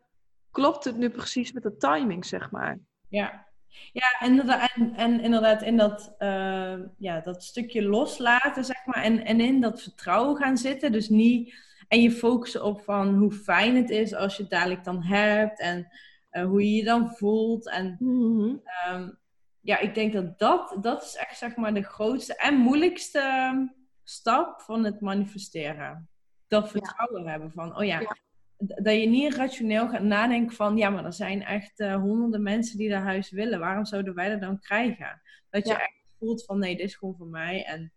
klopt 0.51 0.83
het 0.83 0.97
nu 0.97 1.09
precies 1.09 1.51
met 1.51 1.63
de 1.63 1.77
timing, 1.77 2.25
zeg 2.25 2.51
maar. 2.51 2.79
Ja, 3.07 3.47
ja 3.91 4.19
inderdaad, 4.19 4.71
en, 4.75 4.95
en 4.95 5.19
inderdaad 5.19 5.61
in 5.61 5.77
dat, 5.77 6.15
uh, 6.19 6.79
ja, 6.97 7.19
dat 7.19 7.43
stukje 7.43 7.83
loslaten, 7.83 8.65
zeg 8.65 8.85
maar, 8.85 9.03
en, 9.03 9.25
en 9.25 9.39
in 9.39 9.61
dat 9.61 9.81
vertrouwen 9.81 10.37
gaan 10.37 10.57
zitten. 10.57 10.91
Dus 10.91 11.09
niet, 11.09 11.55
en 11.87 12.01
je 12.01 12.11
focussen 12.11 12.63
op 12.63 12.81
van 12.81 13.15
hoe 13.15 13.31
fijn 13.31 13.75
het 13.75 13.89
is 13.89 14.13
als 14.13 14.35
je 14.35 14.41
het 14.41 14.51
dadelijk 14.51 14.83
dan 14.83 15.03
hebt 15.03 15.59
en 15.59 15.87
uh, 16.31 16.45
hoe 16.45 16.61
je 16.61 16.75
je 16.75 16.83
dan 16.83 17.11
voelt. 17.11 17.69
En 17.69 17.95
mm 17.99 18.39
-hmm. 18.39 18.61
um, 18.89 19.19
ja, 19.61 19.79
ik 19.79 19.95
denk 19.95 20.13
dat, 20.13 20.39
dat 20.39 20.77
dat 20.81 21.03
is 21.03 21.15
echt, 21.15 21.37
zeg 21.37 21.55
maar, 21.55 21.73
de 21.73 21.83
grootste 21.83 22.35
en 22.35 22.55
moeilijkste 22.55 23.71
stap 24.03 24.61
van 24.61 24.83
het 24.83 25.01
manifesteren. 25.01 26.09
Dat 26.47 26.69
vertrouwen 26.69 27.23
ja. 27.23 27.29
hebben 27.29 27.51
van, 27.51 27.77
oh 27.77 27.83
ja, 27.83 27.99
ja 27.99 28.15
dat 28.61 28.95
je 28.95 29.07
niet 29.07 29.35
rationeel 29.35 29.89
gaat 29.89 30.03
nadenken 30.03 30.55
van, 30.55 30.77
ja, 30.77 30.89
maar 30.89 31.05
er 31.05 31.13
zijn 31.13 31.43
echt 31.43 31.79
uh, 31.79 31.95
honderden 31.95 32.43
mensen 32.43 32.77
die 32.77 32.89
dat 32.89 33.01
huis 33.01 33.31
willen. 33.31 33.59
Waarom 33.59 33.85
zouden 33.85 34.13
wij 34.13 34.29
dat 34.29 34.41
dan 34.41 34.59
krijgen? 34.59 35.21
Dat 35.49 35.67
je 35.67 35.73
ja. 35.73 35.79
echt 35.79 36.03
voelt 36.19 36.45
van, 36.45 36.59
nee, 36.59 36.75
dit 36.75 36.85
is 36.85 36.95
gewoon 36.95 37.15
voor 37.17 37.27
mij. 37.27 37.63
En 37.65 37.93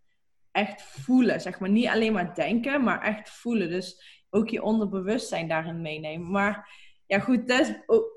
echt 0.51 0.81
voelen, 0.81 1.41
zeg 1.41 1.59
maar. 1.59 1.69
Niet 1.69 1.87
alleen 1.87 2.13
maar 2.13 2.35
denken, 2.35 2.83
maar 2.83 3.01
echt 3.01 3.29
voelen. 3.29 3.69
Dus 3.69 4.23
ook 4.29 4.49
je 4.49 4.63
onderbewustzijn 4.63 5.47
daarin 5.47 5.81
meenemen. 5.81 6.31
Maar 6.31 6.69
ja, 7.05 7.19
goed, 7.19 7.47
dat 7.47 7.59
is 7.59 7.73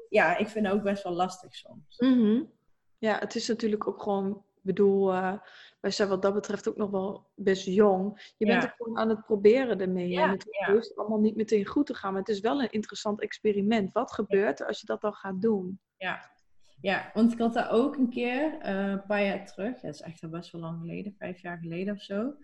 ja, 0.08 0.36
ik 0.36 0.48
vind 0.48 0.66
het 0.66 0.74
ook 0.74 0.82
best 0.82 1.02
wel 1.02 1.12
lastig 1.12 1.54
soms. 1.54 1.98
Mm 1.98 2.12
-hmm. 2.12 2.52
Ja, 2.98 3.18
het 3.18 3.34
is 3.34 3.48
natuurlijk 3.48 3.88
ook 3.88 4.02
gewoon, 4.02 4.30
ik 4.30 4.62
bedoel, 4.62 5.14
uh, 5.14 5.38
wij 5.80 5.90
zijn 5.90 6.08
wat 6.08 6.22
dat 6.22 6.34
betreft 6.34 6.68
ook 6.68 6.76
nog 6.76 6.90
wel 6.90 7.26
best 7.34 7.64
jong. 7.64 8.32
Je 8.36 8.46
bent 8.46 8.62
Ja. 8.62 8.68
er 8.68 8.74
gewoon 8.76 8.98
aan 8.98 9.08
het 9.08 9.24
proberen 9.24 9.80
ermee. 9.80 10.08
Ja, 10.08 10.22
en 10.22 10.30
het 10.30 10.46
hoeft 10.72 10.96
allemaal 10.96 11.20
niet 11.20 11.36
meteen 11.36 11.66
goed 11.66 11.86
te 11.86 11.94
gaan. 11.94 12.12
Maar 12.12 12.20
het 12.20 12.30
is 12.30 12.40
wel 12.40 12.62
een 12.62 12.70
interessant 12.70 13.20
experiment. 13.20 13.92
Wat 13.92 14.12
gebeurt 14.12 14.60
er 14.60 14.66
als 14.66 14.80
je 14.80 14.86
dat 14.86 15.00
dan 15.00 15.14
gaat 15.14 15.42
doen? 15.42 15.80
Ja. 15.96 16.36
Ja, 16.80 17.10
want 17.14 17.32
ik 17.32 17.38
had 17.38 17.54
daar 17.54 17.70
ook 17.70 17.96
een 17.96 18.08
keer, 18.10 18.58
uh, 18.62 18.88
een 18.88 19.06
paar 19.06 19.24
jaar 19.24 19.46
terug, 19.46 19.80
dat 19.80 19.94
is 19.94 20.00
echt 20.00 20.22
al 20.22 20.28
best 20.28 20.52
wel 20.52 20.60
lang 20.60 20.80
geleden, 20.80 21.14
vijf 21.18 21.40
jaar 21.40 21.58
geleden 21.58 21.94
of 21.94 22.02
zo. 22.02 22.34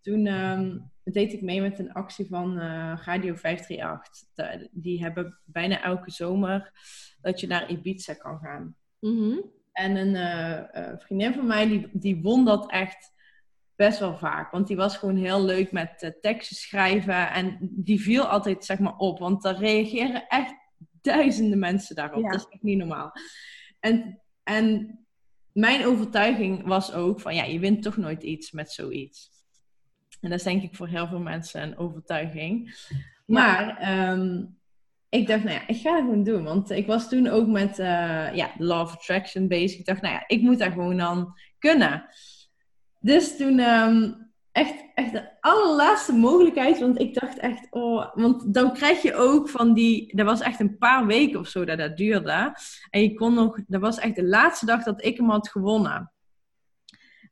Toen 0.00 0.26
um, 0.26 0.90
deed 1.04 1.32
ik 1.32 1.42
mee 1.42 1.60
met 1.60 1.78
een 1.78 1.92
actie 1.92 2.26
van 2.26 2.58
uh, 2.58 2.98
Radio 3.04 3.34
538. 3.34 4.24
De, 4.34 4.68
die 4.72 5.02
hebben 5.02 5.38
bijna 5.44 5.82
elke 5.82 6.10
zomer 6.10 6.72
dat 7.20 7.40
je 7.40 7.46
naar 7.46 7.70
Ibiza 7.70 8.14
kan 8.14 8.38
gaan. 8.38 8.76
Mm 9.00 9.18
-hmm. 9.18 9.52
En 9.74 9.96
een 9.96 10.14
uh, 10.14 10.92
vriendin 10.98 11.32
van 11.32 11.46
mij, 11.46 11.68
die, 11.68 11.88
die 11.92 12.22
won 12.22 12.44
dat 12.44 12.70
echt 12.70 13.12
best 13.76 13.98
wel 13.98 14.18
vaak. 14.18 14.50
Want 14.50 14.66
die 14.66 14.76
was 14.76 14.96
gewoon 14.96 15.16
heel 15.16 15.44
leuk 15.44 15.72
met 15.72 16.02
uh, 16.02 16.10
teksten 16.20 16.56
schrijven. 16.56 17.30
En 17.30 17.58
die 17.60 18.00
viel 18.00 18.22
altijd, 18.22 18.64
zeg 18.64 18.78
maar, 18.78 18.96
op. 18.96 19.18
Want 19.18 19.42
daar 19.42 19.58
reageren 19.58 20.26
echt 20.28 20.54
duizenden 21.02 21.58
mensen 21.58 21.96
daarop. 21.96 22.22
Ja. 22.22 22.30
Dat 22.30 22.40
is 22.40 22.46
echt 22.50 22.62
niet 22.62 22.78
normaal. 22.78 23.12
En, 23.80 24.20
en 24.42 24.98
mijn 25.52 25.86
overtuiging 25.86 26.66
was 26.66 26.92
ook 26.92 27.20
van, 27.20 27.34
ja, 27.34 27.44
je 27.44 27.58
wint 27.58 27.82
toch 27.82 27.96
nooit 27.96 28.22
iets 28.22 28.50
met 28.50 28.72
zoiets. 28.72 29.30
En 30.20 30.30
dat 30.30 30.38
is 30.38 30.44
denk 30.44 30.62
ik 30.62 30.74
voor 30.74 30.88
heel 30.88 31.06
veel 31.06 31.20
mensen 31.20 31.62
een 31.62 31.78
overtuiging. 31.78 32.76
Maar 33.26 33.80
ja. 33.80 34.12
um, 34.12 34.58
ik 35.14 35.26
dacht, 35.26 35.44
nou 35.44 35.54
ja, 35.54 35.66
ik 35.66 35.80
ga 35.80 35.94
het 35.94 36.00
gewoon 36.00 36.22
doen. 36.22 36.44
Want 36.44 36.70
ik 36.70 36.86
was 36.86 37.08
toen 37.08 37.28
ook 37.28 37.46
met 37.46 37.78
uh, 37.78 38.34
ja, 38.34 38.50
Law 38.58 38.88
Attraction 38.88 39.48
bezig. 39.48 39.78
Ik 39.78 39.86
dacht, 39.86 40.02
nou 40.02 40.14
ja, 40.14 40.24
ik 40.26 40.42
moet 40.42 40.58
daar 40.58 40.72
gewoon 40.72 40.96
dan 40.96 41.38
kunnen. 41.58 42.06
Dus 43.00 43.36
toen 43.36 43.58
um, 43.58 44.30
echt, 44.52 44.74
echt 44.94 45.12
de 45.12 45.40
allerlaatste 45.40 46.12
mogelijkheid. 46.12 46.78
Want 46.78 47.00
ik 47.00 47.14
dacht 47.14 47.38
echt, 47.38 47.66
oh, 47.70 48.14
want 48.14 48.54
dan 48.54 48.72
krijg 48.72 49.02
je 49.02 49.14
ook 49.14 49.48
van 49.48 49.72
die, 49.74 50.16
dat 50.16 50.26
was 50.26 50.40
echt 50.40 50.60
een 50.60 50.78
paar 50.78 51.06
weken 51.06 51.40
of 51.40 51.48
zo 51.48 51.64
dat 51.64 51.78
dat 51.78 51.96
duurde. 51.96 52.56
En 52.90 53.02
je 53.02 53.14
kon 53.14 53.34
nog, 53.34 53.60
dat 53.66 53.80
was 53.80 53.98
echt 53.98 54.16
de 54.16 54.24
laatste 54.24 54.66
dag 54.66 54.82
dat 54.82 55.04
ik 55.04 55.16
hem 55.16 55.30
had 55.30 55.48
gewonnen. 55.48 56.12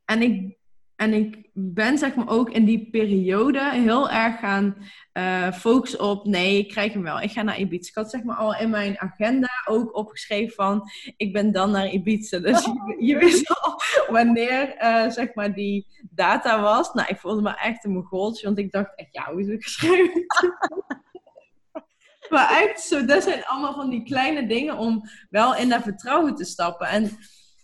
En 0.05 0.23
ik 0.23 0.57
en 0.97 1.13
ik 1.13 1.51
ben 1.53 1.99
zeg 1.99 2.15
maar 2.15 2.29
ook 2.29 2.51
in 2.51 2.65
die 2.65 2.91
periode 2.91 3.71
heel 3.71 4.11
erg 4.11 4.39
gaan 4.39 4.77
uh, 5.13 5.53
focussen 5.53 6.01
op, 6.01 6.25
nee, 6.25 6.59
ik 6.59 6.69
krijg 6.69 6.93
hem 6.93 7.03
wel. 7.03 7.21
Ik 7.21 7.31
ga 7.31 7.43
naar 7.43 7.59
Ibiza. 7.59 7.89
Ik 7.89 7.95
had 7.95 8.11
zeg 8.11 8.23
maar 8.23 8.37
al 8.37 8.57
in 8.57 8.71
mijn 8.71 9.01
agenda 9.01 9.49
ook 9.65 9.97
opgeschreven 9.97 10.55
van, 10.55 10.91
ik 11.17 11.33
ben 11.33 11.53
dan 11.53 11.71
naar 11.71 11.89
Ibiza. 11.89 12.39
Dus 12.39 12.65
je, 12.65 12.97
je 12.99 13.17
wist 13.17 13.51
al 13.61 13.81
wanneer 14.09 14.75
uh, 14.83 15.11
zeg 15.11 15.35
maar 15.35 15.55
die 15.55 15.87
data 16.11 16.61
was. 16.61 16.93
Nou, 16.93 17.09
ik 17.09 17.19
voelde 17.19 17.43
me 17.43 17.57
echt 17.57 17.85
een 17.85 17.93
mogoltje, 17.93 18.47
want 18.47 18.59
ik 18.59 18.73
dacht 18.73 18.95
echt, 18.95 19.13
ja, 19.13 19.33
hoe 19.33 19.41
is 19.41 19.49
het 19.49 19.65
geschreven? 19.65 20.27
maar 22.31 22.63
echt 22.63 22.81
zo, 22.81 23.05
dat 23.05 23.23
zijn 23.23 23.45
allemaal 23.45 23.75
van 23.75 23.91
die 23.91 24.03
kleine 24.03 24.47
dingen 24.47 24.77
om 24.77 25.03
wel 25.31 25.57
in 25.57 25.69
dat 25.69 25.83
vertrouwen 25.83 26.35
te 26.35 26.45
stappen. 26.45 26.87
En, 26.87 27.19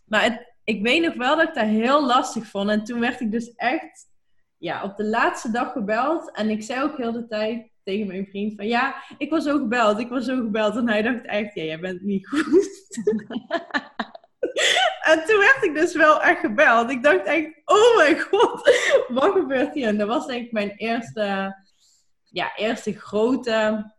maar 0.07 0.23
het, 0.23 0.48
ik 0.69 0.83
weet 0.83 1.03
nog 1.03 1.15
wel 1.15 1.37
dat 1.37 1.49
ik 1.49 1.55
dat 1.55 1.65
heel 1.65 2.07
lastig 2.07 2.47
vond. 2.47 2.71
En 2.71 2.85
toen 2.85 3.01
werd 3.01 3.21
ik 3.21 3.31
dus 3.31 3.55
echt 3.55 4.09
ja, 4.59 4.83
op 4.83 4.97
de 4.97 5.05
laatste 5.05 5.51
dag 5.51 5.73
gebeld. 5.73 6.33
En 6.33 6.51
ik 6.51 6.63
zei 6.63 6.83
ook 6.83 6.97
heel 6.97 7.13
de 7.13 7.27
tijd 7.27 7.71
tegen 7.85 8.07
mijn 8.07 8.27
vriend 8.27 8.55
van... 8.57 8.67
Ja, 8.67 9.03
ik 9.19 9.31
was 9.31 9.45
zo 9.45 9.59
gebeld, 9.59 9.99
ik 9.99 10.09
was 10.09 10.25
zo 10.25 10.37
gebeld. 10.37 10.77
En 10.77 10.89
hij 10.89 11.03
dacht 11.03 11.25
echt, 11.25 11.55
ja, 11.55 11.63
jij 11.63 11.81
bent 11.81 12.03
niet 12.03 12.29
goed. 12.29 12.47
en 15.11 15.25
toen 15.27 15.39
werd 15.39 15.59
ik 15.61 15.75
dus 15.75 15.95
wel 15.95 16.23
echt 16.23 16.41
gebeld. 16.41 16.91
Ik 16.91 17.03
dacht 17.03 17.25
echt, 17.25 17.63
oh 17.65 17.97
mijn 17.97 18.21
god, 18.21 18.71
wat 19.09 19.33
gebeurt 19.33 19.75
hier? 19.75 19.87
En 19.87 19.99
dat 19.99 20.09
was 20.09 20.27
denk 20.27 20.47
ik 20.47 20.53
mijn 20.53 20.71
eerste, 20.71 21.57
ja, 22.25 22.57
eerste 22.57 22.93
grote 22.93 23.93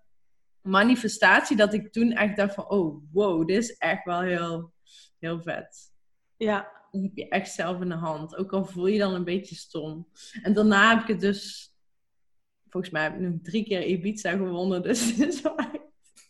manifestatie. 0.61 1.57
Dat 1.57 1.73
ik 1.73 1.91
toen 1.91 2.11
echt 2.11 2.35
dacht 2.35 2.53
van, 2.53 2.69
oh 2.69 3.03
wow, 3.11 3.47
dit 3.47 3.57
is 3.57 3.77
echt 3.77 4.05
wel 4.05 4.21
heel, 4.21 4.73
heel 5.19 5.41
vet. 5.41 5.88
Ja. 6.39 6.71
Dan 6.91 7.01
heb 7.01 7.11
je 7.15 7.27
echt 7.27 7.51
zelf 7.51 7.81
in 7.81 7.89
de 7.89 7.95
hand. 7.95 8.35
Ook 8.35 8.53
al 8.53 8.65
voel 8.65 8.87
je 8.87 8.99
dan 8.99 9.13
een 9.13 9.23
beetje 9.23 9.55
stom. 9.55 10.07
En 10.41 10.53
daarna 10.53 10.89
heb 10.89 11.01
ik 11.01 11.07
het 11.07 11.19
dus... 11.19 11.73
Volgens 12.69 12.93
mij 12.93 13.03
heb 13.03 13.13
ik 13.13 13.19
nog 13.19 13.33
drie 13.41 13.63
keer 13.63 13.85
Ibiza 13.85 14.31
gewonnen. 14.31 14.81
Dus 14.81 15.05
het 15.05 15.19
is 15.33 15.41
wel 15.41 15.55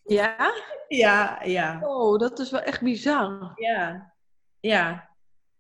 Ja? 0.03 0.51
Ja, 0.87 1.43
ja. 1.43 1.79
Oh, 1.83 2.19
dat 2.19 2.39
is 2.39 2.51
wel 2.51 2.61
echt 2.61 2.81
bizar. 2.81 3.51
Ja. 3.55 4.13
Ja. 4.59 5.09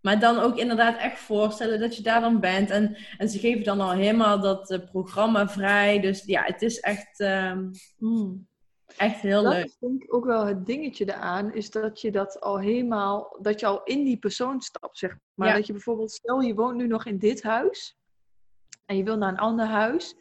Maar 0.01 0.19
dan 0.19 0.39
ook 0.39 0.57
inderdaad 0.57 0.97
echt 0.97 1.19
voorstellen 1.19 1.79
dat 1.79 1.95
je 1.95 2.03
daar 2.03 2.21
dan 2.21 2.39
bent. 2.39 2.69
En, 2.69 2.97
en 3.17 3.29
ze 3.29 3.39
geven 3.39 3.63
dan 3.63 3.81
al 3.81 3.91
helemaal 3.91 4.39
dat 4.41 4.71
uh, 4.71 4.79
programma 4.91 5.49
vrij. 5.49 5.99
Dus 5.99 6.23
ja, 6.25 6.43
het 6.43 6.61
is 6.61 6.79
echt... 6.79 7.19
Um, 7.19 7.71
Echt 8.97 9.21
heel 9.21 9.43
dat 9.43 9.53
leuk. 9.53 9.61
Dat 9.61 9.69
is 9.69 9.77
denk 9.79 10.03
ik 10.03 10.13
ook 10.13 10.25
wel 10.25 10.45
het 10.45 10.65
dingetje 10.65 11.05
eraan, 11.05 11.53
is 11.53 11.71
dat 11.71 12.01
je 12.01 12.11
dat 12.11 12.39
al 12.41 12.59
helemaal, 12.59 13.37
dat 13.41 13.59
je 13.59 13.65
al 13.65 13.83
in 13.83 14.03
die 14.03 14.17
persoon 14.17 14.61
stapt, 14.61 14.97
zeg 14.97 15.17
maar. 15.33 15.53
Dat 15.53 15.67
je 15.67 15.73
bijvoorbeeld, 15.73 16.11
stel 16.11 16.39
je 16.39 16.53
woont 16.53 16.75
nu 16.75 16.87
nog 16.87 17.05
in 17.05 17.17
dit 17.17 17.43
huis 17.43 17.97
en 18.85 18.97
je 18.97 19.03
wil 19.03 19.17
naar 19.17 19.29
een 19.29 19.37
ander 19.37 19.65
huis, 19.65 20.15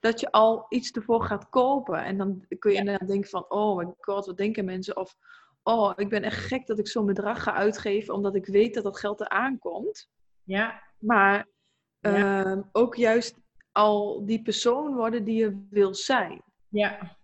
dat 0.00 0.20
je 0.20 0.30
al 0.30 0.66
iets 0.68 0.90
ervoor 0.90 1.22
gaat 1.22 1.48
kopen. 1.48 2.04
En 2.04 2.18
dan 2.18 2.44
kun 2.58 2.72
je 2.72 2.84
ja. 2.84 2.98
denken 2.98 3.30
van, 3.30 3.44
oh 3.48 3.76
my 3.76 3.94
god, 4.00 4.26
wat 4.26 4.36
denken 4.36 4.64
mensen? 4.64 4.96
Of, 4.96 5.16
oh, 5.62 5.92
ik 5.96 6.08
ben 6.08 6.22
echt 6.22 6.46
gek 6.46 6.66
dat 6.66 6.78
ik 6.78 6.88
zo'n 6.88 7.06
bedrag 7.06 7.42
ga 7.42 7.52
uitgeven, 7.52 8.14
omdat 8.14 8.34
ik 8.34 8.46
weet 8.46 8.74
dat 8.74 8.84
dat 8.84 8.98
geld 8.98 9.20
eraan 9.20 9.58
komt. 9.58 10.10
Ja. 10.42 10.82
Maar 10.98 11.48
ehm, 12.00 12.62
ook 12.72 12.96
juist 12.96 13.36
al 13.72 14.26
die 14.26 14.42
persoon 14.42 14.94
worden 14.94 15.24
die 15.24 15.38
je 15.38 15.66
wil 15.70 15.94
zijn. 15.94 16.42
Ja. 16.68 17.17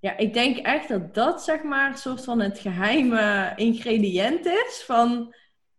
Ja, 0.00 0.16
ik 0.16 0.34
denk 0.34 0.56
echt 0.56 0.88
dat 0.88 1.14
dat 1.14 1.42
zeg 1.42 1.62
maar 1.62 1.90
een 1.90 1.98
soort 1.98 2.24
van 2.24 2.40
het 2.40 2.58
geheime 2.58 3.52
ingrediënt 3.56 4.46
is 4.46 4.82
van 4.86 5.34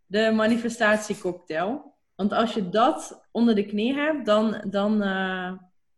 de 0.06 0.30
manifestatiecocktail. 0.34 1.96
Want 2.14 2.32
als 2.32 2.54
je 2.54 2.68
dat 2.68 3.28
onder 3.30 3.54
de 3.54 3.66
knie 3.66 3.94
hebt, 3.94 4.26
dan, 4.26 4.64
dan, 4.66 5.02
uh, 5.02 5.52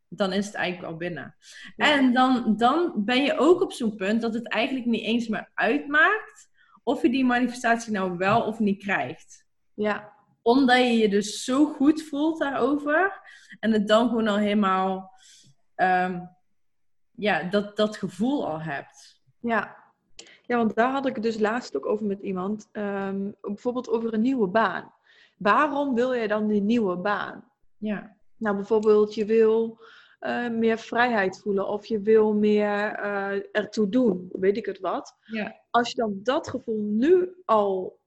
dan 0.08 0.32
is 0.32 0.46
het 0.46 0.54
eigenlijk 0.54 0.92
al 0.92 0.98
binnen. 0.98 1.36
En 1.76 2.12
dan, 2.12 2.56
dan 2.56 2.92
ben 3.04 3.22
je 3.22 3.38
ook 3.38 3.62
op 3.62 3.72
zo'n 3.72 3.96
punt 3.96 4.22
dat 4.22 4.34
het 4.34 4.48
eigenlijk 4.48 4.86
niet 4.86 5.04
eens 5.04 5.28
meer 5.28 5.50
uitmaakt 5.54 6.50
of 6.82 7.02
je 7.02 7.10
die 7.10 7.24
manifestatie 7.24 7.92
nou 7.92 8.16
wel 8.16 8.42
of 8.42 8.58
niet 8.58 8.82
krijgt. 8.82 9.46
Ja. 9.74 10.12
Omdat 10.42 10.78
je 10.78 10.96
je 10.96 11.08
dus 11.08 11.44
zo 11.44 11.66
goed 11.66 12.02
voelt 12.02 12.38
daarover 12.38 13.20
en 13.60 13.72
het 13.72 13.88
dan 13.88 14.08
gewoon 14.08 14.28
al 14.28 14.36
helemaal 14.36 15.10
um, 15.76 16.33
ja, 17.14 17.42
dat, 17.42 17.76
dat 17.76 17.96
gevoel 17.96 18.46
al 18.46 18.60
hebt. 18.60 19.22
Ja. 19.40 19.76
ja, 20.42 20.56
want 20.56 20.74
daar 20.74 20.90
had 20.90 21.06
ik 21.06 21.14
het 21.14 21.24
dus 21.24 21.38
laatst 21.38 21.76
ook 21.76 21.86
over 21.86 22.06
met 22.06 22.20
iemand. 22.20 22.68
Ehm, 22.72 23.30
bijvoorbeeld 23.40 23.88
over 23.88 24.14
een 24.14 24.20
nieuwe 24.20 24.48
baan. 24.48 24.92
Waarom 25.36 25.94
wil 25.94 26.12
je 26.12 26.28
dan 26.28 26.46
die 26.46 26.62
nieuwe 26.62 26.96
baan? 26.96 27.44
Ja. 27.78 28.16
Nou, 28.36 28.56
bijvoorbeeld 28.56 29.14
je 29.14 29.24
wil 29.24 29.78
uh, 30.20 30.50
meer 30.50 30.78
vrijheid 30.78 31.40
voelen 31.40 31.68
of 31.68 31.86
je 31.86 32.00
wil 32.00 32.34
meer 32.34 33.04
uh, 33.04 33.42
ertoe 33.52 33.88
doen, 33.88 34.28
weet 34.32 34.56
ik 34.56 34.66
het 34.66 34.80
wat. 34.80 35.16
Ja. 35.24 35.60
Als 35.70 35.90
je 35.90 35.96
dan 35.96 36.20
dat 36.22 36.48
gevoel 36.48 36.80
nu 36.80 37.34
al 37.44 37.98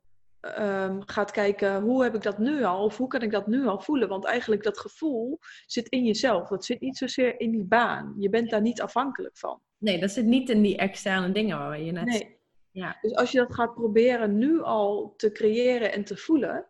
um, 0.59 1.01
gaat 1.05 1.31
kijken, 1.31 1.81
hoe 1.81 2.03
heb 2.03 2.15
ik 2.15 2.21
dat 2.21 2.37
nu 2.37 2.63
al? 2.63 2.83
Of 2.83 2.97
hoe 2.97 3.07
kan 3.07 3.21
ik 3.21 3.31
dat 3.31 3.47
nu 3.47 3.65
al 3.67 3.79
voelen? 3.79 4.07
Want 4.07 4.25
eigenlijk 4.25 4.63
dat 4.63 4.77
gevoel 4.79 5.39
zit 5.65 5.87
in 5.87 6.05
jezelf. 6.05 6.47
Dat 6.47 6.65
zit 6.65 6.81
niet 6.81 6.97
zozeer 6.97 7.39
in 7.39 7.51
die 7.51 7.63
baan. 7.63 8.13
Je 8.17 8.29
bent 8.29 8.49
daar 8.49 8.61
niet 8.61 8.81
afhankelijk 8.81 9.37
van. 9.37 9.61
Nee, 9.77 9.99
dat 9.99 10.11
zit 10.11 10.25
niet 10.25 10.49
in 10.49 10.61
die 10.61 10.77
externe 10.77 11.31
dingen 11.31 11.57
waar 11.57 11.79
je 11.81 11.91
net... 11.91 12.05
Nee. 12.05 12.35
Ja. 12.71 12.97
Dus 13.01 13.15
als 13.15 13.31
je 13.31 13.37
dat 13.37 13.53
gaat 13.53 13.73
proberen 13.73 14.37
nu 14.37 14.61
al 14.61 15.13
te 15.17 15.31
creëren 15.31 15.91
en 15.91 16.03
te 16.03 16.17
voelen, 16.17 16.65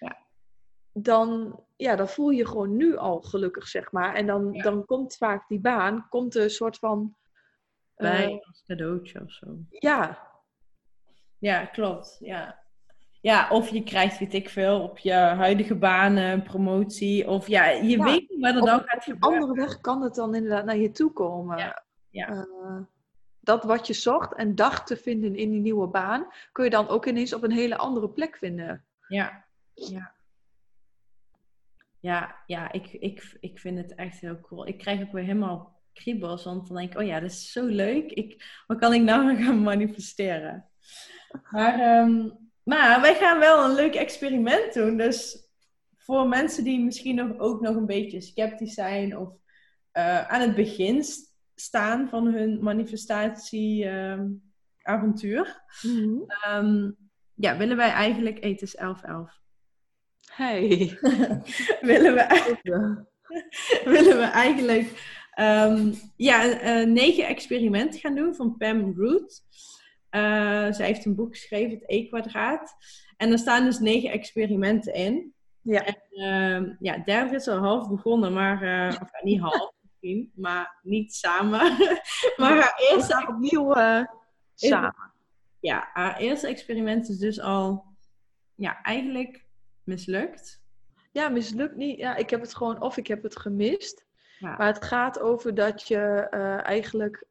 ja. 0.00 0.18
dan, 0.92 1.60
ja, 1.76 1.96
dan 1.96 2.08
voel 2.08 2.30
je 2.30 2.46
gewoon 2.46 2.76
nu 2.76 2.96
al 2.96 3.20
gelukkig, 3.20 3.68
zeg 3.68 3.92
maar. 3.92 4.14
En 4.14 4.26
dan, 4.26 4.52
Ja. 4.52 4.62
dan 4.62 4.84
komt 4.84 5.16
vaak 5.16 5.48
die 5.48 5.60
baan, 5.60 6.06
komt 6.08 6.34
een 6.34 6.50
soort 6.50 6.78
van... 6.78 7.16
Bij 7.96 8.42
als 8.46 8.62
cadeautje 8.66 9.20
of 9.22 9.30
zo. 9.30 9.46
ja, 9.68 10.30
Ja, 11.38 11.66
klopt. 11.66 12.16
Ja. 12.20 12.61
Ja, 13.22 13.48
of 13.50 13.68
je 13.68 13.82
krijgt, 13.82 14.18
weet 14.18 14.34
ik 14.34 14.48
veel, 14.48 14.80
op 14.80 14.98
je 14.98 15.12
huidige 15.12 15.74
baan 15.74 16.16
een 16.16 16.42
promotie. 16.42 17.28
Of 17.28 17.46
ja, 17.46 17.66
je 17.66 17.96
Ja, 17.96 18.04
weet 18.04 18.30
niet 18.30 18.40
wat 18.40 18.54
er 18.54 18.60
op 18.60 18.66
dan 18.66 18.78
een 18.78 18.88
gaat 18.88 19.04
gebeuren. 19.04 19.40
andere 19.40 19.60
weg 19.60 19.80
kan 19.80 20.02
het 20.02 20.14
dan 20.14 20.34
inderdaad 20.34 20.64
naar 20.64 20.76
je 20.76 20.90
toe 20.90 21.12
komen. 21.12 21.58
Ja, 21.58 21.82
ja. 22.10 22.28
Eh, 22.28 22.80
dat 23.40 23.64
wat 23.64 23.86
je 23.86 23.92
zocht 23.92 24.34
en 24.34 24.54
dacht 24.54 24.86
te 24.86 24.96
vinden 24.96 25.36
in 25.36 25.50
die 25.50 25.60
nieuwe 25.60 25.86
baan, 25.86 26.26
kun 26.52 26.64
je 26.64 26.70
dan 26.70 26.88
ook 26.88 27.06
ineens 27.06 27.32
op 27.32 27.42
een 27.42 27.52
hele 27.52 27.76
andere 27.76 28.08
plek 28.08 28.36
vinden. 28.36 28.84
Ja, 29.08 29.44
ja. 29.74 30.12
Ja, 31.98 32.36
ja 32.46 32.72
ik, 32.72 32.92
ik, 32.92 33.36
ik 33.40 33.58
vind 33.58 33.78
het 33.78 33.94
echt 33.94 34.20
heel 34.20 34.40
cool. 34.40 34.66
Ik 34.66 34.78
krijg 34.78 35.02
ook 35.02 35.12
weer 35.12 35.24
helemaal 35.24 35.80
kriebels, 35.92 36.44
want 36.44 36.66
dan 36.68 36.76
denk 36.76 36.92
ik, 36.92 36.98
oh 36.98 37.06
ja, 37.06 37.20
dat 37.20 37.30
is 37.30 37.52
zo 37.52 37.66
leuk. 37.66 38.10
Ik, 38.10 38.62
wat 38.66 38.78
kan 38.78 38.94
ik 38.94 39.02
nou 39.02 39.36
gaan 39.44 39.62
manifesteren? 39.62 40.68
Maar, 41.50 41.80
ehm, 41.80 42.28
maar 42.64 43.00
wij 43.00 43.14
gaan 43.14 43.38
wel 43.38 43.64
een 43.64 43.74
leuk 43.74 43.94
experiment 43.94 44.74
doen. 44.74 44.96
Dus 44.96 45.48
voor 45.96 46.28
mensen 46.28 46.64
die 46.64 46.80
misschien 46.80 47.14
nog, 47.14 47.38
ook 47.38 47.60
nog 47.60 47.76
een 47.76 47.86
beetje 47.86 48.20
sceptisch 48.20 48.74
zijn 48.74 49.18
of 49.18 49.28
eh, 49.90 50.28
aan 50.28 50.40
het 50.40 50.54
begin 50.54 51.04
st- 51.04 51.34
staan 51.54 52.08
van 52.08 52.26
hun 52.26 52.62
manifestatieavontuur, 52.62 55.62
Ehm, 56.42 56.90
ja, 57.34 57.56
willen 57.56 57.76
wij 57.76 57.90
eigenlijk... 57.90 58.40
Hey, 58.40 58.50
het 58.50 58.62
is 58.62 58.76
11-11. 58.76 58.80
Hey. 60.34 60.98
willen, 61.90 62.14
we, 62.14 62.26
willen 63.94 64.16
we 64.18 64.24
eigenlijk 64.24 65.18
ehm, 65.30 65.92
ja, 66.16 66.62
een 66.62 66.92
negen 66.92 67.26
experimenten 67.26 68.00
gaan 68.00 68.14
doen 68.14 68.34
van 68.34 68.56
Pam 68.56 68.94
Root. 68.96 69.40
Eh, 70.12 70.72
zij 70.72 70.86
heeft 70.86 71.04
een 71.04 71.14
boek 71.14 71.32
geschreven, 71.32 71.78
het 71.78 71.84
E-kwadraat. 71.86 72.76
En 73.16 73.32
er 73.32 73.38
staan 73.38 73.64
dus 73.64 73.78
negen 73.78 74.10
experimenten 74.10 74.94
in. 74.94 75.34
Ja. 75.62 75.84
En, 75.84 75.96
ehm, 76.10 76.74
ja, 76.78 76.98
derde 76.98 77.34
is 77.34 77.48
al 77.48 77.58
half 77.58 77.88
begonnen, 77.88 78.32
maar 78.32 78.62
eh, 78.62 79.00
of, 79.00 79.22
niet 79.22 79.40
half 79.40 79.72
misschien, 79.82 80.32
maar 80.34 80.78
niet 80.82 81.14
samen. 81.14 81.60
maar 82.36 82.60
haar 82.60 82.82
eerste 82.90 83.26
opnieuw 83.28 83.72
eh, 83.72 84.04
samen. 84.54 85.12
ja, 85.60 85.90
haar 85.92 86.16
eerste 86.16 86.46
experiment 86.46 87.08
is 87.08 87.18
dus 87.18 87.40
al 87.40 87.84
ja, 88.54 88.82
eigenlijk 88.82 89.44
mislukt. 89.82 90.62
Ja, 91.12 91.28
mislukt 91.28 91.76
niet. 91.76 91.98
Ja, 91.98 92.16
ik 92.16 92.30
heb 92.30 92.40
het 92.40 92.54
gewoon, 92.54 92.80
of 92.80 92.96
ik 92.96 93.06
heb 93.06 93.22
het 93.22 93.36
gemist. 93.36 94.06
Ja. 94.38 94.56
Maar 94.56 94.66
het 94.66 94.84
gaat 94.84 95.20
over 95.20 95.54
dat 95.54 95.88
je 95.88 96.28
eigenlijk, 96.62 97.26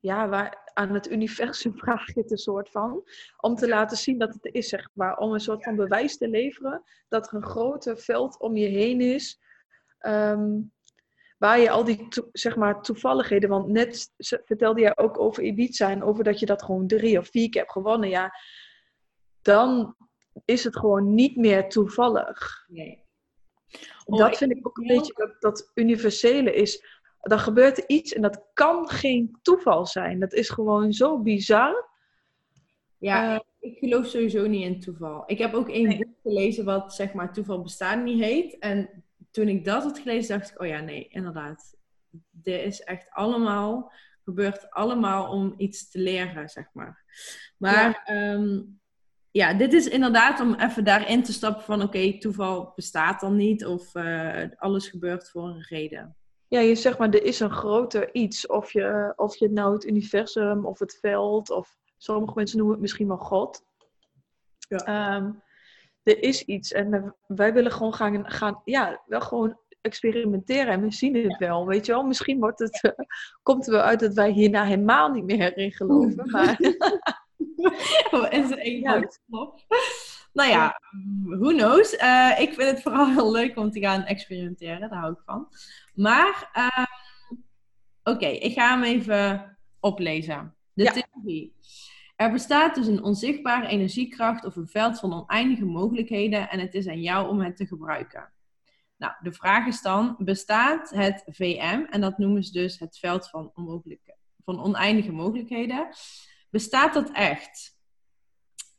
ja, 0.00 0.28
waar, 0.28 0.59
aan 0.74 0.94
het 0.94 1.10
universum 1.10 1.76
vraag 1.82 2.06
je 2.14 2.20
het 2.20 2.30
een 2.30 2.38
soort 2.38 2.70
van. 2.70 3.02
Om 3.36 3.54
te 3.54 3.68
laten 3.68 3.96
zien 3.96 4.18
dat 4.18 4.34
het 4.34 4.54
is, 4.54 4.68
zeg 4.68 4.88
maar. 4.92 5.16
Om 5.16 5.32
een 5.32 5.40
soort 5.40 5.64
van 5.64 5.76
bewijs 5.76 6.16
te 6.16 6.28
leveren 6.28 6.82
dat 7.08 7.26
er 7.26 7.34
een 7.34 7.46
groter 7.46 7.98
veld 7.98 8.40
om 8.40 8.56
je 8.56 8.66
heen 8.66 9.00
is. 9.00 9.40
ehm, 9.98 10.60
waar 11.38 11.60
je 11.60 11.70
al 11.70 11.84
die 11.84 12.08
zeg 12.32 12.56
maar, 12.56 12.82
toevalligheden, 12.82 13.48
want 13.48 13.68
net 13.68 14.12
vertelde 14.44 14.80
jij 14.80 14.96
ook 14.96 15.18
over 15.18 15.42
Ibiza 15.42 15.90
en 15.90 16.02
over 16.02 16.24
dat 16.24 16.40
je 16.40 16.46
dat 16.46 16.62
gewoon 16.62 16.86
drie 16.86 17.18
of 17.18 17.28
vier 17.28 17.48
keer 17.48 17.60
hebt 17.60 17.72
gewonnen, 17.72 18.08
ja, 18.08 18.32
dan 19.42 19.96
is 20.44 20.64
het 20.64 20.76
gewoon 20.76 21.14
niet 21.14 21.36
meer 21.36 21.68
toevallig. 21.68 22.64
Nee. 22.68 23.08
Oh, 24.04 24.18
dat 24.18 24.36
vind 24.36 24.50
ik 24.50 24.66
ook 24.66 24.76
een 24.78 24.86
beetje 24.86 25.12
dat, 25.14 25.40
dat 25.40 25.70
universele 25.74 26.54
is. 26.54 26.99
Dan 27.20 27.38
gebeurt 27.38 27.78
er 27.78 27.84
iets 27.86 28.12
en 28.12 28.22
dat 28.22 28.44
kan 28.52 28.88
geen 28.88 29.38
toeval 29.42 29.86
zijn. 29.86 30.20
Dat 30.20 30.32
is 30.32 30.48
gewoon 30.48 30.92
zo 30.92 31.18
bizar. 31.18 31.88
Ja, 32.98 33.34
uh, 33.34 33.40
ik 33.58 33.78
geloof 33.78 34.06
sowieso 34.06 34.46
niet 34.46 34.64
in 34.64 34.80
toeval. 34.80 35.22
Ik 35.26 35.38
heb 35.38 35.54
ook 35.54 35.68
één 35.68 35.96
boek 35.96 36.16
gelezen 36.22 36.64
wat 36.64 36.94
zeg 36.94 37.12
maar 37.12 37.32
toeval 37.32 37.62
bestaan 37.62 38.02
niet 38.02 38.22
heet. 38.22 38.58
En 38.58 39.04
toen 39.30 39.48
ik 39.48 39.64
dat 39.64 39.82
had 39.82 39.98
gelezen, 39.98 40.38
dacht 40.38 40.50
ik, 40.50 40.60
oh 40.60 40.66
ja, 40.66 40.80
nee, 40.80 41.08
inderdaad. 41.08 41.74
Dit 42.30 42.62
is 42.62 42.80
echt 42.80 43.06
allemaal, 43.10 43.92
gebeurt 44.24 44.70
allemaal 44.70 45.30
om 45.30 45.54
iets 45.56 45.90
te 45.90 45.98
leren, 45.98 46.48
zeg 46.48 46.66
maar. 46.72 47.04
Maar 47.56 48.02
ja, 48.04 48.04
ehm, 48.04 48.60
ja 49.30 49.54
dit 49.54 49.72
is 49.72 49.88
inderdaad 49.88 50.40
om 50.40 50.54
even 50.54 50.84
daarin 50.84 51.22
te 51.22 51.32
stappen 51.32 51.64
van, 51.64 51.82
oké, 51.82 52.18
toeval 52.18 52.72
bestaat 52.76 53.20
dan 53.20 53.36
niet 53.36 53.66
of 53.66 53.94
uh, 53.94 54.42
alles 54.56 54.88
gebeurt 54.88 55.30
voor 55.30 55.48
een 55.48 55.62
reden. 55.68 56.16
Ja, 56.50 56.60
je 56.60 56.74
zegt 56.74 56.98
maar, 56.98 57.08
er 57.08 57.24
is 57.24 57.40
een 57.40 57.50
groter 57.50 58.14
iets. 58.14 58.46
Of 58.46 58.72
je, 58.72 59.12
of 59.16 59.36
je 59.36 59.50
nou 59.50 59.72
het 59.72 59.84
universum 59.84 60.66
of 60.66 60.78
het 60.78 60.98
veld 61.00 61.50
of 61.50 61.76
sommige 61.96 62.32
mensen 62.34 62.56
noemen 62.56 62.74
het 62.74 62.82
misschien 62.82 63.08
wel 63.08 63.16
God. 63.16 63.64
Ja. 64.68 64.76
Ehm, 64.76 65.32
er 66.02 66.22
is 66.22 66.44
iets 66.44 66.72
en 66.72 67.14
wij 67.26 67.52
willen 67.52 67.72
gewoon 67.72 67.94
gaan, 67.94 68.30
gaan 68.30 68.62
ja, 68.64 69.02
wel 69.06 69.20
gewoon 69.20 69.58
experimenteren 69.80 70.72
en 70.72 70.80
we 70.80 70.92
zien 70.92 71.14
het 71.14 71.38
wel, 71.38 71.66
weet 71.66 71.86
je 71.86 71.92
wel. 71.92 72.02
Misschien 72.02 72.40
wordt 72.40 72.58
het, 72.58 72.84
uh, 72.84 73.06
komt 73.42 73.66
er 73.66 73.72
wel 73.72 73.82
uit 73.82 74.00
dat 74.00 74.14
wij 74.14 74.30
hierna 74.30 74.64
helemaal 74.64 75.10
niet 75.10 75.24
meer 75.24 75.56
in 75.56 75.72
geloven, 75.72 76.30
maar... 76.30 76.60
is 78.30 78.50
een 78.50 78.80
ja. 78.80 79.08
Nou 80.32 80.50
ja, 80.50 80.80
who 81.22 81.48
knows. 81.48 81.94
Uh, 81.94 82.40
ik 82.40 82.54
vind 82.54 82.70
het 82.70 82.82
vooral 82.82 83.08
heel 83.08 83.32
leuk 83.32 83.56
om 83.56 83.70
te 83.70 83.80
gaan 83.80 84.04
experimenteren, 84.04 84.90
daar 84.90 84.98
hou 84.98 85.12
ik 85.12 85.22
van. 85.24 85.48
Maar, 86.00 86.50
uh, 86.56 86.86
oké, 88.14 88.26
ik 88.26 88.52
ga 88.52 88.70
hem 88.70 88.82
even 88.82 89.58
oplezen. 89.80 90.56
De 90.72 90.82
ja. 90.82 90.92
theorie. 90.92 91.54
Er 92.16 92.32
bestaat 92.32 92.74
dus 92.74 92.86
een 92.86 93.02
onzichtbare 93.02 93.66
energiekracht 93.66 94.44
of 94.44 94.56
een 94.56 94.68
veld 94.68 94.98
van 94.98 95.12
oneindige 95.12 95.64
mogelijkheden 95.64 96.50
en 96.50 96.60
het 96.60 96.74
is 96.74 96.86
aan 96.86 97.00
jou 97.00 97.28
om 97.28 97.40
het 97.40 97.56
te 97.56 97.66
gebruiken. 97.66 98.32
Nou, 98.96 99.12
de 99.22 99.32
vraag 99.32 99.66
is 99.66 99.82
dan, 99.82 100.16
bestaat 100.18 100.90
het 100.90 101.24
VM, 101.26 101.86
en 101.90 102.00
dat 102.00 102.18
noemen 102.18 102.44
ze 102.44 102.52
dus 102.52 102.78
het 102.78 102.98
veld 102.98 103.28
van, 103.28 103.50
onmogelijke, 103.54 104.16
van 104.44 104.62
oneindige 104.62 105.12
mogelijkheden, 105.12 105.88
bestaat 106.50 106.94
dat 106.94 107.10
echt? 107.10 107.78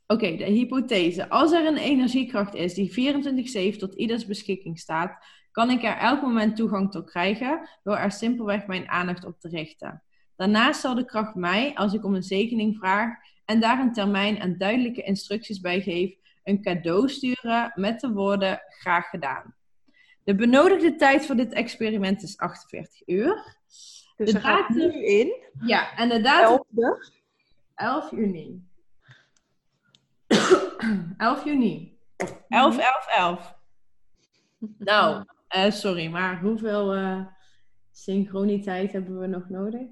Oké, 0.07 0.35
de 0.35 0.43
hypothese. 0.43 1.29
Als 1.29 1.51
er 1.51 1.65
een 1.65 1.77
energiekracht 1.77 2.53
is 2.53 2.73
die 2.73 3.73
24-7 3.75 3.77
tot 3.77 3.93
ieders 3.93 4.25
beschikking 4.25 4.79
staat, 4.79 5.25
kan 5.51 5.69
ik 5.69 5.83
er 5.83 5.97
elk 5.97 6.21
moment 6.21 6.55
toegang 6.55 6.91
tot 6.91 7.09
krijgen 7.09 7.69
door 7.83 7.95
er 7.95 8.11
simpelweg 8.11 8.67
mijn 8.67 8.89
aandacht 8.89 9.25
op 9.25 9.39
te 9.39 9.49
richten. 9.49 10.03
Daarnaast 10.35 10.81
zal 10.81 10.95
de 10.95 11.05
kracht 11.05 11.35
mij, 11.35 11.75
als 11.75 11.93
ik 11.93 12.05
om 12.05 12.15
een 12.15 12.23
zegening 12.23 12.77
vraag 12.77 13.13
en 13.45 13.59
daar 13.59 13.79
een 13.79 13.93
termijn 13.93 14.39
en 14.39 14.57
duidelijke 14.57 15.01
instructies 15.01 15.59
bij 15.59 15.81
geef, 15.81 16.15
een 16.43 16.61
cadeau 16.61 17.09
sturen 17.09 17.71
met 17.75 17.99
de 17.99 18.11
woorden 18.11 18.61
graag 18.67 19.09
gedaan. 19.09 19.55
De 20.23 20.35
benodigde 20.35 20.95
tijd 20.95 21.25
voor 21.25 21.35
dit 21.35 21.53
experiment 21.53 22.23
is 22.23 22.37
48 22.37 23.07
uur. 23.07 23.57
Dus 24.15 24.31
de 24.31 24.39
datum 24.39 24.75
nu 24.75 25.05
in. 25.05 25.33
Ja, 25.65 25.95
en 25.95 26.09
de 26.09 26.21
datum 26.21 26.63
11, 26.75 27.09
11 27.75 28.11
juni. 28.11 28.63
11 31.17 31.45
juni. 31.45 31.97
11, 32.47 32.77
11, 32.77 33.07
11. 33.07 33.55
Nou, 34.77 35.25
uh, 35.55 35.71
sorry, 35.71 36.07
maar 36.07 36.39
hoeveel 36.39 36.95
uh, 36.95 37.25
synchroniteit 37.91 38.91
hebben 38.91 39.19
we 39.19 39.27
nog 39.27 39.49
nodig? 39.49 39.87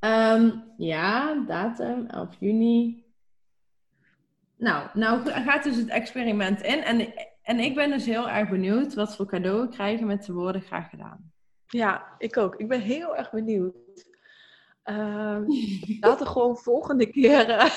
Um, 0.00 0.64
ja, 0.76 1.34
datum 1.46 2.06
11 2.06 2.36
juni. 2.38 3.04
Nou, 4.56 4.88
nou 4.94 5.30
gaat 5.30 5.62
dus 5.62 5.76
het 5.76 5.88
experiment 5.88 6.62
in. 6.62 6.82
En, 6.82 7.14
en 7.42 7.58
ik 7.58 7.74
ben 7.74 7.90
dus 7.90 8.04
heel 8.04 8.28
erg 8.28 8.48
benieuwd 8.48 8.94
wat 8.94 9.16
voor 9.16 9.26
cadeau 9.26 9.60
we 9.60 9.68
krijgen 9.68 10.06
met 10.06 10.24
de 10.24 10.32
woorden 10.32 10.62
graag 10.62 10.90
gedaan. 10.90 11.32
Ja, 11.66 12.14
ik 12.18 12.36
ook. 12.36 12.56
Ik 12.56 12.68
ben 12.68 12.80
heel 12.80 13.16
erg 13.16 13.30
benieuwd. 13.30 13.74
Uh, 14.84 15.38
laten 16.00 16.26
we 16.26 16.32
gewoon 16.32 16.56
volgende 16.56 17.06
keer. 17.06 17.46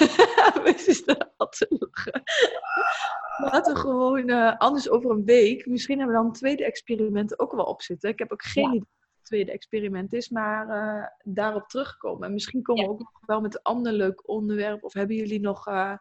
laten 3.38 3.74
we 3.74 3.80
gewoon 3.80 4.30
uh, 4.30 4.58
anders 4.58 4.90
over 4.90 5.12
een 5.12 5.26
week. 5.26 5.66
Misschien 5.66 5.98
hebben 5.98 6.16
we 6.16 6.24
dan 6.24 6.32
tweede 6.32 6.66
experimenten 6.66 7.40
ook 7.40 7.52
wel 7.52 7.66
op 7.66 7.82
zitten. 7.82 8.10
Ik 8.10 8.20
heb 8.20 8.32
ook 8.32 8.44
geen 8.44 8.70
idee 8.70 8.94
tweede 9.26 9.52
experiment 9.52 10.14
is, 10.14 10.30
maar 10.30 10.68
uh, 10.68 11.06
daarop 11.24 11.68
terugkomen. 11.68 12.28
En 12.28 12.34
misschien 12.34 12.62
komen 12.62 12.84
we 12.84 12.90
ook 12.90 13.00
nog 13.00 13.22
wel 13.26 13.42
met 13.42 13.56
een 13.56 13.62
ander 13.62 13.94
leuk 13.94 14.30
onderwerp. 14.30 14.84
Of 14.84 14.94
hebben 14.94 15.16
jullie 15.16 15.40
nog 15.40 15.68
uh, 15.68 15.94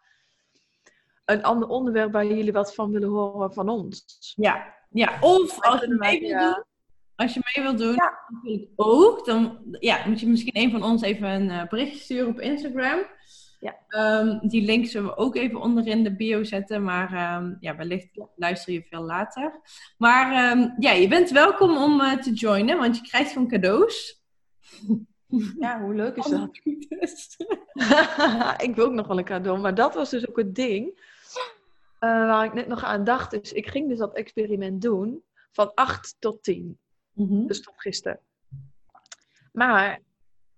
een 1.24 1.42
ander 1.42 1.68
onderwerp 1.68 2.12
waar 2.12 2.26
jullie 2.26 2.52
wat 2.52 2.74
van 2.74 2.90
willen 2.90 3.08
horen 3.08 3.52
van 3.52 3.68
ons? 3.68 4.32
Ja, 4.36 4.74
ja. 4.90 5.18
of 5.20 5.60
als 5.60 5.80
je 5.80 5.94
mee 5.98 6.20
wilt 6.20 6.32
doen, 6.32 6.64
als 7.16 7.34
je 7.34 7.40
mee 7.54 7.64
wilt 7.64 7.78
doen, 7.78 7.94
ja. 7.94 8.18
ook, 8.76 9.24
dan 9.24 9.58
ja, 9.80 10.06
moet 10.06 10.20
je 10.20 10.28
misschien 10.28 10.56
een 10.56 10.70
van 10.70 10.82
ons 10.82 11.02
even 11.02 11.28
een 11.28 11.68
berichtje 11.68 11.98
sturen 11.98 12.28
op 12.28 12.40
Instagram. 12.40 12.98
Ja. 13.64 14.20
Um, 14.20 14.48
die 14.48 14.64
link 14.64 14.86
zullen 14.86 15.08
we 15.08 15.16
ook 15.16 15.36
even 15.36 15.60
onderin 15.60 16.04
de 16.04 16.16
bio 16.16 16.44
zetten. 16.44 16.82
Maar 16.82 17.36
um, 17.36 17.56
ja, 17.60 17.76
wellicht 17.76 18.08
luister 18.36 18.72
je 18.72 18.82
veel 18.82 19.02
later. 19.02 19.60
Maar 19.98 20.52
um, 20.52 20.74
ja, 20.78 20.90
je 20.90 21.08
bent 21.08 21.30
welkom 21.30 21.76
om 21.76 22.00
uh, 22.00 22.12
te 22.12 22.32
joinen, 22.32 22.78
want 22.78 22.96
je 22.96 23.02
krijgt 23.02 23.32
gewoon 23.32 23.48
cadeaus. 23.48 24.22
Ja, 25.58 25.80
hoe 25.80 25.94
leuk 25.94 26.16
is 26.16 26.24
dat? 26.24 26.56
ik 28.68 28.74
wil 28.74 28.86
ook 28.86 28.92
nog 28.92 29.06
wel 29.06 29.18
een 29.18 29.24
cadeau, 29.24 29.60
maar 29.60 29.74
dat 29.74 29.94
was 29.94 30.10
dus 30.10 30.28
ook 30.28 30.36
het 30.36 30.54
ding. 30.54 30.86
Uh, 32.00 32.00
waar 32.00 32.44
ik 32.44 32.52
net 32.52 32.68
nog 32.68 32.84
aan 32.84 33.04
dacht, 33.04 33.32
is 33.32 33.52
ik 33.52 33.68
ging 33.68 33.88
dus 33.88 33.98
dat 33.98 34.14
experiment 34.14 34.82
doen 34.82 35.22
van 35.52 35.74
8 35.74 36.16
tot 36.18 36.42
10. 36.42 36.78
Mm 37.12 37.28
-hmm. 37.28 37.46
Dus 37.46 37.62
tot 37.62 37.74
gisteren. 37.76 38.20
Maar 39.52 40.00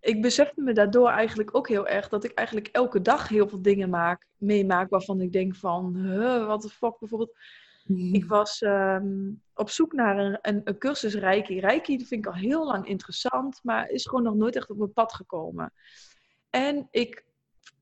ik 0.06 0.22
besefte 0.22 0.60
me 0.60 0.72
daardoor 0.72 1.08
eigenlijk 1.08 1.56
ook 1.56 1.68
heel 1.68 1.86
erg 1.86 2.08
dat 2.08 2.24
ik 2.24 2.32
eigenlijk 2.32 2.68
elke 2.68 3.02
dag 3.02 3.28
heel 3.28 3.48
veel 3.48 3.62
dingen 3.62 3.90
maak, 3.90 4.26
meemaak 4.36 4.90
waarvan 4.90 5.20
ik 5.20 5.32
denk 5.32 5.56
van, 5.56 5.96
huh, 5.96 6.46
wat 6.46 6.62
de 6.62 6.68
fuck 6.68 6.98
bijvoorbeeld. 6.98 7.36
Hmm. 7.84 8.14
Ik 8.14 8.24
was 8.24 8.60
um, 8.60 9.42
op 9.54 9.70
zoek 9.70 9.92
naar 9.92 10.18
een, 10.18 10.38
een, 10.42 10.60
een, 10.64 10.78
cursus 10.78 11.14
Reiki. 11.14 11.60
Reiki 11.60 12.06
vind 12.06 12.26
ik 12.26 12.32
al 12.32 12.38
heel 12.38 12.66
lang 12.66 12.86
interessant, 12.86 13.60
maar 13.62 13.88
is 13.90 14.06
gewoon 14.06 14.24
nog 14.24 14.34
nooit 14.34 14.56
echt 14.56 14.70
op 14.70 14.76
mijn 14.76 14.92
pad 14.92 15.14
gekomen. 15.14 15.72
En 16.50 16.88
ik, 16.90 17.24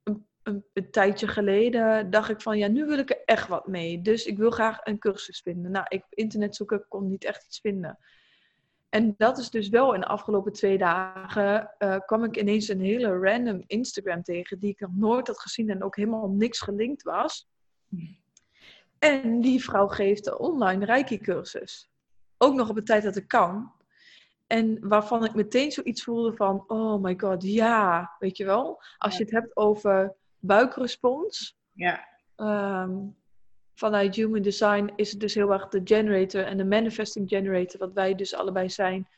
een, 0.03 0.27
een, 0.43 0.65
een, 0.73 0.91
tijdje 0.91 1.29
geleden 1.29 2.11
dacht 2.11 2.31
ik 2.31 2.41
van, 2.41 2.59
ja, 2.59 2.69
nu 2.69 2.87
wil 2.87 2.99
ik 2.99 3.11
er 3.11 3.23
echt 3.25 3.49
wat 3.49 3.67
mee. 3.67 4.03
Dus 4.03 4.27
ik 4.27 4.37
wil 4.37 4.51
graag 4.51 4.79
een 4.83 4.99
cursus 4.99 5.41
vinden. 5.41 5.71
Nou, 5.71 5.87
ik 5.89 6.05
internet 6.09 6.57
zoeken, 6.57 6.85
kon 6.89 7.09
niet 7.09 7.25
echt 7.25 7.45
iets 7.45 7.61
vinden. 7.61 7.99
En 8.95 9.15
dat 9.17 9.39
is 9.39 9.51
dus 9.51 9.69
wel 9.69 9.95
in 9.95 10.01
de 10.01 10.07
afgelopen 10.07 10.53
twee 10.53 10.79
dagen 10.79 11.71
uh, 11.79 11.97
kwam 12.07 12.25
ik 12.25 12.37
ineens 12.37 12.69
een 12.69 12.81
hele 12.81 13.19
random 13.19 13.63
Instagram 13.67 14.23
tegen 14.23 14.59
die 14.59 14.71
ik 14.71 14.81
nog 14.81 14.95
nooit 14.95 15.27
had 15.27 15.41
gezien 15.41 15.71
en 15.71 15.83
ook 15.83 15.97
helemaal 15.97 16.29
niks 16.29 16.61
gelinkt 16.61 17.03
was. 17.03 17.49
En 18.99 19.41
die 19.41 19.65
vrouw 19.65 19.89
geeft 19.89 20.27
een 20.27 20.39
online 20.39 20.85
Reiki-cursus. 20.85 21.91
Ook 22.39 22.55
nog 22.55 22.69
op 22.69 22.77
een 22.77 22.85
tijd 22.85 23.03
dat 23.03 23.17
ik 23.17 23.29
kan. 23.29 23.73
En 24.47 24.89
waarvan 24.89 25.25
ik 25.25 25.35
meteen 25.35 25.73
zoiets 25.73 26.03
voelde 26.03 26.37
van, 26.37 26.65
oh 26.67 27.03
my 27.03 27.15
god, 27.17 27.43
ja, 27.43 28.15
weet 28.19 28.37
je 28.37 28.45
wel. 28.45 28.83
Als 28.99 29.17
je 29.17 29.23
het 29.23 29.33
hebt 29.33 29.57
over 29.57 30.15
buikrespons. 30.39 31.57
Ja. 31.73 32.09
Um, 32.37 33.17
vanuit 33.75 34.15
Human 34.15 34.43
Design 34.43 34.93
is 34.97 35.11
het 35.11 35.21
dus 35.21 35.35
heel 35.35 35.53
erg 35.53 35.69
de 35.69 35.81
generator 35.85 36.45
en 36.45 36.57
de 36.57 36.65
manifesting 36.65 37.29
generator, 37.29 37.81
wat 37.81 37.93
wij 37.93 38.15
dus 38.15 38.35
allebei 38.35 38.71
zijn, 38.71 39.09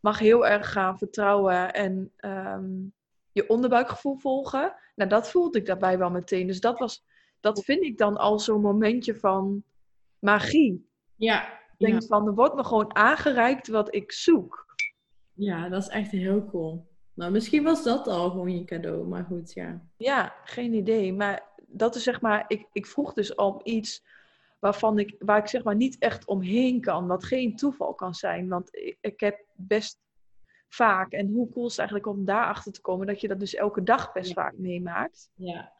mag 0.00 0.18
heel 0.18 0.46
erg 0.46 0.72
gaan 0.72 0.98
vertrouwen 0.98 1.72
en 1.72 2.12
um, 2.20 2.92
je 3.32 3.48
onderbuikgevoel 3.48 4.16
volgen. 4.16 4.74
Nou, 4.94 5.10
dat 5.10 5.30
voelde 5.30 5.58
ik 5.58 5.66
daarbij 5.66 5.98
wel 5.98 6.10
meteen. 6.10 6.46
Dus 6.46 6.60
dat, 6.60 6.78
was, 6.78 7.04
dat 7.40 7.64
vind 7.64 7.82
ik 7.82 7.98
dan 7.98 8.16
al 8.16 8.38
zo'n 8.38 8.60
momentje 8.60 9.14
van 9.14 9.64
magie. 10.18 10.88
Ja. 11.14 11.54
Ik 11.78 11.86
denk 11.86 12.04
van, 12.04 12.26
er 12.26 12.34
wordt 12.34 12.54
me 12.54 12.64
gewoon 12.64 12.96
aangereikt 12.96 13.68
wat 13.68 13.94
ik 13.94 14.12
zoek. 14.12 14.76
Ja, 15.32 15.68
dat 15.68 15.82
is 15.82 15.88
echt 15.88 16.10
heel 16.10 16.46
cool. 16.46 16.86
Nou, 17.14 17.32
misschien 17.32 17.62
was 17.62 17.84
dat 17.84 18.06
al 18.06 18.30
gewoon 18.30 18.58
je 18.58 18.64
cadeau, 18.64 19.06
maar 19.06 19.24
goed, 19.24 19.52
ja. 19.52 19.82
Ja, 19.96 20.34
geen 20.44 20.74
idee. 20.74 21.12
Maar 21.12 21.42
dat 21.76 21.94
is 21.94 22.02
zeg 22.02 22.20
maar, 22.20 22.44
ik, 22.48 22.66
ik 22.72 22.86
vroeg 22.86 23.12
dus 23.12 23.34
om 23.34 23.60
iets 23.62 24.04
waarvan 24.58 24.98
ik, 24.98 25.14
waar 25.18 25.38
ik 25.38 25.46
zeg 25.46 25.64
maar 25.64 25.76
niet 25.76 25.98
echt 25.98 26.26
omheen 26.26 26.80
kan, 26.80 27.06
wat 27.06 27.24
geen 27.24 27.56
toeval 27.56 27.94
kan 27.94 28.14
zijn. 28.14 28.48
Want 28.48 28.74
ik, 28.74 28.98
ik 29.00 29.20
heb 29.20 29.44
best 29.54 29.98
vaak, 30.68 31.12
en 31.12 31.32
hoe 31.32 31.50
cool 31.52 31.66
is 31.66 31.70
het 31.70 31.78
eigenlijk 31.78 32.08
om 32.08 32.24
daarachter 32.24 32.72
te 32.72 32.80
komen, 32.80 33.06
dat 33.06 33.20
je 33.20 33.28
dat 33.28 33.40
dus 33.40 33.54
elke 33.54 33.82
dag 33.82 34.12
best 34.12 34.32
vaak 34.32 34.56
meemaakt. 34.56 35.30
Ja. 35.34 35.72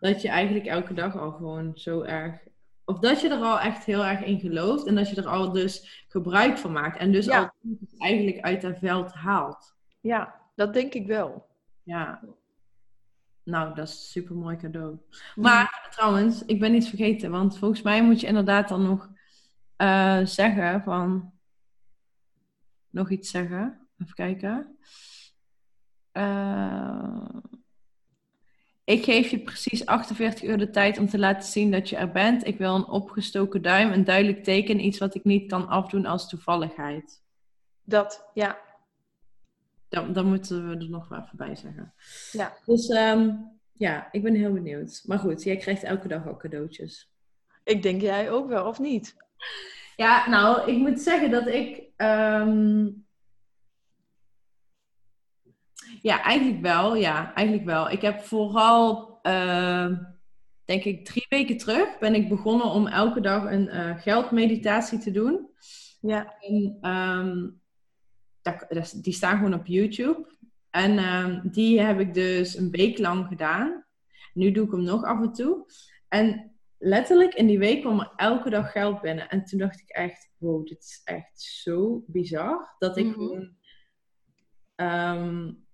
Dat 0.00 0.22
je 0.22 0.28
eigenlijk 0.28 0.66
elke 0.66 0.94
dag 0.94 1.18
al 1.18 1.30
gewoon 1.30 1.70
zo 1.74 2.02
erg 2.02 2.50
of 2.84 2.98
dat 2.98 3.20
je 3.20 3.28
er 3.28 3.42
al 3.42 3.60
echt 3.60 3.84
heel 3.84 4.04
erg 4.04 4.24
in 4.24 4.40
gelooft 4.40 4.86
en 4.86 4.94
dat 4.94 5.10
je 5.10 5.16
er 5.16 5.28
al 5.28 5.52
dus 5.52 6.04
gebruik 6.08 6.58
van 6.58 6.72
maakt. 6.72 6.98
En 6.98 7.12
dus 7.12 7.28
al 7.28 7.50
eigenlijk 7.98 8.40
uit 8.40 8.60
dat 8.60 8.78
veld 8.78 9.12
haalt. 9.12 9.74
Ja, 10.00 10.40
dat 10.54 10.74
denk 10.74 10.94
ik 10.94 11.06
wel. 11.06 11.46
Ja. 11.82 12.22
Nou, 13.44 13.74
dat 13.74 13.88
is 13.88 13.94
een 13.94 14.00
super 14.00 14.36
mooi 14.36 14.56
cadeau. 14.56 14.98
Maar 15.34 15.88
trouwens, 15.90 16.44
ik 16.44 16.60
ben 16.60 16.74
iets 16.74 16.88
vergeten, 16.88 17.30
want 17.30 17.58
volgens 17.58 17.82
mij 17.82 18.04
moet 18.04 18.20
je 18.20 18.26
inderdaad 18.26 18.68
dan 18.68 18.82
nog 18.82 19.10
uh, 19.76 20.20
zeggen 20.24 20.82
van. 20.82 21.32
Nog 22.90 23.10
iets 23.10 23.30
zeggen. 23.30 23.88
Even 23.98 24.14
kijken. 24.14 24.76
Uh, 26.12 27.28
ik 28.84 29.04
geef 29.04 29.28
je 29.30 29.38
precies 29.38 29.86
48 29.86 30.42
uur 30.42 30.58
de 30.58 30.70
tijd 30.70 30.98
om 30.98 31.08
te 31.08 31.18
laten 31.18 31.48
zien 31.48 31.70
dat 31.70 31.88
je 31.88 31.96
er 31.96 32.10
bent. 32.12 32.46
Ik 32.46 32.58
wil 32.58 32.74
een 32.74 32.86
opgestoken 32.86 33.62
duim, 33.62 33.92
een 33.92 34.04
duidelijk 34.04 34.44
teken, 34.44 34.84
iets 34.84 34.98
wat 34.98 35.14
ik 35.14 35.24
niet 35.24 35.50
kan 35.50 35.68
afdoen 35.68 36.06
als 36.06 36.28
toevalligheid. 36.28 37.22
Dat, 37.84 38.30
ja. 38.34 38.58
Dan, 39.92 40.12
dan 40.12 40.26
moeten 40.26 40.68
we 40.68 40.76
er 40.76 40.90
nog 40.90 41.08
wel 41.08 41.18
even 41.18 41.36
bij 41.36 41.56
zeggen. 41.56 41.94
Ja. 42.30 42.56
Dus 42.64 42.88
ehm, 42.88 43.30
ja, 43.72 44.08
ik 44.12 44.22
ben 44.22 44.34
heel 44.34 44.52
benieuwd. 44.52 45.02
Maar 45.06 45.18
goed, 45.18 45.42
jij 45.42 45.56
krijgt 45.56 45.82
elke 45.82 46.08
dag 46.08 46.28
ook 46.28 46.40
cadeautjes. 46.40 47.12
Ik 47.64 47.82
denk 47.82 48.00
jij 48.00 48.30
ook 48.30 48.48
wel, 48.48 48.66
of 48.66 48.78
niet? 48.78 49.16
Ja, 49.96 50.28
nou, 50.28 50.70
ik 50.70 50.78
moet 50.78 51.00
zeggen 51.00 51.30
dat 51.30 51.46
ik 51.46 51.82
ehm, 51.96 52.88
ja, 56.00 56.22
eigenlijk 56.22 56.60
wel. 56.60 56.94
Ja, 56.96 57.34
eigenlijk 57.34 57.66
wel. 57.66 57.90
Ik 57.90 58.00
heb 58.02 58.20
vooral, 58.20 59.18
uh, 59.22 59.86
denk 60.64 60.84
ik, 60.84 61.04
drie 61.04 61.26
weken 61.28 61.56
terug 61.56 61.98
ben 61.98 62.14
ik 62.14 62.28
begonnen 62.28 62.66
om 62.66 62.86
elke 62.86 63.20
dag 63.20 63.44
een 63.50 63.66
uh, 63.66 64.00
geldmeditatie 64.00 64.98
te 64.98 65.10
doen. 65.10 65.50
Ja. 66.00 66.36
En, 66.40 66.90
um, 66.90 67.61
die 69.02 69.12
staan 69.12 69.36
gewoon 69.36 69.54
op 69.54 69.66
YouTube. 69.66 70.30
En 70.70 70.98
um, 70.98 71.40
die 71.50 71.80
heb 71.80 72.00
ik 72.00 72.14
dus 72.14 72.56
een 72.56 72.70
week 72.70 72.98
lang 72.98 73.26
gedaan. 73.26 73.84
Nu 74.34 74.52
doe 74.52 74.66
ik 74.66 74.72
hem 74.72 74.82
nog 74.82 75.04
af 75.04 75.20
en 75.20 75.32
toe. 75.32 75.66
En 76.08 76.52
letterlijk 76.78 77.34
in 77.34 77.46
die 77.46 77.58
week 77.58 77.80
kwam 77.80 78.00
er 78.00 78.12
elke 78.16 78.50
dag 78.50 78.72
geld 78.72 79.00
binnen. 79.00 79.28
En 79.28 79.44
toen 79.44 79.58
dacht 79.58 79.80
ik 79.80 79.88
echt, 79.88 80.30
wow, 80.38 80.66
dit 80.66 80.78
is 80.78 81.00
echt 81.04 81.40
zo 81.40 82.04
bizar. 82.06 82.74
Dat 82.78 82.96
ik 82.96 83.04
mm 83.04 83.12
-hmm. 83.12 83.22
gewoon... 83.26 83.60
Um, 85.16 85.64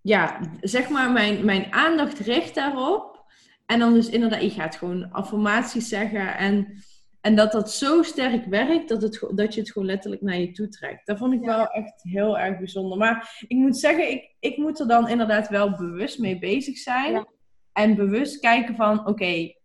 ja, 0.00 0.40
zeg 0.60 0.88
maar, 0.88 1.12
mijn, 1.12 1.44
mijn 1.44 1.72
aandacht 1.72 2.18
richt 2.18 2.54
daarop. 2.54 3.24
En 3.66 3.78
dan 3.78 3.92
dus 3.92 4.08
inderdaad, 4.08 4.42
je 4.42 4.50
gaat 4.50 4.76
gewoon 4.76 5.10
affirmaties 5.12 5.88
zeggen. 5.88 6.36
En, 6.36 6.82
en 7.20 7.36
dat 7.36 7.52
dat 7.52 7.72
zo 7.72 8.02
sterk 8.02 8.44
werkt, 8.44 8.88
dat, 8.88 9.02
het, 9.02 9.24
dat 9.34 9.54
je 9.54 9.60
het 9.60 9.70
gewoon 9.70 9.88
letterlijk 9.88 10.22
naar 10.22 10.38
je 10.38 10.50
toe 10.50 10.68
trekt. 10.68 11.06
Dat 11.06 11.18
vond 11.18 11.32
ik 11.32 11.40
wel 11.40 11.66
echt 11.66 12.02
heel 12.02 12.38
erg 12.38 12.58
bijzonder. 12.58 12.98
Maar 12.98 13.44
ik 13.48 13.56
moet 13.56 13.78
zeggen, 13.78 14.10
ik, 14.10 14.34
ik 14.38 14.56
moet 14.56 14.80
er 14.80 14.88
dan 14.88 15.08
inderdaad 15.08 15.48
wel 15.48 15.76
bewust 15.76 16.18
mee 16.18 16.38
bezig 16.38 16.78
zijn. 16.78 17.12
Ja. 17.12 17.26
En 17.72 17.94
bewust 17.94 18.40
kijken 18.40 18.76
van, 18.76 18.98
oké, 18.98 19.10
okay, 19.10 19.58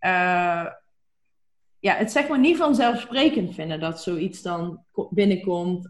uh, 0.00 0.70
ja, 1.78 1.94
het 1.94 2.12
zeg 2.12 2.28
maar 2.28 2.38
niet 2.38 2.56
vanzelfsprekend 2.56 3.54
vinden 3.54 3.80
dat 3.80 4.02
zoiets 4.02 4.42
dan 4.42 4.84
binnenkomt 5.10 5.86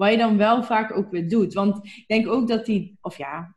Waar 0.00 0.10
je 0.10 0.18
dan 0.18 0.36
wel 0.36 0.62
vaak 0.62 0.96
ook 0.96 1.10
weer 1.10 1.28
doet. 1.28 1.54
Want 1.54 1.84
ik 1.84 2.04
denk 2.06 2.28
ook 2.28 2.48
dat 2.48 2.64
die, 2.64 2.98
of 3.00 3.18
ja, 3.18 3.56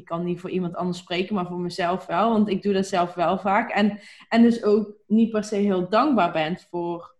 ik 0.00 0.06
kan 0.06 0.24
niet 0.24 0.40
voor 0.40 0.50
iemand 0.50 0.74
anders 0.74 0.98
spreken, 0.98 1.34
maar 1.34 1.46
voor 1.46 1.60
mezelf 1.60 2.06
wel. 2.06 2.30
Want 2.30 2.48
ik 2.48 2.62
doe 2.62 2.72
dat 2.72 2.86
zelf 2.86 3.14
wel 3.14 3.38
vaak. 3.38 3.70
En, 3.70 3.98
en 4.28 4.42
dus 4.42 4.64
ook 4.64 4.94
niet 5.06 5.30
per 5.30 5.44
se 5.44 5.56
heel 5.56 5.88
dankbaar 5.88 6.32
bent 6.32 6.66
voor 6.70 7.14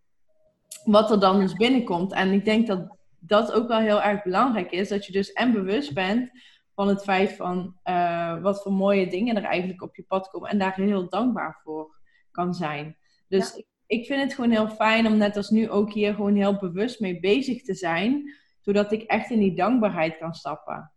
wat 0.83 1.11
er 1.11 1.19
dan 1.19 1.39
dus 1.39 1.53
binnenkomt. 1.53 2.13
En 2.13 2.31
ik 2.31 2.45
denk 2.45 2.67
dat 2.67 2.97
dat 3.19 3.51
ook 3.51 3.67
wel 3.67 3.79
heel 3.79 4.01
erg 4.01 4.23
belangrijk 4.23 4.71
is. 4.71 4.89
Dat 4.89 5.05
je 5.05 5.11
dus 5.11 5.33
en 5.33 5.51
bewust 5.51 5.93
bent 5.93 6.31
van 6.75 6.87
het 6.87 7.03
feit 7.03 7.35
van 7.35 7.75
uh, 7.83 8.41
wat 8.41 8.61
voor 8.61 8.73
mooie 8.73 9.07
dingen 9.07 9.35
er 9.35 9.43
eigenlijk 9.43 9.81
op 9.81 9.95
je 9.95 10.03
pad 10.03 10.29
komen. 10.29 10.49
En 10.49 10.57
daar 10.57 10.75
heel 10.75 11.09
dankbaar 11.09 11.59
voor 11.63 11.95
kan 12.31 12.53
zijn. 12.53 12.97
Dus 13.27 13.55
ik, 13.55 13.65
ik 13.85 14.05
vind 14.05 14.21
het 14.21 14.33
gewoon 14.33 14.51
heel 14.51 14.69
fijn 14.69 15.07
om 15.07 15.17
net 15.17 15.37
als 15.37 15.49
nu 15.49 15.69
ook 15.69 15.93
hier 15.93 16.13
gewoon 16.13 16.35
heel 16.35 16.57
bewust 16.57 16.99
mee 16.99 17.19
bezig 17.19 17.63
te 17.63 17.73
zijn 17.73 18.39
zodat 18.61 18.91
ik 18.91 19.01
echt 19.01 19.29
in 19.29 19.39
die 19.39 19.55
dankbaarheid 19.55 20.17
kan 20.17 20.33
stappen. 20.33 20.91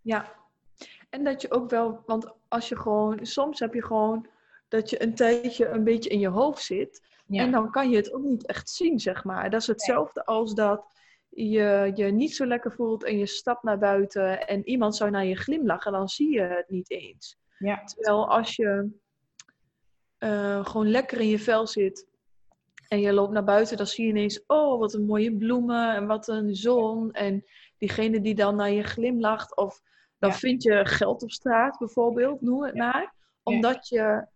Ja, 0.00 0.32
en 1.12 1.24
dat 1.24 1.42
je 1.42 1.50
ook 1.50 1.70
wel, 1.70 2.02
want 2.06 2.32
als 2.48 2.68
je 2.68 2.76
gewoon, 2.76 3.26
soms 3.26 3.60
heb 3.60 3.74
je 3.74 3.82
gewoon 3.84 4.26
dat 4.68 4.90
je 4.90 5.02
een 5.02 5.14
tijdje 5.14 5.68
een 5.68 5.84
beetje 5.84 6.10
in 6.10 6.18
je 6.18 6.28
hoofd 6.28 6.62
zit. 6.62 7.02
En 7.28 7.50
dan 7.50 7.70
kan 7.70 7.90
je 7.90 7.96
het 7.96 8.12
ook 8.12 8.22
niet 8.22 8.46
echt 8.46 8.70
zien, 8.70 9.00
zeg 9.00 9.24
maar. 9.24 9.50
Dat 9.50 9.60
is 9.60 9.66
hetzelfde 9.66 10.24
als 10.24 10.54
dat 10.54 10.84
je 11.28 11.92
je 11.94 12.04
niet 12.04 12.34
zo 12.34 12.46
lekker 12.46 12.72
voelt 12.72 13.04
en 13.04 13.18
je 13.18 13.26
stapt 13.26 13.62
naar 13.62 13.78
buiten 13.78 14.46
en 14.46 14.68
iemand 14.68 14.96
zou 14.96 15.10
naar 15.10 15.24
je 15.24 15.36
glimlachen, 15.36 15.92
dan 15.92 16.08
zie 16.08 16.32
je 16.32 16.40
het 16.40 16.68
niet 16.68 16.90
eens. 16.90 17.36
Ja. 17.58 17.84
Terwijl 17.84 18.28
als 18.28 18.56
je 18.56 18.90
uh, 20.18 20.66
gewoon 20.66 20.90
lekker 20.90 21.20
in 21.20 21.28
je 21.28 21.38
vel 21.38 21.66
zit 21.66 22.06
en 22.88 23.00
je 23.00 23.12
loopt 23.12 23.32
naar 23.32 23.44
buiten, 23.44 23.76
dan 23.76 23.86
zie 23.86 24.04
je 24.04 24.10
ineens, 24.10 24.44
oh, 24.46 24.78
wat 24.78 24.94
een 24.94 25.06
mooie 25.06 25.36
bloemen 25.36 25.94
en 25.94 26.06
wat 26.06 26.28
een 26.28 26.54
zon. 26.54 27.12
En 27.12 27.44
diegene 27.78 28.20
die 28.20 28.34
dan 28.34 28.56
naar 28.56 28.70
je 28.70 28.82
glimlacht, 28.82 29.56
of 29.56 29.80
dan 30.22 30.34
vind 30.34 30.62
je 30.62 30.86
geld 30.86 31.22
op 31.22 31.30
straat 31.30 31.78
bijvoorbeeld, 31.78 32.40
noem 32.40 32.62
het 32.62 32.74
maar. 32.74 33.14
Omdat 33.42 33.88
je 33.88 34.26